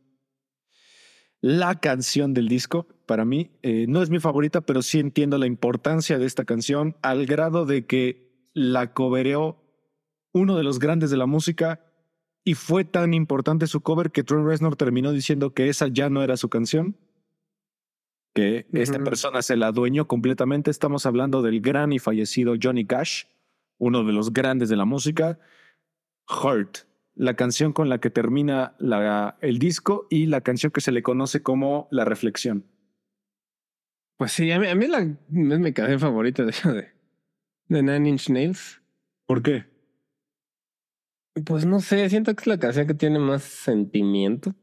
la 1.40 1.78
canción 1.78 2.34
del 2.34 2.48
disco 2.48 2.88
para 3.06 3.24
mí. 3.24 3.50
Eh, 3.62 3.86
no 3.88 4.02
es 4.02 4.10
mi 4.10 4.18
favorita, 4.18 4.62
pero 4.62 4.82
sí 4.82 4.98
entiendo 4.98 5.38
la 5.38 5.46
importancia 5.46 6.18
de 6.18 6.26
esta 6.26 6.44
canción 6.44 6.96
al 7.02 7.26
grado 7.26 7.66
de 7.66 7.86
que 7.86 8.50
la 8.52 8.94
cobereó 8.94 9.62
uno 10.32 10.56
de 10.56 10.64
los 10.64 10.78
grandes 10.78 11.10
de 11.10 11.16
la 11.16 11.26
música 11.26 11.80
y 12.44 12.54
fue 12.54 12.84
tan 12.84 13.14
importante 13.14 13.66
su 13.66 13.80
cover 13.80 14.10
que 14.12 14.22
Trent 14.22 14.46
Reznor 14.46 14.76
terminó 14.76 15.12
diciendo 15.12 15.52
que 15.52 15.68
esa 15.68 15.88
ya 15.88 16.10
no 16.10 16.22
era 16.22 16.36
su 16.36 16.48
canción, 16.48 16.96
que 18.36 18.66
esta 18.74 18.98
persona 19.02 19.40
se 19.40 19.56
la 19.56 19.68
adueñó 19.68 20.06
completamente. 20.06 20.70
Estamos 20.70 21.06
hablando 21.06 21.40
del 21.40 21.62
gran 21.62 21.94
y 21.94 21.98
fallecido 21.98 22.54
Johnny 22.62 22.84
Cash, 22.84 23.24
uno 23.78 24.04
de 24.04 24.12
los 24.12 24.34
grandes 24.34 24.68
de 24.68 24.76
la 24.76 24.84
música. 24.84 25.38
Hurt, 26.28 26.80
la 27.14 27.34
canción 27.34 27.72
con 27.72 27.88
la 27.88 27.98
que 27.98 28.10
termina 28.10 28.76
la, 28.78 29.38
el 29.40 29.58
disco 29.58 30.06
y 30.10 30.26
la 30.26 30.42
canción 30.42 30.70
que 30.70 30.82
se 30.82 30.92
le 30.92 31.02
conoce 31.02 31.42
como 31.42 31.88
La 31.90 32.04
Reflexión. 32.04 32.66
Pues 34.18 34.32
sí, 34.32 34.50
a 34.52 34.60
mí, 34.60 34.66
a 34.66 34.74
mí 34.74 34.86
la, 34.86 35.00
es 35.00 35.18
mi 35.30 35.72
canción 35.72 35.98
favorita 35.98 36.44
de, 36.44 36.52
de, 36.52 36.88
de 37.68 37.82
Nine 37.82 38.10
Inch 38.10 38.28
Nails. 38.28 38.82
¿Por 39.26 39.42
qué? 39.42 39.64
Pues 41.46 41.64
no 41.64 41.80
sé, 41.80 42.08
siento 42.10 42.34
que 42.34 42.42
es 42.42 42.46
la 42.46 42.58
canción 42.58 42.86
que 42.86 42.94
tiene 42.94 43.18
más 43.18 43.44
sentimiento. 43.44 44.54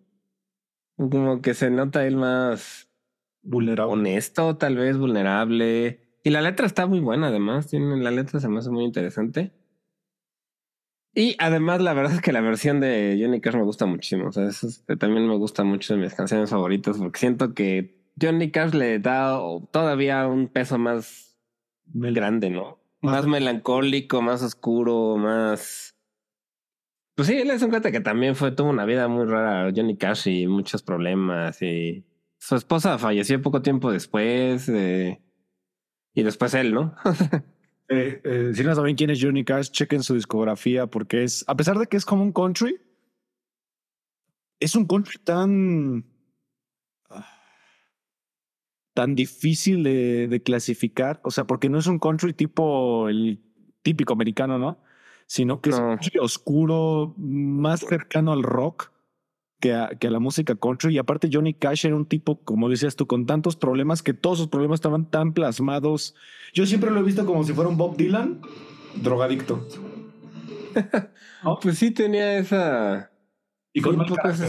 Como 0.96 1.42
que 1.42 1.56
se 1.56 1.72
nota 1.72 2.06
él 2.06 2.18
más 2.18 2.93
vulnerable. 3.44 3.94
Honesto, 3.94 4.58
tal 4.58 4.76
vez 4.76 4.98
vulnerable. 4.98 6.00
Y 6.24 6.30
la 6.30 6.42
letra 6.42 6.66
está 6.66 6.88
muy 6.88 7.00
buena, 7.00 7.28
además. 7.28 7.68
Tiene, 7.68 7.98
la 7.98 8.12
letra 8.12 8.40
se 8.40 8.50
me 8.50 8.60
hace 8.60 8.72
muy 8.72 8.86
interesante. 8.86 9.52
Y 11.14 11.36
además, 11.38 11.82
la 11.82 11.94
verdad 11.94 12.16
es 12.16 12.22
que 12.22 12.32
la 12.32 12.42
versión 12.42 12.80
de 12.80 13.20
Johnny 13.22 13.40
Cash 13.40 13.56
me 13.56 13.64
gusta 13.64 13.86
muchísimo. 13.86 14.30
O 14.30 14.32
sea, 14.32 14.50
también 14.98 15.28
me 15.28 15.36
gusta 15.36 15.64
mucho 15.64 15.94
de 15.94 16.02
mis 16.02 16.16
canciones 16.16 16.50
favoritas 16.50 16.98
porque 16.98 17.20
siento 17.20 17.54
que 17.54 18.04
Johnny 18.20 18.50
Cash 18.50 18.74
le 18.74 18.98
da 19.00 19.38
todavía 19.72 20.28
un 20.28 20.48
peso 20.48 20.80
más 20.80 21.38
grande, 21.86 22.50
¿no? 22.50 22.80
Más 23.02 23.28
melancólico, 23.28 24.22
más 24.22 24.42
oscuro, 24.42 25.18
más 25.18 25.94
pues 27.16 27.28
sí, 27.28 27.36
él 27.36 27.52
es 27.52 27.62
un 27.62 27.70
cuenta 27.70 27.92
que 27.92 28.00
también 28.00 28.36
fue, 28.36 28.52
tuvo 28.52 28.70
una 28.70 28.86
vida 28.86 29.08
muy 29.08 29.26
rara, 29.26 29.72
Johnny 29.76 29.96
Cash 29.96 30.28
y 30.28 30.48
muchos 30.48 30.82
problemas 30.82 31.62
y 31.62 32.04
su 32.44 32.58
esposa 32.58 32.98
falleció 32.98 33.42
poco 33.42 33.62
tiempo 33.62 33.90
después 33.90 34.68
eh, 34.68 35.24
y 36.14 36.24
después 36.24 36.54
él, 36.54 36.74
¿no? 36.74 36.94
eh, 37.88 38.20
eh, 38.22 38.52
si 38.54 38.64
no 38.64 38.76
saben 38.76 38.98
quién 38.98 39.12
es 39.12 39.20
Johnny 39.22 39.46
Cash, 39.46 39.72
chequen 39.72 40.04
su 40.04 40.16
discografía 40.16 40.88
porque 40.88 41.24
es, 41.24 41.46
a 41.48 41.56
pesar 41.56 41.80
de 41.80 41.88
que 41.88 41.96
es 41.96 42.04
como 42.04 42.22
un 42.22 42.34
country, 42.34 42.82
es 44.60 44.76
un 44.76 44.86
country 44.86 45.20
tan 45.24 46.06
tan 48.94 49.16
difícil 49.16 49.82
de, 49.82 50.28
de 50.28 50.44
clasificar, 50.44 51.22
o 51.24 51.32
sea, 51.32 51.46
porque 51.46 51.70
no 51.70 51.80
es 51.80 51.88
un 51.88 51.98
country 51.98 52.34
tipo 52.34 53.08
el 53.08 53.42
típico 53.84 54.12
americano, 54.12 54.60
¿no? 54.60 54.84
sino 55.28 55.62
que 55.62 55.70
es 55.70 55.82
oscuro, 56.20 57.16
más 57.18 57.80
cercano 57.80 58.34
al 58.34 58.44
rock 58.44 58.93
que 59.64 59.74
a, 59.74 59.88
que 59.98 60.08
a, 60.08 60.12
la 60.12 60.20
música 60.20 60.56
country. 60.58 60.94
Y 60.94 60.98
aparte, 60.98 61.30
Johnny 61.32 61.54
Cash 61.54 61.86
era 61.86 61.96
un 61.96 62.06
tipo, 62.06 62.38
como 62.44 62.68
decías 62.68 62.98
tú, 62.98 63.08
con 63.08 63.26
tantos 63.26 63.56
problemas 63.56 64.04
que 64.04 64.14
todos 64.14 64.38
sus 64.38 64.50
problemas 64.50 64.80
estaban 64.80 65.10
tan 65.10 65.32
plasmados. 65.32 66.16
Yo 66.54 66.66
siempre 66.66 66.92
lo 66.92 67.00
he 67.00 67.04
visto 67.04 67.26
como 67.26 67.46
si 67.46 67.54
fuera 67.54 67.70
un 67.70 67.78
Bob 67.78 67.96
Dylan, 67.96 68.42
drogadicto. 69.02 69.66
Pues 71.62 71.78
sí, 71.78 71.92
tenía 71.92 72.38
esa. 72.38 73.12
Y 73.74 73.82
con 73.82 73.98
sí, 74.08 74.46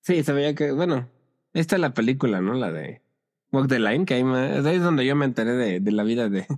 Sí, 0.00 0.24
se 0.24 0.32
veía 0.32 0.52
que, 0.54 0.72
bueno, 0.72 1.08
esta 1.54 1.76
es 1.76 1.80
la 1.80 1.94
película, 1.94 2.40
¿no? 2.40 2.54
La 2.54 2.72
de 2.72 3.00
Walk 3.52 3.68
the 3.68 3.78
Line, 3.78 4.04
que 4.04 4.14
ahí, 4.14 4.22
ahí 4.22 4.76
es 4.76 4.82
donde 4.82 5.06
yo 5.06 5.14
me 5.14 5.24
enteré 5.24 5.52
de, 5.52 5.78
de 5.78 5.92
la 5.92 6.02
vida 6.02 6.28
de, 6.28 6.48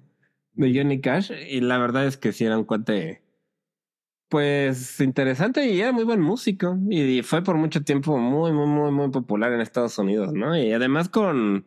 de 0.55 0.75
Johnny 0.75 1.03
Cash 1.03 1.33
y 1.51 1.61
la 1.61 1.77
verdad 1.77 2.07
es 2.07 2.17
que 2.17 2.33
sí 2.33 2.47
era 2.47 2.57
un 2.57 2.65
cuate 2.65 3.23
pues 4.31 5.01
interesante 5.01 5.67
y 5.67 5.81
era 5.81 5.91
muy 5.91 6.05
buen 6.05 6.21
músico 6.21 6.79
y 6.89 7.21
fue 7.23 7.43
por 7.43 7.57
mucho 7.57 7.83
tiempo 7.83 8.17
muy 8.17 8.53
muy 8.53 8.67
muy 8.67 8.93
muy 8.93 9.11
popular 9.11 9.53
en 9.53 9.61
Estados 9.61 9.99
Unidos, 9.99 10.33
¿no? 10.33 10.57
Y 10.57 10.73
además 10.73 11.09
con 11.09 11.67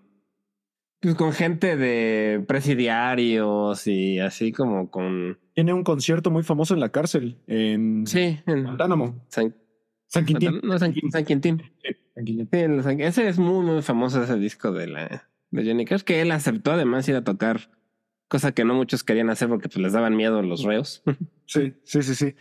pues 1.02 1.16
con 1.16 1.34
gente 1.34 1.76
de 1.76 2.44
presidiarios 2.48 3.86
y 3.86 4.20
así 4.20 4.54
como 4.54 4.90
con 4.90 5.40
tiene 5.54 5.74
un 5.74 5.84
concierto 5.84 6.32
muy 6.32 6.44
famoso 6.44 6.74
en 6.74 6.80
la 6.80 6.90
cárcel 6.90 7.38
en 7.48 8.08
Sí, 8.08 8.40
en 8.48 8.64
Guantánamo. 8.64 9.26
San, 9.28 9.54
San 10.08 10.26
Quintín. 10.26 10.62
No, 10.64 10.80
San, 10.80 10.96
San 11.12 11.26
Quintín. 11.26 11.62
San 12.16 12.24
Quintín. 12.24 12.82
Sí, 12.82 13.04
ese 13.04 13.28
es 13.28 13.38
muy 13.40 13.66
muy 13.66 13.82
famoso 13.82 14.24
ese 14.24 14.38
disco 14.38 14.72
de 14.72 14.88
la 14.88 15.30
de 15.52 15.66
Johnny 15.66 15.84
Cash 15.84 16.04
que 16.04 16.22
él 16.22 16.32
aceptó 16.32 16.72
además 16.72 17.10
ir 17.10 17.18
a 17.18 17.26
tocar 17.26 17.70
cosa 18.34 18.52
que 18.52 18.66
no 18.66 18.74
muchos 18.74 19.04
querían 19.04 19.30
hacer 19.30 19.48
porque 19.48 19.70
pues, 19.70 19.78
les 19.78 19.94
daban 19.94 20.16
miedo 20.16 20.42
los 20.42 20.64
reos. 20.64 21.04
Sí, 21.46 21.74
sí, 21.84 22.04
sí, 22.04 22.16
sí. 22.16 22.36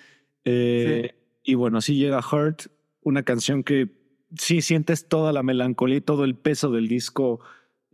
Eh, 0.45 1.11
sí. 1.11 1.19
Y 1.45 1.55
bueno, 1.55 1.79
así 1.79 1.97
llega 1.97 2.21
Hurt, 2.21 2.67
una 3.03 3.23
canción 3.23 3.65
que 3.65 3.91
sí 4.39 4.63
sientes 4.63 5.09
toda 5.09 5.33
la 5.33 5.43
melancolía 5.43 5.99
y 5.99 6.01
todo 6.01 6.25
el 6.25 6.37
peso 6.37 6.71
del 6.71 6.89
disco 6.89 7.41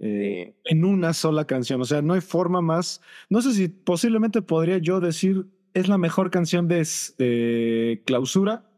eh, 0.01 0.55
en 0.65 0.85
una 0.85 1.13
sola 1.13 1.47
canción. 1.47 1.81
O 1.81 1.85
sea, 1.85 2.03
no 2.03 2.15
hay 2.15 2.21
forma 2.21 2.61
más. 2.61 3.01
No 3.29 3.43
sé 3.43 3.53
si 3.53 3.69
posiblemente 3.69 4.43
podría 4.43 4.79
yo 4.79 5.01
decir 5.01 5.47
es 5.75 5.89
la 5.89 5.99
mejor 5.99 6.31
canción 6.31 6.69
de, 6.69 8.03
clausura 8.07 8.71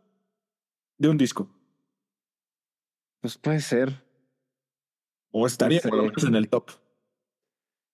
de 0.98 1.08
un 1.08 1.18
disco. 1.18 1.50
Pues 3.20 3.36
puede 3.38 3.60
ser. 3.60 4.02
O 5.30 5.46
estaría 5.46 5.80
por 5.80 5.96
lo 5.96 6.04
menos 6.04 6.24
en 6.24 6.34
el 6.34 6.48
top. 6.48 6.70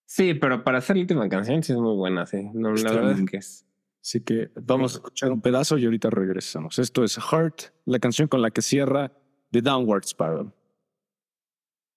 Sí, 0.06 0.34
pero 0.34 0.62
para 0.62 0.78
hacer 0.78 0.96
la 0.96 1.02
última 1.02 1.28
canción 1.28 1.62
sí 1.62 1.72
es 1.72 1.78
muy 1.78 1.96
buena, 1.96 2.26
sí. 2.26 2.48
No, 2.54 2.72
la 2.72 2.92
verdad 2.92 3.18
es 3.18 3.30
que 3.30 3.36
es. 3.38 3.65
Así 4.06 4.20
que 4.20 4.52
vamos 4.54 4.94
a 4.94 4.98
escuchar 4.98 5.32
un 5.32 5.40
pedazo 5.40 5.76
y 5.78 5.84
ahorita 5.84 6.10
regresamos. 6.10 6.78
Esto 6.78 7.02
es 7.02 7.18
Heart, 7.18 7.74
la 7.86 7.98
canción 7.98 8.28
con 8.28 8.40
la 8.40 8.52
que 8.52 8.62
cierra 8.62 9.10
The 9.50 9.62
Downward 9.62 10.04
Spiral. 10.04 10.54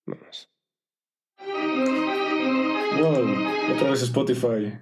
Vamos. 0.08 0.50
Wow, 2.98 3.76
otra 3.76 3.91
vez 3.91 4.02
Spotify. 4.02 4.80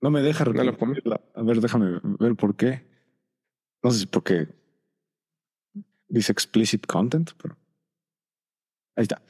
No 0.00 0.10
me 0.10 0.22
deja 0.22 0.44
reproducirla. 0.44 1.20
A 1.34 1.42
ver, 1.42 1.60
déjame 1.60 2.00
ver 2.18 2.34
por 2.36 2.56
qué. 2.56 2.88
No 3.84 3.90
sé 3.90 3.98
si 3.98 4.06
porque 4.06 4.48
dice 6.08 6.32
explicit 6.32 6.86
content, 6.86 7.32
pero 7.36 7.54
ahí 8.96 9.02
está. 9.02 9.20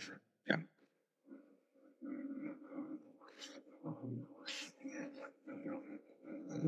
I 6.60 6.66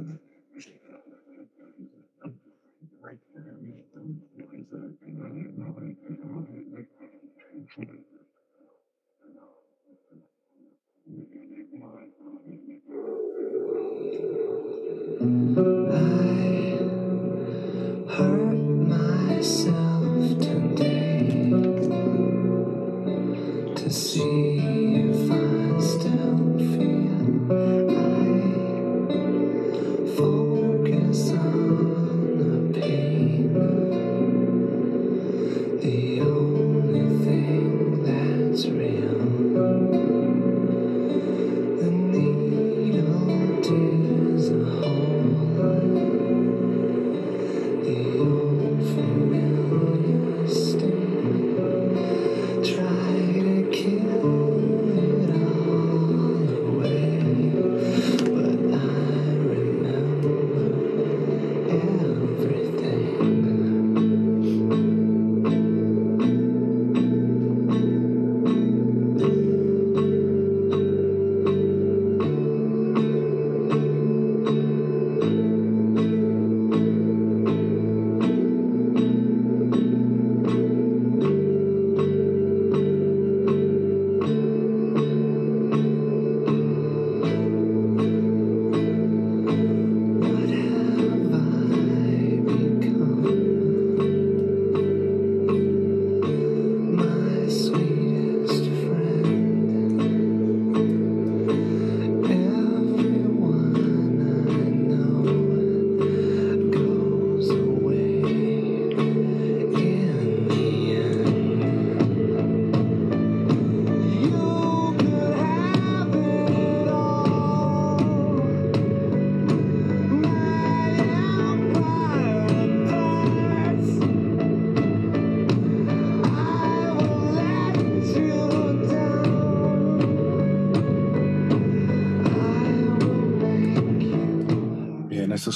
hurt 18.09 18.57
myself. 18.89 19.82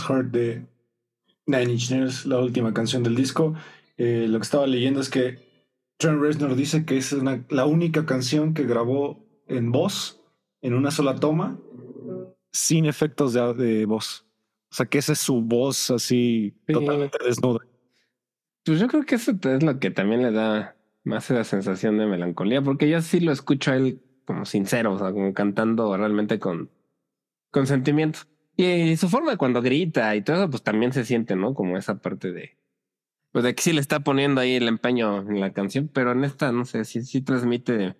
Hurt 0.09 0.31
de 0.31 0.67
Nine 1.47 1.73
Inch 1.73 1.91
Nails, 1.91 2.27
la 2.27 2.39
última 2.39 2.73
canción 2.75 3.03
del 3.03 3.15
disco. 3.15 3.55
Eh, 3.97 4.27
lo 4.29 4.39
que 4.39 4.45
estaba 4.45 4.67
leyendo 4.67 5.01
es 5.01 5.09
que 5.09 5.39
Trent 5.99 6.21
Reznor 6.21 6.55
dice 6.55 6.85
que 6.85 6.99
es 6.99 7.15
la 7.49 7.67
única 7.67 8.05
canción 8.05 8.55
que 8.55 8.65
grabó 8.65 9.25
en 9.47 9.73
voz, 9.73 10.21
en 10.61 10.75
una 10.75 10.91
sola 10.91 11.17
toma, 11.17 11.59
sin 12.53 12.87
efectos 12.87 13.33
de, 13.33 13.87
voz. 13.87 14.27
O 14.71 14.75
sea, 14.75 14.87
que 14.87 14.99
esa 14.99 15.13
es 15.13 15.21
su 15.21 15.41
voz 15.41 15.91
así 15.91 16.55
totalmente 16.67 17.19
desnuda. 17.25 17.61
Pues 18.65 18.81
yo 18.81 18.89
creo 18.89 19.05
que 19.05 19.15
eso 19.15 19.33
es 19.43 19.63
lo 19.63 19.79
que 19.79 19.91
también 19.91 20.23
le 20.23 20.33
da 20.33 20.77
más 21.05 21.31
esa 21.31 21.45
sensación 21.45 21.99
de 21.99 22.07
melancolía, 22.07 22.63
porque 22.63 22.89
yo 22.89 23.01
sí 23.01 23.21
lo 23.21 23.31
escucho 23.31 23.71
a 23.71 23.77
él 23.77 24.03
como 24.25 24.45
sincero, 24.45 24.95
o 24.95 24.99
sea, 24.99 25.13
como 25.13 25.33
cantando 25.33 25.97
realmente 25.97 26.41
con, 26.41 26.71
con 27.51 27.67
sentimiento. 27.67 28.21
Y 28.57 28.97
su 28.97 29.09
forma 29.09 29.37
cuando 29.37 29.61
grita 29.61 30.17
y 30.17 30.23
todo 30.23 30.37
eso, 30.37 30.51
pues 30.51 30.63
también 30.63 30.93
se 30.93 31.05
siente, 31.05 31.37
¿no? 31.37 31.55
Como 31.55 31.77
esa 31.77 31.99
parte 32.01 32.33
de, 32.33 32.57
pues 33.33 33.45
de 33.45 33.55
que 33.55 33.63
sí 33.63 33.73
le 33.73 33.81
está 33.81 34.01
poniendo 34.01 34.41
ahí 34.41 34.55
el 34.55 34.67
empeño 34.67 35.21
en 35.21 35.41
la 35.41 35.53
canción, 35.53 35.89
pero 35.93 36.13
en 36.13 36.25
esta, 36.25 36.53
no 36.53 36.65
sé, 36.65 36.85
sí, 36.85 37.03
sí 37.03 37.21
transmite, 37.21 37.97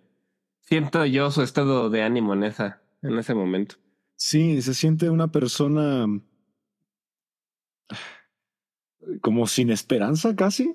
siento 0.61 1.05
yo 1.05 1.31
su 1.31 1.43
estado 1.43 1.91
de 1.91 2.03
ánimo 2.03 2.33
en 2.33 2.45
esa, 2.45 2.83
en 3.03 3.19
ese 3.19 3.35
momento. 3.35 3.77
Sí, 4.17 4.63
se 4.63 4.73
siente 4.73 5.11
una 5.11 5.31
persona 5.31 6.07
como 9.21 9.47
sin 9.47 9.71
esperanza 9.71 10.35
casi. 10.35 10.75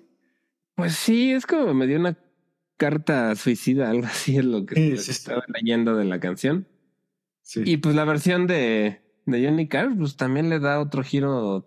Pues 0.76 0.94
sí, 0.94 1.32
es 1.32 1.48
como 1.48 1.74
me 1.74 1.88
dio 1.88 2.00
una 2.00 2.18
carta 2.78 3.36
suicida, 3.36 3.90
algo 3.90 4.06
así 4.06 4.38
es 4.38 4.46
lo 4.46 4.66
que 4.66 4.94
estaba 4.94 5.44
leyendo 5.48 5.96
de 5.96 6.06
la 6.06 6.20
canción. 6.20 6.68
Sí. 7.42 7.64
Y 7.66 7.78
pues 7.78 7.96
la 7.96 8.06
versión 8.06 8.46
de, 8.46 9.02
de 9.26 9.46
Johnny 9.46 9.68
Cash, 9.68 9.96
pues 9.98 10.16
también 10.16 10.50
le 10.50 10.60
da 10.60 10.80
otro 10.80 11.04
giro 11.04 11.66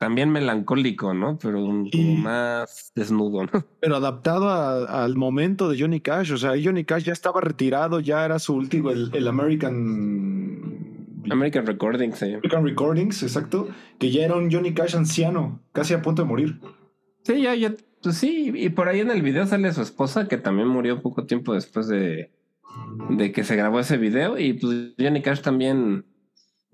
también 0.00 0.30
melancólico, 0.30 1.12
¿no? 1.12 1.38
Pero 1.38 1.62
un, 1.62 1.90
como 1.90 2.16
más 2.16 2.90
desnudo, 2.94 3.44
¿no? 3.44 3.50
Pero 3.80 3.96
adaptado 3.96 4.48
al 4.88 5.14
momento 5.14 5.68
de 5.68 5.78
Johnny 5.78 6.00
Cash. 6.00 6.32
O 6.32 6.38
sea, 6.38 6.52
Johnny 6.52 6.84
Cash 6.84 7.04
ya 7.04 7.12
estaba 7.12 7.42
retirado, 7.42 8.00
ya 8.00 8.24
era 8.24 8.38
su 8.38 8.54
último, 8.54 8.90
el, 8.90 9.28
American. 9.28 10.86
American 11.30 11.66
Recordings, 11.66 12.22
American 12.22 12.64
Recordings, 12.64 13.22
exacto. 13.22 13.68
Que 13.98 14.10
ya 14.10 14.24
era 14.24 14.36
un 14.36 14.50
Johnny 14.50 14.72
Cash 14.72 14.96
anciano, 14.96 15.60
casi 15.72 15.92
a 15.92 16.00
punto 16.00 16.22
de 16.22 16.28
morir. 16.28 16.60
Sí, 17.24 17.42
ya, 17.42 17.54
ya. 17.54 17.74
Pues 18.02 18.16
sí, 18.16 18.50
y 18.54 18.70
por 18.70 18.88
ahí 18.88 19.00
en 19.00 19.10
el 19.10 19.20
video 19.20 19.46
sale 19.46 19.70
su 19.74 19.82
esposa, 19.82 20.28
que 20.28 20.38
también 20.38 20.68
murió 20.68 21.02
poco 21.02 21.26
tiempo 21.26 21.52
después 21.52 21.88
de, 21.88 22.30
de 23.10 23.32
que 23.32 23.44
se 23.44 23.54
grabó 23.54 23.78
ese 23.78 23.98
video. 23.98 24.38
Y 24.38 24.54
pues 24.54 24.94
Johnny 24.98 25.20
Cash 25.20 25.42
también 25.42 26.06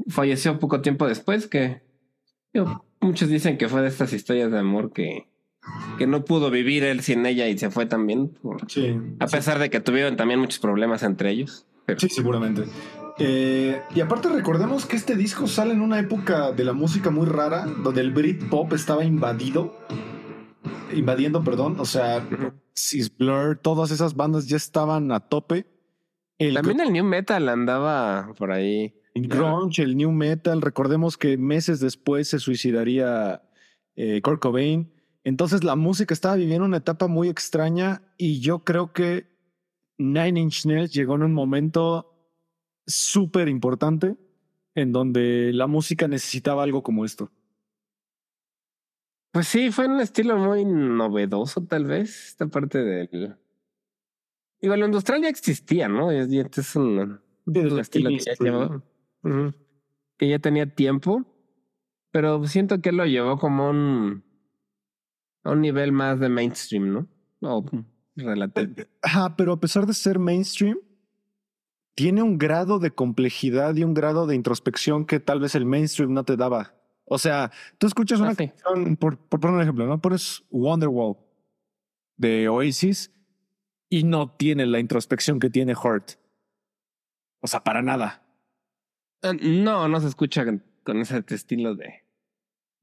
falleció 0.08 0.58
poco 0.58 0.80
tiempo 0.80 1.06
después, 1.06 1.46
que 1.46 1.82
muchos 3.00 3.28
dicen 3.28 3.58
que 3.58 3.68
fue 3.68 3.82
de 3.82 3.88
estas 3.88 4.12
historias 4.12 4.50
de 4.50 4.58
amor 4.58 4.92
que, 4.92 5.28
que 5.98 6.06
no 6.06 6.24
pudo 6.24 6.50
vivir 6.50 6.84
él 6.84 7.02
sin 7.02 7.26
ella 7.26 7.48
y 7.48 7.58
se 7.58 7.70
fue 7.70 7.86
también. 7.86 8.38
a 9.20 9.26
pesar 9.26 9.58
de 9.58 9.70
que 9.70 9.80
tuvieron 9.80 10.16
también 10.16 10.40
muchos 10.40 10.58
problemas 10.58 11.02
entre 11.02 11.30
ellos. 11.30 11.66
Sí, 11.98 12.08
seguramente. 12.08 12.64
Eh, 13.18 13.80
y 13.94 14.00
aparte 14.00 14.28
recordemos 14.28 14.84
que 14.84 14.96
este 14.96 15.16
disco 15.16 15.46
sale 15.46 15.72
en 15.72 15.80
una 15.80 15.98
época 15.98 16.52
de 16.52 16.64
la 16.64 16.72
música 16.72 17.10
muy 17.10 17.26
rara, 17.26 17.64
donde 17.66 18.02
el 18.02 18.10
Britpop 18.10 18.72
estaba 18.74 19.04
invadido, 19.04 19.78
invadiendo, 20.92 21.42
perdón, 21.42 21.76
o 21.78 21.86
sea, 21.86 22.26
Sis 22.74 23.16
Blur, 23.16 23.58
todas 23.58 23.90
esas 23.90 24.14
bandas 24.14 24.46
ya 24.46 24.56
estaban 24.56 25.10
a 25.12 25.20
tope. 25.20 25.66
También 26.38 26.80
el 26.80 26.92
New 26.92 27.04
Metal 27.04 27.48
andaba 27.48 28.34
por 28.36 28.52
ahí. 28.52 28.94
El 29.16 29.28
grunge, 29.28 29.82
el 29.82 29.96
new 29.96 30.12
metal. 30.12 30.60
Recordemos 30.60 31.16
que 31.16 31.38
meses 31.38 31.80
después 31.80 32.28
se 32.28 32.38
suicidaría 32.38 33.42
eh, 33.94 34.20
Kurt 34.20 34.42
Cobain. 34.42 34.92
Entonces 35.24 35.64
la 35.64 35.74
música 35.74 36.12
estaba 36.12 36.36
viviendo 36.36 36.66
una 36.66 36.76
etapa 36.76 37.06
muy 37.06 37.30
extraña 37.30 38.02
y 38.18 38.40
yo 38.40 38.62
creo 38.62 38.92
que 38.92 39.26
Nine 39.96 40.38
Inch 40.38 40.66
Nails 40.66 40.92
llegó 40.92 41.14
en 41.14 41.22
un 41.22 41.32
momento 41.32 42.12
súper 42.86 43.48
importante 43.48 44.18
en 44.74 44.92
donde 44.92 45.50
la 45.54 45.66
música 45.66 46.06
necesitaba 46.06 46.62
algo 46.62 46.82
como 46.82 47.06
esto. 47.06 47.32
Pues 49.32 49.48
sí, 49.48 49.70
fue 49.70 49.86
un 49.86 49.98
estilo 50.00 50.36
muy 50.36 50.66
novedoso 50.66 51.64
tal 51.64 51.86
vez, 51.86 52.28
esta 52.28 52.48
parte 52.48 52.84
del... 52.84 53.34
Igual 54.60 54.80
lo 54.80 54.86
industrial 54.86 55.22
ya 55.22 55.30
existía, 55.30 55.88
¿no? 55.88 56.12
Y 56.12 56.38
este 56.38 56.60
es 56.60 56.76
un, 56.76 57.18
estilo 57.78 58.10
que 58.10 58.18
ya 58.18 58.34
que 60.16 60.28
ya 60.28 60.38
tenía 60.38 60.74
tiempo, 60.74 61.24
pero 62.10 62.46
siento 62.46 62.80
que 62.80 62.92
lo 62.92 63.04
llevó 63.06 63.38
como 63.38 63.68
un, 63.68 64.24
a 65.44 65.50
un 65.50 65.60
nivel 65.60 65.92
más 65.92 66.18
de 66.20 66.28
mainstream, 66.28 66.92
¿no? 66.92 67.08
O 67.40 67.64
relativo. 68.16 68.72
Eh, 68.76 68.88
ajá, 69.02 69.36
pero 69.36 69.52
a 69.52 69.60
pesar 69.60 69.86
de 69.86 69.94
ser 69.94 70.18
mainstream, 70.18 70.78
tiene 71.94 72.22
un 72.22 72.38
grado 72.38 72.78
de 72.78 72.90
complejidad 72.90 73.74
y 73.76 73.84
un 73.84 73.94
grado 73.94 74.26
de 74.26 74.34
introspección 74.34 75.06
que 75.06 75.20
tal 75.20 75.40
vez 75.40 75.54
el 75.54 75.66
mainstream 75.66 76.12
no 76.12 76.24
te 76.24 76.36
daba. 76.36 76.74
O 77.04 77.18
sea, 77.18 77.52
tú 77.78 77.86
escuchas 77.86 78.20
una 78.20 78.30
ah, 78.30 78.34
canción, 78.34 78.96
por, 78.96 79.16
por 79.16 79.40
poner 79.40 79.56
un 79.56 79.62
ejemplo, 79.62 79.86
¿no? 79.86 80.00
Pones 80.00 80.44
Wonderwall 80.50 81.16
de 82.16 82.48
Oasis 82.48 83.12
y 83.88 84.04
no 84.04 84.30
tiene 84.30 84.66
la 84.66 84.80
introspección 84.80 85.38
que 85.38 85.50
tiene 85.50 85.74
Heart. 85.74 86.12
O 87.40 87.46
sea, 87.46 87.62
para 87.62 87.82
nada. 87.82 88.25
Eh, 89.30 89.38
no, 89.62 89.88
no 89.88 90.00
se 90.00 90.08
escucha 90.08 90.44
con 90.84 91.00
ese 91.00 91.24
estilo 91.28 91.74
de, 91.74 92.04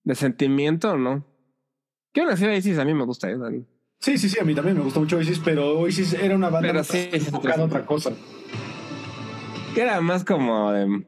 de 0.04 0.16
sentimiento, 0.16 0.98
¿no? 0.98 1.26
Que 2.12 2.22
aún 2.22 2.30
así 2.30 2.46
Oasis 2.46 2.78
a 2.78 2.86
mí 2.86 2.94
me 2.94 3.06
gusta, 3.06 3.30
¿eh? 3.30 3.38
Sí, 4.00 4.18
sí, 4.18 4.30
sí, 4.30 4.38
a 4.40 4.44
mí 4.44 4.54
también 4.54 4.78
me 4.78 4.84
gusta 4.84 5.00
mucho 5.00 5.18
Oasis, 5.18 5.40
pero 5.44 5.80
Oasis 5.80 6.14
era 6.14 6.36
una 6.36 6.50
banda 6.50 6.68
pero 6.68 6.84
sí, 6.84 7.10
otra 7.60 7.86
cosa. 7.86 8.12
Que 9.74 9.82
era 9.82 10.02
más 10.02 10.24
como 10.24 10.72
de 10.72 11.06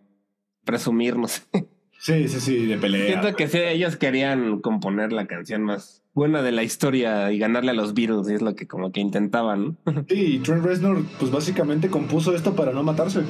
presumir, 0.64 1.18
no 1.18 1.28
sé. 1.28 1.42
Sí, 1.98 2.28
sí, 2.28 2.40
sí, 2.40 2.66
de 2.68 2.78
pelea. 2.78 3.08
Siento 3.08 3.36
que 3.36 3.48
sí, 3.48 3.58
ellos 3.58 3.96
querían 3.96 4.60
componer 4.60 5.12
la 5.12 5.26
canción 5.26 5.64
más 5.64 6.04
buena 6.14 6.44
de 6.44 6.52
la 6.52 6.62
historia 6.62 7.32
y 7.32 7.40
ganarle 7.40 7.72
a 7.72 7.74
los 7.74 7.96
Beatles, 7.96 8.30
y 8.30 8.36
es 8.36 8.44
lo 8.44 8.54
que 8.54 8.68
como 8.68 8.92
que 8.92 9.00
intentaban. 9.00 9.78
Sí, 10.08 10.40
Trent 10.44 10.64
Reznor 10.64 11.04
pues 11.18 11.32
básicamente 11.32 11.90
compuso 11.90 12.36
esto 12.36 12.56
para 12.56 12.74
no 12.74 12.84
matarse. 12.84 13.22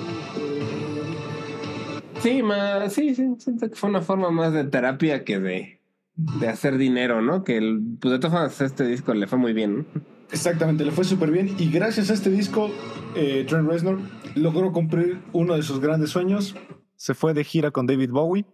Sí, 2.25 2.41
más, 2.41 2.91
sí, 2.91 3.13
sí, 3.13 3.35
siento 3.37 3.69
que 3.69 3.75
fue 3.75 3.87
una 3.87 4.01
forma 4.01 4.31
más 4.31 4.51
de 4.51 4.63
terapia 4.63 5.23
que 5.23 5.39
de, 5.39 5.79
de 6.15 6.47
hacer 6.47 6.79
dinero, 6.79 7.21
¿no? 7.21 7.43
Que 7.43 7.57
el, 7.57 7.79
pues 8.01 8.13
de 8.13 8.17
todas 8.17 8.33
formas 8.33 8.61
este 8.61 8.87
disco 8.87 9.13
le 9.13 9.27
fue 9.27 9.37
muy 9.37 9.53
bien, 9.53 9.77
¿no? 9.77 9.85
Exactamente, 10.31 10.83
le 10.83 10.91
fue 10.91 11.03
súper 11.03 11.29
bien 11.29 11.55
y 11.59 11.69
gracias 11.69 12.09
a 12.09 12.15
este 12.15 12.31
disco, 12.31 12.71
eh, 13.15 13.45
Trent 13.47 13.69
Reznor 13.69 13.99
logró 14.33 14.73
cumplir 14.73 15.19
uno 15.33 15.55
de 15.55 15.61
sus 15.61 15.79
grandes 15.79 16.09
sueños. 16.09 16.55
Se 16.95 17.13
fue 17.13 17.35
de 17.35 17.43
gira 17.43 17.69
con 17.69 17.85
David 17.85 18.09
Bowie 18.09 18.45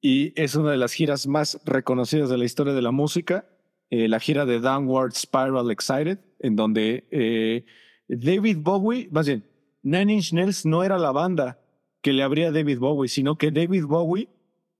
y 0.00 0.32
es 0.40 0.54
una 0.54 0.70
de 0.70 0.76
las 0.76 0.92
giras 0.92 1.26
más 1.26 1.58
reconocidas 1.64 2.30
de 2.30 2.38
la 2.38 2.44
historia 2.44 2.74
de 2.74 2.82
la 2.82 2.92
música, 2.92 3.44
eh, 3.90 4.06
la 4.06 4.20
gira 4.20 4.46
de 4.46 4.60
Downward 4.60 5.14
Spiral 5.14 5.68
Excited, 5.72 6.20
en 6.38 6.54
donde 6.54 7.08
eh, 7.10 7.64
David 8.06 8.58
Bowie, 8.60 9.08
más 9.10 9.26
bien, 9.26 9.44
Nine 9.82 10.14
Inch 10.14 10.32
Nails 10.32 10.64
no 10.64 10.84
era 10.84 10.96
la 10.96 11.10
banda, 11.10 11.58
que 12.02 12.12
le 12.12 12.22
abría 12.22 12.52
David 12.52 12.78
Bowie, 12.78 13.08
sino 13.08 13.38
que 13.38 13.50
David 13.50 13.84
Bowie 13.86 14.28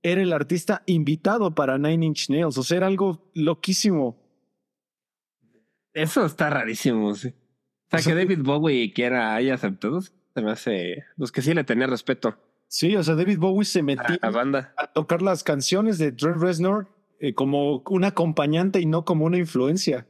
era 0.03 0.20
el 0.20 0.33
artista 0.33 0.83
invitado 0.87 1.55
para 1.55 1.79
Nine 1.79 2.07
Inch 2.07 2.29
Nails. 2.29 2.59
O 2.59 2.62
sea, 2.62 2.79
era 2.79 2.89
algo 2.89 3.31
loquísimo. 3.35 4.20
Eso 5.95 6.27
está 6.27 6.51
rarísimo, 6.51 7.14
sí. 7.14 7.29
O 7.93 7.99
sea, 7.99 8.12
que 8.12 8.18
David 8.18 8.41
Bowie 8.43 8.93
quiera 8.93 9.35
haya 9.35 9.55
aceptado, 9.55 10.01
se 10.01 10.43
me 10.43 10.51
hace. 10.51 11.05
Los 11.16 11.31
que 11.31 11.43
sí 11.43 11.55
le 11.55 11.62
tenía 11.62 11.87
respeto. 11.87 12.39
Sí, 12.66 12.97
o 12.97 13.03
sea, 13.03 13.14
David 13.14 13.39
Bowie 13.39 13.66
se 13.66 13.83
metió 13.83 14.16
a, 14.23 14.31
banda. 14.31 14.73
a 14.79 14.87
tocar 14.87 15.20
las 15.20 15.45
canciones 15.45 15.99
de 15.99 16.11
Trent 16.11 16.39
Reznor 16.39 16.89
eh, 17.20 17.35
como 17.35 17.83
un 17.87 18.05
acompañante 18.05 18.81
y 18.81 18.87
no 18.87 19.05
como 19.05 19.27
una 19.27 19.37
influencia. 19.37 20.07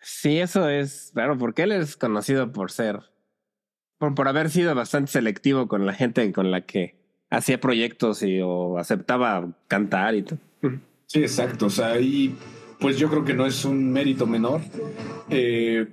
Sí, 0.00 0.38
eso 0.38 0.68
es 0.68 1.10
claro, 1.12 1.36
porque 1.36 1.64
él 1.64 1.72
es 1.72 1.96
conocido 1.96 2.52
por 2.52 2.70
ser 2.70 3.00
por, 3.98 4.14
por 4.14 4.28
haber 4.28 4.50
sido 4.50 4.74
bastante 4.74 5.12
selectivo 5.12 5.68
con 5.68 5.86
la 5.86 5.92
gente 5.92 6.32
con 6.32 6.50
la 6.50 6.62
que 6.62 6.96
hacía 7.30 7.60
proyectos 7.60 8.22
y 8.22 8.40
o 8.40 8.78
aceptaba 8.78 9.48
cantar 9.68 10.14
y 10.14 10.22
todo. 10.22 10.38
Sí, 11.06 11.20
exacto. 11.20 11.66
O 11.66 11.70
sea, 11.70 12.00
y 12.00 12.34
pues 12.80 12.98
yo 12.98 13.08
creo 13.08 13.24
que 13.24 13.34
no 13.34 13.46
es 13.46 13.64
un 13.64 13.92
mérito 13.92 14.26
menor. 14.26 14.60
Eh, 15.30 15.86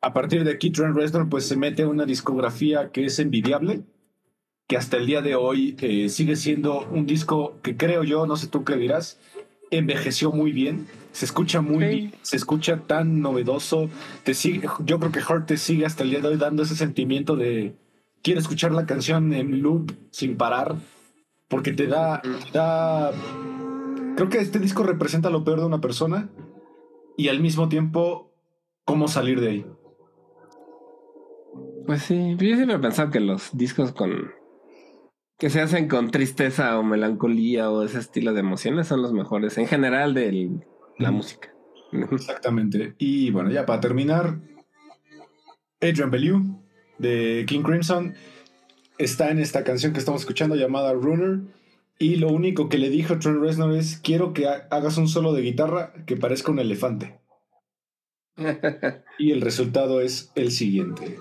a 0.00 0.12
partir 0.12 0.44
de 0.44 0.52
aquí, 0.52 0.70
Trent 0.70 0.94
Reznor 0.94 1.28
pues 1.28 1.46
se 1.46 1.56
mete 1.56 1.82
a 1.82 1.88
una 1.88 2.04
discografía 2.04 2.90
que 2.92 3.04
es 3.04 3.18
envidiable, 3.18 3.82
que 4.68 4.76
hasta 4.76 4.96
el 4.96 5.06
día 5.06 5.22
de 5.22 5.34
hoy 5.34 5.76
eh, 5.80 6.08
sigue 6.08 6.36
siendo 6.36 6.86
un 6.88 7.06
disco 7.06 7.58
que 7.62 7.76
creo 7.76 8.04
yo, 8.04 8.26
no 8.26 8.36
sé 8.36 8.46
tú 8.46 8.64
qué 8.64 8.76
dirás, 8.76 9.18
envejeció 9.70 10.30
muy 10.30 10.52
bien, 10.52 10.86
se 11.18 11.24
escucha 11.24 11.60
muy 11.60 11.84
bien, 11.84 12.12
se 12.22 12.36
escucha 12.36 12.86
tan 12.86 13.20
novedoso, 13.20 13.90
te 14.22 14.34
sigue, 14.34 14.68
yo 14.84 15.00
creo 15.00 15.10
que 15.10 15.18
Hurt 15.18 15.46
te 15.46 15.56
sigue 15.56 15.84
hasta 15.84 16.04
el 16.04 16.10
día 16.10 16.20
de 16.20 16.28
hoy 16.28 16.36
dando 16.36 16.62
ese 16.62 16.76
sentimiento 16.76 17.34
de 17.34 17.74
quiero 18.22 18.38
escuchar 18.38 18.70
la 18.70 18.86
canción 18.86 19.32
en 19.32 19.60
loop 19.60 19.90
sin 20.12 20.36
parar. 20.36 20.76
porque 21.48 21.72
te 21.72 21.88
da, 21.88 22.22
te 22.22 22.56
da... 22.56 23.10
Creo 24.14 24.28
que 24.28 24.38
este 24.38 24.60
disco 24.60 24.84
representa 24.84 25.28
lo 25.28 25.42
peor 25.42 25.58
de 25.58 25.66
una 25.66 25.80
persona 25.80 26.30
y 27.16 27.26
al 27.26 27.40
mismo 27.40 27.68
tiempo 27.68 28.30
cómo 28.84 29.08
salir 29.08 29.40
de 29.40 29.48
ahí. 29.48 29.66
Pues 31.84 32.02
sí, 32.02 32.36
yo 32.38 32.54
siempre 32.54 32.76
he 32.76 32.78
pensado 32.78 33.10
que 33.10 33.18
los 33.18 33.56
discos 33.56 33.90
con 33.90 34.30
que 35.36 35.50
se 35.50 35.60
hacen 35.60 35.88
con 35.88 36.12
tristeza 36.12 36.78
o 36.78 36.84
melancolía 36.84 37.70
o 37.70 37.82
ese 37.82 37.98
estilo 37.98 38.34
de 38.34 38.40
emociones 38.40 38.86
son 38.86 39.02
los 39.02 39.12
mejores 39.12 39.58
en 39.58 39.66
general 39.66 40.14
de 40.14 40.28
la 40.98 41.10
música. 41.10 41.52
Exactamente. 41.92 42.94
Y 42.98 43.30
bueno, 43.30 43.50
ya 43.50 43.64
para 43.64 43.80
terminar, 43.80 44.40
Adrian 45.80 46.10
Bellew 46.10 46.60
de 46.98 47.44
King 47.46 47.62
Crimson 47.62 48.14
está 48.98 49.30
en 49.30 49.38
esta 49.38 49.64
canción 49.64 49.92
que 49.92 50.00
estamos 50.00 50.22
escuchando 50.22 50.56
llamada 50.56 50.92
Runner. 50.92 51.40
Y 52.00 52.16
lo 52.16 52.28
único 52.28 52.68
que 52.68 52.78
le 52.78 52.90
dijo 52.90 53.18
Trent 53.18 53.40
Reznor 53.40 53.74
es: 53.74 53.98
Quiero 53.98 54.32
que 54.32 54.46
hagas 54.46 54.98
un 54.98 55.08
solo 55.08 55.32
de 55.32 55.42
guitarra 55.42 55.92
que 56.06 56.16
parezca 56.16 56.52
un 56.52 56.60
elefante. 56.60 57.18
y 59.18 59.32
el 59.32 59.40
resultado 59.40 60.00
es 60.00 60.30
el 60.34 60.52
siguiente. 60.52 61.18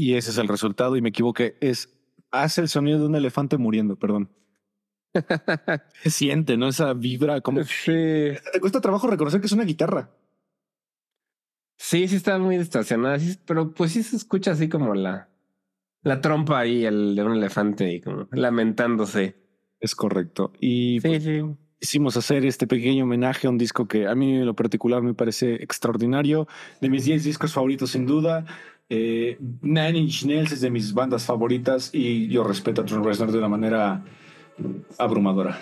Y 0.00 0.14
ese 0.14 0.30
es 0.30 0.38
el 0.38 0.48
resultado, 0.48 0.96
y 0.96 1.02
me 1.02 1.10
equivoqué. 1.10 1.58
Es 1.60 1.94
hace 2.30 2.62
el 2.62 2.68
sonido 2.68 2.98
de 3.00 3.04
un 3.04 3.16
elefante 3.16 3.58
muriendo, 3.58 3.96
perdón. 3.96 4.30
Siente, 6.06 6.56
¿no? 6.56 6.68
Esa 6.68 6.94
vibra 6.94 7.42
como. 7.42 7.62
Sí. 7.64 7.92
Te 8.52 8.60
cuesta 8.60 8.80
trabajo 8.80 9.08
reconocer 9.08 9.40
que 9.40 9.46
es 9.46 9.52
una 9.52 9.64
guitarra. 9.64 10.10
Sí, 11.76 12.08
sí 12.08 12.16
está 12.16 12.38
muy 12.38 12.56
distorsionada, 12.56 13.18
pero 13.44 13.74
pues 13.74 13.92
sí 13.92 14.02
se 14.02 14.16
escucha 14.16 14.52
así 14.52 14.70
como 14.70 14.94
la, 14.94 15.28
la 16.02 16.22
trompa 16.22 16.60
ahí 16.60 16.86
el 16.86 17.14
de 17.14 17.22
un 17.22 17.36
elefante 17.36 17.92
y 17.92 18.00
como 18.00 18.26
lamentándose. 18.32 19.36
Es 19.80 19.94
correcto. 19.94 20.54
Y 20.60 21.00
sí, 21.02 21.08
pues, 21.08 21.24
sí. 21.24 21.42
hicimos 21.78 22.16
hacer 22.16 22.46
este 22.46 22.66
pequeño 22.66 23.04
homenaje 23.04 23.48
a 23.48 23.50
un 23.50 23.58
disco 23.58 23.86
que 23.86 24.06
a 24.06 24.14
mí 24.14 24.36
en 24.36 24.46
lo 24.46 24.56
particular 24.56 25.02
me 25.02 25.12
parece 25.12 25.56
extraordinario. 25.56 26.48
De 26.80 26.88
mis 26.88 27.04
10 27.04 27.22
discos 27.22 27.52
favoritos, 27.52 27.90
sin 27.90 28.06
duda. 28.06 28.46
Eh, 28.92 29.38
Nine 29.62 29.98
Inch 29.98 30.24
Nails 30.24 30.50
es 30.50 30.60
de 30.60 30.68
mis 30.70 30.92
bandas 30.92 31.24
favoritas 31.24 31.90
y 31.94 32.26
yo 32.28 32.42
respeto 32.42 32.82
a 32.82 32.84
Trent 32.84 33.04
Reznor 33.04 33.30
de 33.30 33.38
una 33.38 33.48
manera 33.48 34.04
abrumadora. 34.98 35.58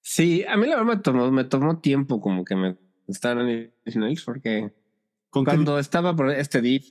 Sí, 0.00 0.44
a 0.44 0.56
mí 0.56 0.66
la 0.66 0.76
verdad 0.76 0.94
me 0.96 1.02
tomó, 1.02 1.30
me 1.32 1.44
tomó 1.44 1.80
tiempo 1.80 2.20
como 2.20 2.44
que 2.44 2.54
me 2.54 2.76
gustaran 3.06 3.46
Nine 3.46 3.74
Inch 3.84 3.96
Nails 3.96 4.24
porque 4.24 4.72
¿Con 5.28 5.44
cuando 5.44 5.74
qué, 5.74 5.80
estaba 5.80 6.14
por 6.14 6.30
este 6.30 6.60
div, 6.60 6.82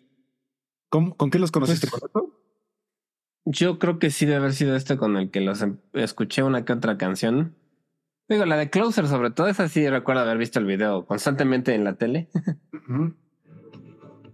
con, 0.90 1.12
con 1.12 1.30
qué 1.30 1.40
los 1.40 1.52
conociste? 1.52 1.88
Pues- 1.88 2.26
yo 3.46 3.80
creo 3.80 3.98
que 3.98 4.12
sí 4.12 4.26
debe 4.26 4.38
haber 4.38 4.54
sido 4.54 4.76
este 4.76 4.98
con 4.98 5.16
el 5.18 5.32
que 5.32 5.42
los 5.42 5.62
em- 5.62 5.80
escuché 5.94 6.44
una 6.44 6.66
que 6.66 6.74
otra 6.74 6.98
canción. 6.98 7.56
Digo, 8.28 8.46
la 8.46 8.56
de 8.58 8.70
Closer 8.70 9.08
sobre 9.08 9.32
todo, 9.32 9.48
esa 9.48 9.68
sí 9.68 9.88
recuerdo 9.90 10.22
haber 10.22 10.38
visto 10.38 10.60
el 10.60 10.66
video 10.66 11.06
constantemente 11.06 11.74
en 11.76 11.84
la 11.84 11.96
tele. 11.96 12.30
Ujú. 12.74 13.16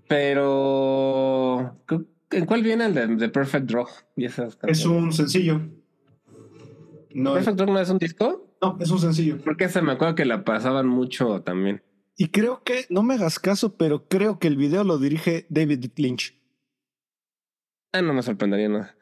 Pero 0.07 1.75
¿en 2.31 2.45
cuál 2.45 2.63
viene 2.63 2.85
el 2.85 2.93
de, 2.93 3.07
de 3.07 3.29
Perfect 3.29 3.65
Draw? 3.69 3.87
Y 4.15 4.25
esas 4.25 4.57
Es 4.63 4.85
un 4.85 5.11
sencillo. 5.11 5.61
No, 7.13 7.31
es- 7.31 7.45
¿Perfect 7.45 7.57
Draw 7.57 7.73
no 7.73 7.79
es 7.79 7.89
un 7.89 7.97
disco? 7.97 8.55
no, 8.61 8.77
es 8.79 8.89
un 8.89 8.99
sencillo. 8.99 9.37
Porque 9.43 9.69
se 9.69 9.81
me 9.81 9.91
acuerdo 9.91 10.15
que 10.15 10.25
la 10.25 10.43
pasaban 10.43 10.87
mucho 10.87 11.41
también. 11.41 11.83
Y 12.15 12.29
creo 12.29 12.63
que, 12.63 12.85
no 12.89 13.03
me 13.03 13.13
hagas 13.13 13.37
caso, 13.39 13.77
pero 13.77 14.07
creo 14.07 14.39
que 14.39 14.47
el 14.47 14.57
video 14.57 14.83
lo 14.83 14.97
dirige 14.97 15.45
David 15.49 15.85
Lynch. 15.97 16.35
Ah, 17.93 18.01
no 18.01 18.13
me 18.13 18.23
sorprendería 18.23 18.69
nada. 18.69 18.97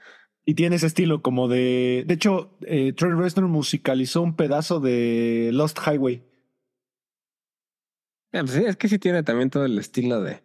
Y 0.46 0.54
tiene 0.56 0.76
ese 0.76 0.88
estilo 0.88 1.22
como 1.22 1.48
de... 1.48 2.04
De 2.06 2.14
hecho, 2.14 2.58
eh, 2.62 2.94
Trent 2.94 3.18
Reznor 3.18 3.48
musicalizó 3.48 4.22
un 4.22 4.36
pedazo 4.36 4.80
de 4.80 5.50
Lost 5.54 5.80
Highway. 5.80 6.24
Pues 8.32 8.52
sí, 8.52 8.64
es 8.66 8.76
que 8.76 8.90
sí 8.90 9.00
tiene 9.00 9.24
también 9.24 9.50
todo 9.50 9.66
el 9.66 9.80
estilo 9.80 10.22
de 10.22 10.44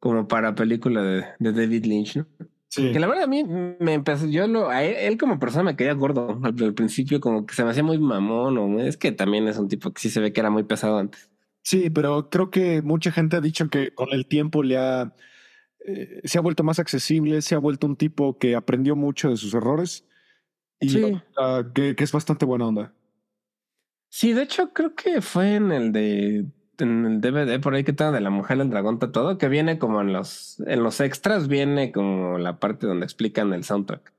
como 0.00 0.26
para 0.26 0.54
película 0.56 1.02
de, 1.02 1.24
de 1.38 1.52
David 1.52 1.84
Lynch, 1.86 2.16
¿no? 2.16 2.26
Sí. 2.68 2.92
Que 2.92 3.00
la 3.00 3.06
verdad 3.08 3.24
a 3.24 3.28
mí 3.28 3.44
me 3.44 3.94
empezó, 3.94 4.26
yo 4.26 4.46
lo, 4.46 4.68
a 4.70 4.82
él, 4.84 4.94
él 4.98 5.18
como 5.18 5.38
persona 5.40 5.64
me 5.64 5.76
caía 5.76 5.92
gordo 5.92 6.38
al, 6.42 6.62
al 6.62 6.74
principio, 6.74 7.20
como 7.20 7.44
que 7.46 7.54
se 7.54 7.64
me 7.64 7.70
hacía 7.70 7.82
muy 7.82 7.98
mamón, 7.98 8.58
o 8.58 8.80
es 8.80 8.96
que 8.96 9.12
también 9.12 9.46
es 9.48 9.58
un 9.58 9.68
tipo 9.68 9.92
que 9.92 10.00
sí 10.00 10.08
se 10.10 10.20
ve 10.20 10.32
que 10.32 10.40
era 10.40 10.50
muy 10.50 10.62
pesado 10.64 10.98
antes. 10.98 11.28
Sí, 11.62 11.90
pero 11.90 12.30
creo 12.30 12.50
que 12.50 12.80
mucha 12.82 13.10
gente 13.12 13.36
ha 13.36 13.40
dicho 13.40 13.68
que 13.68 13.92
con 13.94 14.08
el 14.12 14.26
tiempo 14.26 14.62
le 14.62 14.78
ha... 14.78 15.14
eh, 15.86 16.20
se 16.24 16.38
ha 16.38 16.40
vuelto 16.40 16.62
más 16.64 16.78
accesible, 16.78 17.42
se 17.42 17.54
ha 17.54 17.58
vuelto 17.58 17.86
un 17.86 17.96
tipo 17.96 18.38
que 18.38 18.54
aprendió 18.56 18.94
mucho 18.96 19.30
de 19.30 19.36
sus 19.36 19.52
errores 19.54 20.06
y 20.80 20.88
Sí. 20.90 21.20
que, 21.74 21.94
que 21.96 22.04
es 22.04 22.12
bastante 22.12 22.44
buena 22.46 22.66
onda. 22.68 22.94
Sí, 24.08 24.32
de 24.32 24.42
hecho 24.44 24.72
creo 24.72 24.94
que 24.94 25.20
fue 25.20 25.56
en 25.56 25.72
el 25.72 25.92
de 25.92 26.46
en 26.80 27.04
el 27.06 27.20
DVD 27.20 27.60
por 27.60 27.74
ahí 27.74 27.84
que 27.84 27.90
está 27.90 28.10
de 28.10 28.20
la 28.20 28.30
mujer 28.30 28.58
del 28.58 28.70
dragón 28.70 28.98
todo, 28.98 29.38
que 29.38 29.48
viene 29.48 29.78
como 29.78 30.00
en 30.00 30.12
los 30.12 30.60
en 30.66 30.82
los 30.82 31.00
extras 31.00 31.48
viene 31.48 31.92
como 31.92 32.38
la 32.38 32.58
parte 32.58 32.86
donde 32.86 33.04
explican 33.04 33.52
el 33.52 33.64
soundtrack. 33.64 34.12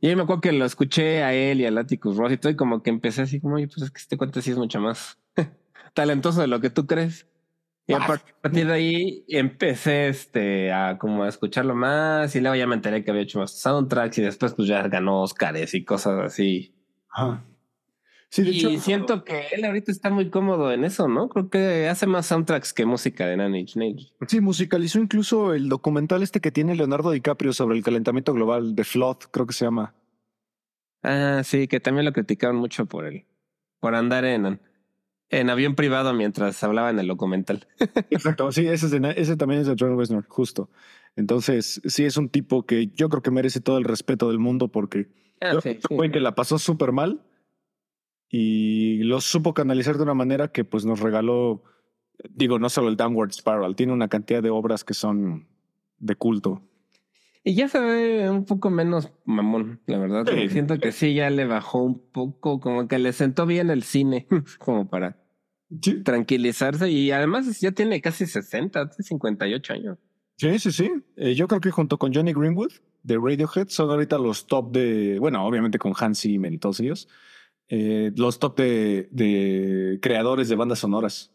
Y 0.00 0.08
ahí 0.08 0.16
me 0.16 0.22
acuerdo 0.22 0.40
que 0.40 0.52
lo 0.52 0.64
escuché 0.64 1.22
a 1.22 1.34
él 1.34 1.60
y 1.60 1.66
a 1.66 1.80
Atticus 1.80 2.16
Ross 2.16 2.32
y 2.32 2.38
todo, 2.38 2.52
y 2.52 2.56
como 2.56 2.82
que 2.82 2.90
empecé 2.90 3.22
así 3.22 3.40
como, 3.40 3.56
oye, 3.56 3.68
pues 3.68 3.82
es 3.82 3.90
que 3.90 3.98
este 3.98 4.16
cuento 4.16 4.40
sí 4.40 4.50
es 4.50 4.56
mucho 4.56 4.80
más 4.80 5.18
talentoso 5.94 6.40
de 6.40 6.46
lo 6.46 6.60
que 6.60 6.70
tú 6.70 6.86
crees. 6.86 7.26
Y 7.86 7.92
a 7.92 7.98
Ah. 7.98 8.04
a 8.04 8.40
partir 8.40 8.66
de 8.66 8.72
ahí 8.72 9.24
empecé 9.28 10.08
este 10.08 10.72
a 10.72 10.96
como 10.96 11.24
a 11.24 11.28
escucharlo 11.28 11.74
más 11.74 12.34
y 12.36 12.40
luego 12.40 12.54
ya 12.54 12.66
me 12.66 12.76
enteré 12.76 13.04
que 13.04 13.10
había 13.10 13.22
hecho 13.22 13.40
más 13.40 13.52
soundtracks 13.60 14.18
y 14.18 14.22
después 14.22 14.54
pues 14.54 14.68
ya 14.68 14.86
ganó 14.88 15.22
Oscars 15.22 15.74
y 15.74 15.84
cosas 15.84 16.20
así. 16.24 16.72
Sí, 18.30 18.42
de 18.42 18.50
y 18.50 18.58
hecho, 18.60 18.80
siento 18.80 19.24
que 19.24 19.48
él 19.52 19.64
ahorita 19.64 19.90
está 19.90 20.08
muy 20.08 20.30
cómodo 20.30 20.70
en 20.70 20.84
eso, 20.84 21.08
¿no? 21.08 21.28
Creo 21.28 21.50
que 21.50 21.88
hace 21.88 22.06
más 22.06 22.26
soundtracks 22.26 22.72
que 22.72 22.86
música 22.86 23.26
de 23.26 23.36
Nine 23.36 23.58
Inch 23.60 23.76
Nails. 23.76 24.14
sí, 24.28 24.40
musicalizó 24.40 25.00
incluso 25.00 25.52
el 25.52 25.68
documental 25.68 26.22
este 26.22 26.40
que 26.40 26.52
tiene 26.52 26.76
Leonardo 26.76 27.10
DiCaprio 27.10 27.52
sobre 27.52 27.76
el 27.76 27.82
calentamiento 27.82 28.32
global 28.32 28.76
de 28.76 28.84
Flood, 28.84 29.16
creo 29.32 29.46
que 29.46 29.52
se 29.52 29.64
llama. 29.64 29.94
Ah, 31.02 31.42
sí, 31.44 31.66
que 31.66 31.80
también 31.80 32.04
lo 32.04 32.12
criticaron 32.12 32.56
mucho 32.56 32.86
por 32.86 33.04
él, 33.06 33.24
por 33.80 33.94
andar 33.96 34.24
en, 34.24 34.60
en 35.30 35.50
avión 35.50 35.74
privado 35.74 36.12
mientras 36.14 36.62
hablaba 36.62 36.90
en 36.90 36.98
el 37.00 37.08
documental. 37.08 37.66
Exacto, 38.10 38.52
sí, 38.52 38.66
ese, 38.66 38.86
es 38.86 38.92
de 38.92 39.14
ese 39.16 39.36
también 39.36 39.62
es 39.62 39.66
de 39.66 39.74
Trent 39.74 39.98
Reznor, 39.98 40.24
justo. 40.28 40.70
Entonces, 41.16 41.80
sí 41.84 42.04
es 42.04 42.16
un 42.16 42.28
tipo 42.28 42.64
que 42.64 42.86
yo 42.88 43.08
creo 43.08 43.22
que 43.22 43.30
merece 43.32 43.60
todo 43.60 43.78
el 43.78 43.84
respeto 43.84 44.28
del 44.28 44.38
mundo 44.38 44.68
porque 44.68 45.08
Ah, 45.40 45.54
yo- 45.54 45.60
sí, 45.62 45.78
sí. 45.88 46.10
que 46.12 46.20
la 46.20 46.34
pasó 46.36 46.58
súper 46.58 46.92
mal 46.92 47.22
y 48.30 49.02
lo 49.02 49.20
supo 49.20 49.52
canalizar 49.54 49.96
de 49.96 50.04
una 50.04 50.14
manera 50.14 50.48
que 50.48 50.64
pues 50.64 50.84
nos 50.84 51.00
regaló, 51.00 51.64
digo, 52.30 52.58
no 52.58 52.68
solo 52.68 52.88
el 52.88 52.96
Downward 52.96 53.32
Spiral, 53.32 53.74
tiene 53.76 53.92
una 53.92 54.08
cantidad 54.08 54.42
de 54.42 54.50
obras 54.50 54.84
que 54.84 54.94
son 54.94 55.48
de 55.98 56.14
culto. 56.14 56.62
Y 57.42 57.54
ya 57.54 57.68
se 57.68 57.80
ve 57.80 58.30
un 58.30 58.44
poco 58.44 58.70
menos 58.70 59.10
mamón, 59.24 59.80
la 59.86 59.98
verdad. 59.98 60.26
Sí. 60.30 60.48
Siento 60.50 60.78
que 60.78 60.92
sí, 60.92 61.14
ya 61.14 61.30
le 61.30 61.46
bajó 61.46 61.82
un 61.82 61.98
poco, 62.12 62.60
como 62.60 62.86
que 62.86 62.98
le 62.98 63.12
sentó 63.12 63.46
bien 63.46 63.70
el 63.70 63.82
cine, 63.82 64.26
como 64.58 64.88
para 64.88 65.16
Sí, 65.82 66.02
tranquilizarse. 66.02 66.90
Y 66.90 67.10
además 67.12 67.60
ya 67.60 67.72
tiene 67.72 68.00
casi 68.00 68.26
60, 68.26 68.90
58 68.92 69.72
años. 69.72 69.98
sí, 70.36 70.58
sí. 70.58 70.70
sí. 70.72 70.90
Eh, 71.16 71.34
yo 71.34 71.48
creo 71.48 71.60
que 71.60 71.70
junto 71.70 71.96
con 71.98 72.12
Johnny 72.12 72.32
Greenwood 72.32 72.72
de 73.02 73.16
Radiohead 73.16 73.68
son 73.68 73.88
ahorita 73.90 74.18
los 74.18 74.46
top 74.46 74.72
de, 74.72 75.18
bueno, 75.18 75.44
obviamente 75.46 75.78
con 75.78 75.94
Hans 75.98 76.20
Zimmer 76.20 76.52
y 76.52 76.58
todos 76.58 76.80
ellos, 76.80 77.08
eh, 77.72 78.12
los 78.16 78.40
top 78.40 78.56
de, 78.56 79.08
de 79.12 80.00
creadores 80.02 80.48
de 80.48 80.56
bandas 80.56 80.80
sonoras. 80.80 81.32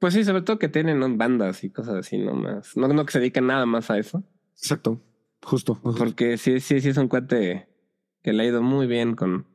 Pues 0.00 0.12
sí, 0.14 0.24
sobre 0.24 0.42
todo 0.42 0.58
que 0.58 0.68
tienen 0.68 1.16
bandas 1.16 1.62
y 1.62 1.70
cosas 1.70 1.94
así 1.94 2.18
nomás. 2.18 2.76
No, 2.76 2.88
no 2.88 3.06
que 3.06 3.12
se 3.12 3.20
dediquen 3.20 3.46
nada 3.46 3.64
más 3.64 3.90
a 3.92 3.98
eso. 3.98 4.24
Exacto, 4.54 5.00
justo. 5.42 5.80
Porque 5.80 6.36
sí, 6.36 6.58
sí, 6.58 6.80
sí 6.80 6.88
es 6.88 6.96
un 6.96 7.06
cuate 7.06 7.68
que 8.22 8.32
le 8.32 8.42
ha 8.42 8.46
ido 8.46 8.60
muy 8.60 8.88
bien 8.88 9.14
con, 9.14 9.46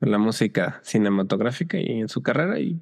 con 0.00 0.10
la 0.10 0.18
música 0.18 0.80
cinematográfica 0.82 1.78
y 1.78 2.00
en 2.00 2.08
su 2.08 2.22
carrera. 2.22 2.58
Y 2.58 2.80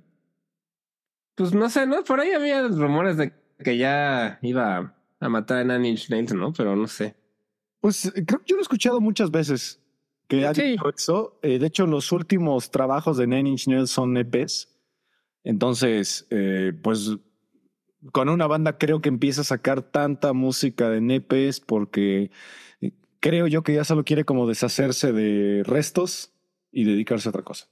pues 1.34 1.52
no 1.52 1.68
sé, 1.68 1.86
¿no? 1.86 2.02
Por 2.04 2.20
ahí 2.20 2.30
había 2.30 2.66
rumores 2.68 3.18
de 3.18 3.34
que 3.62 3.76
ya 3.76 4.38
iba 4.40 4.96
a 5.20 5.28
matar 5.28 5.58
a 5.58 5.64
Nine 5.64 5.90
Inch 5.90 6.08
Nails, 6.08 6.32
¿no? 6.32 6.54
Pero 6.54 6.74
no 6.74 6.86
sé. 6.86 7.16
Pues 7.80 8.06
eh, 8.06 8.24
creo 8.26 8.40
que 8.40 8.46
yo 8.46 8.56
lo 8.56 8.60
he 8.60 8.62
escuchado 8.62 8.98
muchas 8.98 9.30
veces 9.30 9.81
que 10.28 10.46
ha 10.46 10.54
Sí. 10.54 10.62
dicho 10.72 10.88
eso. 10.94 11.38
Eh, 11.42 11.58
de 11.58 11.66
hecho, 11.66 11.86
los 11.86 12.12
últimos 12.12 12.70
trabajos 12.70 13.16
de 13.16 13.26
Nine 13.26 13.50
Inch 13.50 13.68
Nails 13.68 13.90
son 13.90 14.16
EPs. 14.16 14.68
Entonces, 15.44 16.26
eh, 16.30 16.72
pues 16.82 17.16
con 18.12 18.28
una 18.28 18.46
banda 18.46 18.78
creo 18.78 19.00
que 19.00 19.08
empieza 19.08 19.42
a 19.42 19.44
sacar 19.44 19.82
tanta 19.82 20.32
música 20.32 20.88
de 20.90 21.14
EPs 21.16 21.60
porque 21.60 22.30
eh, 22.80 22.92
creo 23.20 23.46
yo 23.46 23.62
que 23.62 23.74
ya 23.74 23.84
solo 23.84 24.04
quiere 24.04 24.24
como 24.24 24.46
deshacerse 24.48 25.12
de 25.12 25.62
restos 25.64 26.32
y 26.72 26.84
dedicarse 26.84 27.28
a 27.28 27.30
otra 27.30 27.42
cosa. 27.42 27.66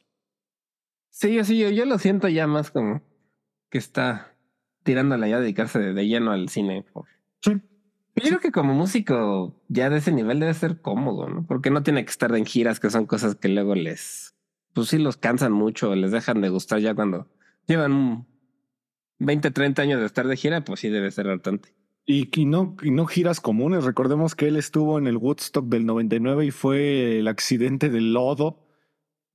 Sí, 1.10 1.34
yo 1.34 1.44
sí, 1.44 1.58
yo, 1.58 1.70
yo 1.70 1.84
lo 1.84 1.98
siento 1.98 2.28
ya 2.28 2.46
más 2.46 2.70
como 2.70 3.02
que 3.70 3.78
está 3.78 4.36
tirándole 4.84 5.28
ya 5.30 5.36
a 5.36 5.40
dedicarse 5.40 5.78
de, 5.78 5.92
de 5.94 6.06
lleno 6.06 6.32
al 6.32 6.48
cine. 6.48 6.84
Sí. 7.42 7.52
Yo 8.16 8.28
creo 8.28 8.40
que 8.40 8.52
como 8.52 8.74
músico 8.74 9.54
ya 9.68 9.88
de 9.88 9.98
ese 9.98 10.12
nivel 10.12 10.40
debe 10.40 10.54
ser 10.54 10.80
cómodo, 10.80 11.28
¿no? 11.28 11.46
Porque 11.46 11.70
no 11.70 11.82
tiene 11.82 12.04
que 12.04 12.10
estar 12.10 12.34
en 12.34 12.44
giras, 12.44 12.80
que 12.80 12.90
son 12.90 13.06
cosas 13.06 13.36
que 13.36 13.48
luego 13.48 13.74
les, 13.74 14.34
pues 14.72 14.88
sí 14.88 14.98
los 14.98 15.16
cansan 15.16 15.52
mucho, 15.52 15.94
les 15.94 16.10
dejan 16.10 16.40
de 16.40 16.48
gustar 16.48 16.80
ya 16.80 16.94
cuando 16.94 17.28
llevan 17.66 17.92
un 17.92 18.26
20, 19.18 19.50
30 19.50 19.82
años 19.82 20.00
de 20.00 20.06
estar 20.06 20.26
de 20.26 20.36
gira, 20.36 20.64
pues 20.64 20.80
sí 20.80 20.88
debe 20.88 21.10
ser 21.10 21.28
hartante. 21.28 21.74
Y, 22.06 22.28
y 22.34 22.46
no, 22.46 22.76
y 22.82 22.90
no 22.90 23.06
giras 23.06 23.40
comunes. 23.40 23.84
Recordemos 23.84 24.34
que 24.34 24.48
él 24.48 24.56
estuvo 24.56 24.98
en 24.98 25.06
el 25.06 25.16
Woodstock 25.16 25.66
del 25.66 25.86
99 25.86 26.46
y 26.46 26.50
fue 26.50 27.18
el 27.20 27.28
accidente 27.28 27.90
del 27.90 28.12
lodo 28.12 28.66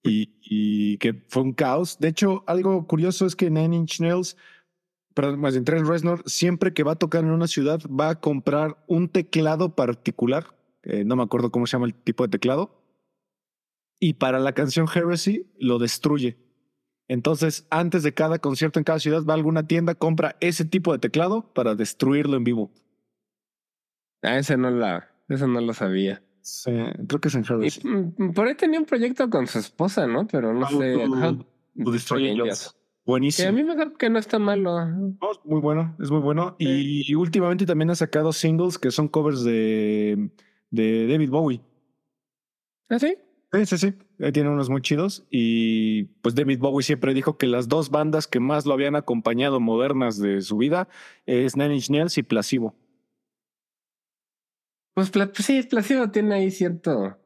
y, 0.03 0.33
y 0.41 0.97
que 0.97 1.13
fue 1.29 1.43
un 1.43 1.53
caos. 1.53 1.99
De 1.99 2.09
hecho, 2.09 2.43
algo 2.47 2.85
curioso 2.87 3.25
es 3.25 3.35
que 3.35 3.49
Nine 3.49 3.75
Inch 3.75 4.01
Nails, 4.01 4.35
perdón, 5.15 5.39
más 5.39 5.53
bien 5.53 5.65
Trent 5.65 5.87
Reznor, 5.87 6.21
siempre 6.27 6.73
que 6.73 6.83
va 6.83 6.91
a 6.91 6.95
tocar 6.97 7.23
en 7.23 7.31
una 7.31 7.47
ciudad 7.47 7.79
va 7.89 8.09
a 8.09 8.19
comprar 8.21 8.77
un 8.87 9.09
teclado 9.09 9.73
particular. 9.75 10.55
eh, 10.83 11.03
no 11.03 11.15
me 11.15 11.23
acuerdo 11.23 11.49
cómo 11.49 11.65
se 11.65 11.71
llama 11.77 11.87
el 11.87 11.95
tipo 11.95 12.23
de 12.23 12.29
teclado. 12.29 12.79
Y 13.99 14.13
para 14.15 14.37
la 14.39 14.53
canción 14.53 14.85
Heresy 14.93 15.47
lo 15.57 15.79
destruye. 15.79 16.37
Entonces, 17.07 17.65
antes 17.71 18.03
de 18.03 18.13
cada 18.13 18.37
concierto 18.39 18.79
en 18.79 18.83
cada 18.83 18.99
ciudad, 18.99 19.23
va 19.25 19.33
a 19.33 19.37
alguna 19.37 19.65
tienda, 19.67 19.95
compra 19.95 20.35
ese 20.41 20.65
tipo 20.65 20.91
de 20.91 20.99
teclado 20.99 21.51
para 21.53 21.73
destruirlo 21.75 22.35
en 22.37 22.43
vivo. 22.43 22.71
Ah, 24.21 24.37
ese 24.37 24.57
no 24.57 24.69
la, 24.71 25.09
eso 25.29 25.47
no 25.47 25.61
lo 25.61 25.73
sabía. 25.73 26.21
Sí, 26.41 26.71
creo 27.07 27.19
que 27.21 27.27
es 27.29 27.35
en 27.35 27.45
Heresy. 27.47 27.87
mm, 27.87 28.33
por 28.33 28.47
ahí 28.47 28.55
tenía 28.55 28.79
un 28.79 28.85
proyecto 28.85 29.29
con 29.29 29.47
su 29.47 29.59
esposa, 29.59 30.05
¿no? 30.07 30.27
Pero 30.27 30.53
no 30.53 30.65
How 30.67 30.79
sé. 30.81 30.93
to- 30.93 31.03
How- 31.11 31.45
to 31.85 31.91
Destroy 31.91 32.29
Angels. 32.29 32.75
Angels. 33.07 33.37
Que 33.37 33.43
a 33.43 33.51
Buenísimo. 33.51 33.51
mí 33.53 33.63
me 33.63 33.75
parece 33.75 33.95
que 33.97 34.09
no 34.09 34.19
está 34.19 34.39
malo. 34.39 34.85
No, 34.85 35.31
es 35.31 35.39
muy 35.43 35.61
bueno, 35.61 35.95
es 35.99 36.09
muy 36.09 36.21
bueno. 36.21 36.55
Y, 36.57 37.13
últimamente 37.15 37.65
también 37.65 37.89
ha 37.91 37.95
sacado 37.95 38.33
singles 38.33 38.77
que 38.77 38.91
son 38.91 39.07
covers 39.07 39.43
de, 39.43 40.29
de 40.71 41.07
David 41.07 41.29
Bowie. 41.29 41.61
¿Ah, 42.89 42.99
sí? 42.99 43.15
Sí, 43.53 43.65
sí, 43.65 43.77
sí. 43.77 43.93
Ahí 44.19 44.31
tiene 44.31 44.49
unos 44.49 44.69
muy 44.69 44.81
chidos. 44.81 45.25
Y 45.29 46.03
pues 46.21 46.35
David 46.35 46.59
Bowie 46.59 46.83
siempre 46.83 47.13
dijo 47.13 47.37
que 47.37 47.47
las 47.47 47.67
dos 47.67 47.89
bandas 47.89 48.27
que 48.27 48.39
más 48.39 48.65
lo 48.65 48.73
habían 48.73 48.95
acompañado 48.95 49.59
modernas 49.59 50.19
de 50.19 50.41
su 50.41 50.57
vida 50.57 50.87
es 51.25 51.55
Nine 51.55 51.75
Inch 51.75 51.89
Nails 51.89 52.17
y 52.17 52.23
Placebo. 52.23 52.75
Pues, 54.93 55.09
pues 55.11 55.29
sí, 55.39 55.61
Placebo 55.63 56.09
tiene 56.09 56.35
ahí 56.35 56.51
cierto. 56.51 57.17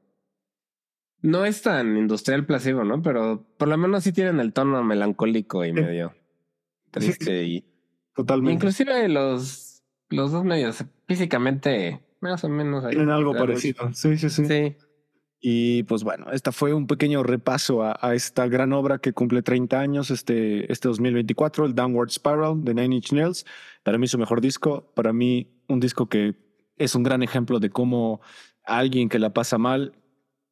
No 1.22 1.46
es 1.46 1.62
tan 1.62 1.98
industrial 1.98 2.46
Placebo, 2.46 2.84
¿no? 2.84 3.02
Pero 3.02 3.46
por 3.58 3.68
lo 3.68 3.78
menos 3.78 4.04
sí 4.04 4.14
tienen 4.14 4.40
el 4.40 4.54
tono 4.54 4.84
melancólico 4.84 5.66
y 5.66 5.74
medio 5.74 6.14
triste. 6.92 7.44
Y, 7.44 7.66
Totalmente. 8.16 8.54
inclusive 8.54 9.08
los, 9.10 9.84
los 10.10 10.32
dos 10.32 10.44
medios 10.44 10.84
físicamente 11.08 12.02
más 12.22 12.44
o 12.44 12.50
menos 12.50 12.84
ahí. 12.86 12.92
Tienen 12.92 13.10
algo 13.12 13.32
Algo- 13.32 13.40
parecido. 13.46 13.94
Sí, 13.94 14.18
sí, 14.18 14.30
sí. 14.30 14.46
Sí. 14.46 14.76
Y 15.42 15.84
pues 15.84 16.04
bueno, 16.04 16.32
esta 16.32 16.52
fue 16.52 16.74
un 16.74 16.86
pequeño 16.86 17.24
repaso 17.24 17.82
a, 17.84 17.98
a 18.02 18.14
esta 18.14 18.48
gran 18.48 18.74
obra 18.74 18.98
que 19.00 19.14
cumple 19.14 19.42
30 19.42 19.80
años 19.80 20.12
este, 20.12 20.70
este 20.72 20.90
2024, 20.90 21.66
el 21.66 21.76
Downward 21.76 22.10
Spiral 22.10 22.62
de 22.64 22.74
Nine 22.74 22.96
Inch 22.98 23.14
Nails. 23.14 23.46
Para 23.84 23.98
mí 23.98 24.08
su 24.08 24.18
mejor 24.18 24.42
disco, 24.42 24.92
para 24.96 25.14
mí 25.14 25.48
un 25.70 25.80
disco 25.80 26.10
que 26.10 26.36
es 26.76 26.94
un 26.96 27.04
gran 27.04 27.24
ejemplo 27.24 27.60
de 27.60 27.70
cómo 27.70 28.20
alguien 28.66 29.08
que 29.08 29.18
la 29.20 29.34
pasa 29.34 29.58
mal 29.58 29.94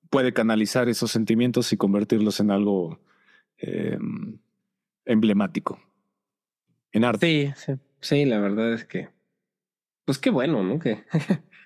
puede 0.10 0.34
canalizar 0.34 0.90
esos 0.90 1.12
sentimientos 1.12 1.72
y 1.74 1.78
convertirlos 1.78 2.40
en 2.40 2.52
algo 2.52 3.00
eh, 3.58 3.98
emblemático, 5.06 5.80
en 6.92 7.04
arte. 7.06 7.54
Sí, 7.56 7.62
sí. 7.66 7.80
Sí, 8.00 8.26
la 8.26 8.40
verdad 8.40 8.74
es 8.74 8.86
que. 8.86 9.10
Pues 10.06 10.20
qué 10.20 10.30
bueno, 10.30 10.64
¿no? 10.64 10.80
Que, 10.80 11.04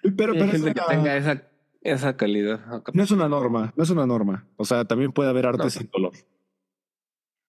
Pero, 0.01 0.15
pero 0.15 0.33
es 0.45 0.51
gente 0.51 0.73
que 0.73 0.81
tenga 0.87 1.15
esa, 1.17 1.43
esa 1.81 2.17
calidad. 2.17 2.81
no 2.93 3.03
es 3.03 3.11
una 3.11 3.29
norma, 3.29 3.71
no 3.75 3.83
es 3.83 3.89
una 3.91 4.07
norma. 4.07 4.47
O 4.57 4.65
sea, 4.65 4.85
también 4.85 5.11
puede 5.11 5.29
haber 5.29 5.45
arte 5.45 5.63
No. 5.65 5.69
sin 5.69 5.89
dolor. 5.91 6.13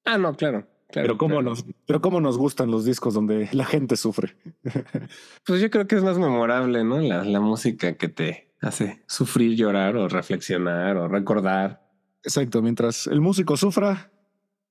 Ah, 0.05 0.19
no, 0.19 0.35
claro. 0.37 0.67
claro 0.91 1.07
Pero 1.07 1.17
cómo, 1.19 1.37
claro. 1.37 1.51
nos, 1.51 1.65
pero 1.87 2.01
cómo 2.03 2.21
nos 2.21 2.37
gustan 2.37 2.71
los 2.71 2.85
discos 2.85 3.15
donde 3.15 3.49
la 3.53 3.65
gente 3.65 3.97
sufre. 3.97 4.37
Pues 5.47 5.61
yo 5.63 5.71
creo 5.71 5.87
que 5.87 5.95
es 5.97 6.03
más 6.03 6.19
memorable, 6.19 6.85
¿no? 6.85 7.01
La, 7.01 7.25
la 7.25 7.41
música 7.41 7.97
que 7.97 8.09
te 8.09 8.52
hace 8.63 9.03
sufrir, 9.07 9.57
llorar 9.57 9.97
o 9.97 10.09
reflexionar 10.09 10.97
o 10.97 11.09
recordar. 11.09 11.83
Exacto, 12.23 12.63
mientras 12.63 13.07
el 13.09 13.21
músico 13.21 13.57
sufra, 13.57 14.13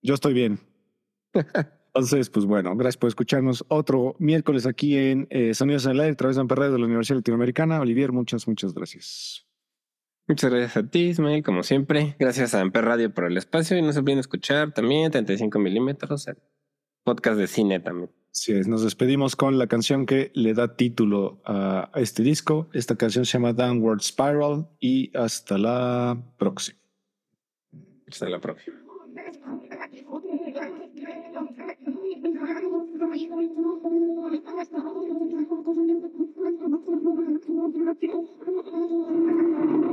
yo 0.02 0.14
estoy 0.14 0.34
bien. 0.34 0.60
Entonces, 1.94 2.30
pues 2.30 2.46
bueno, 2.46 2.74
gracias 2.78 2.98
por 2.98 3.10
escucharnos 3.10 3.66
otro 3.68 4.16
miércoles 4.18 4.66
aquí 4.66 4.98
en 4.98 5.28
eh, 5.30 5.54
Sonidos 5.54 5.86
en 5.86 5.92
el 5.92 6.00
Aire, 6.00 6.14
a 6.14 6.16
través 6.16 6.38
de 6.38 6.42
Amper 6.42 6.60
Radio 6.60 6.74
de 6.74 6.80
la 6.80 6.86
Universidad 6.86 7.18
Latinoamericana. 7.18 7.82
Olivier, 7.82 8.14
muchas, 8.14 8.48
muchas 8.48 8.74
gracias. 8.74 9.46
Muchas 10.26 10.50
gracias 10.50 10.78
a 10.78 10.90
ti, 10.90 11.08
Ismael, 11.08 11.44
como 11.44 11.64
siempre. 11.64 12.16
Gracias 12.18 12.54
a 12.56 12.62
Amper 12.62 12.86
Radio 12.86 13.14
por 13.14 13.26
el 13.26 13.36
espacio 13.36 13.78
y 13.78 13.82
no 13.82 13.92
se 13.92 14.00
olviden 14.00 14.20
escuchar 14.20 14.74
también 14.74 15.12
35 15.12 15.60
milímetros, 15.60 16.30
el 16.30 16.38
podcast 17.04 17.38
de 17.38 17.48
cine 17.48 17.82
también. 17.82 18.10
Es, 18.34 18.68
nos 18.68 18.84
despedimos 18.84 19.36
con 19.36 19.58
la 19.58 19.68
canción 19.68 20.06
que 20.06 20.32
le 20.34 20.54
da 20.54 20.76
título 20.76 21.42
a 21.46 21.92
este 21.96 22.24
disco. 22.24 22.70
Esta 22.74 22.96
canción 22.96 23.26
se 23.26 23.34
llama 23.34 23.54
Downward 23.54 24.02
Spiral 24.02 24.68
y 24.80 25.16
hasta 25.16 25.58
la 25.58 26.18
próxima. 26.38 26.80
Hasta 28.08 28.30
la 28.30 28.40
próxima. 28.40 28.78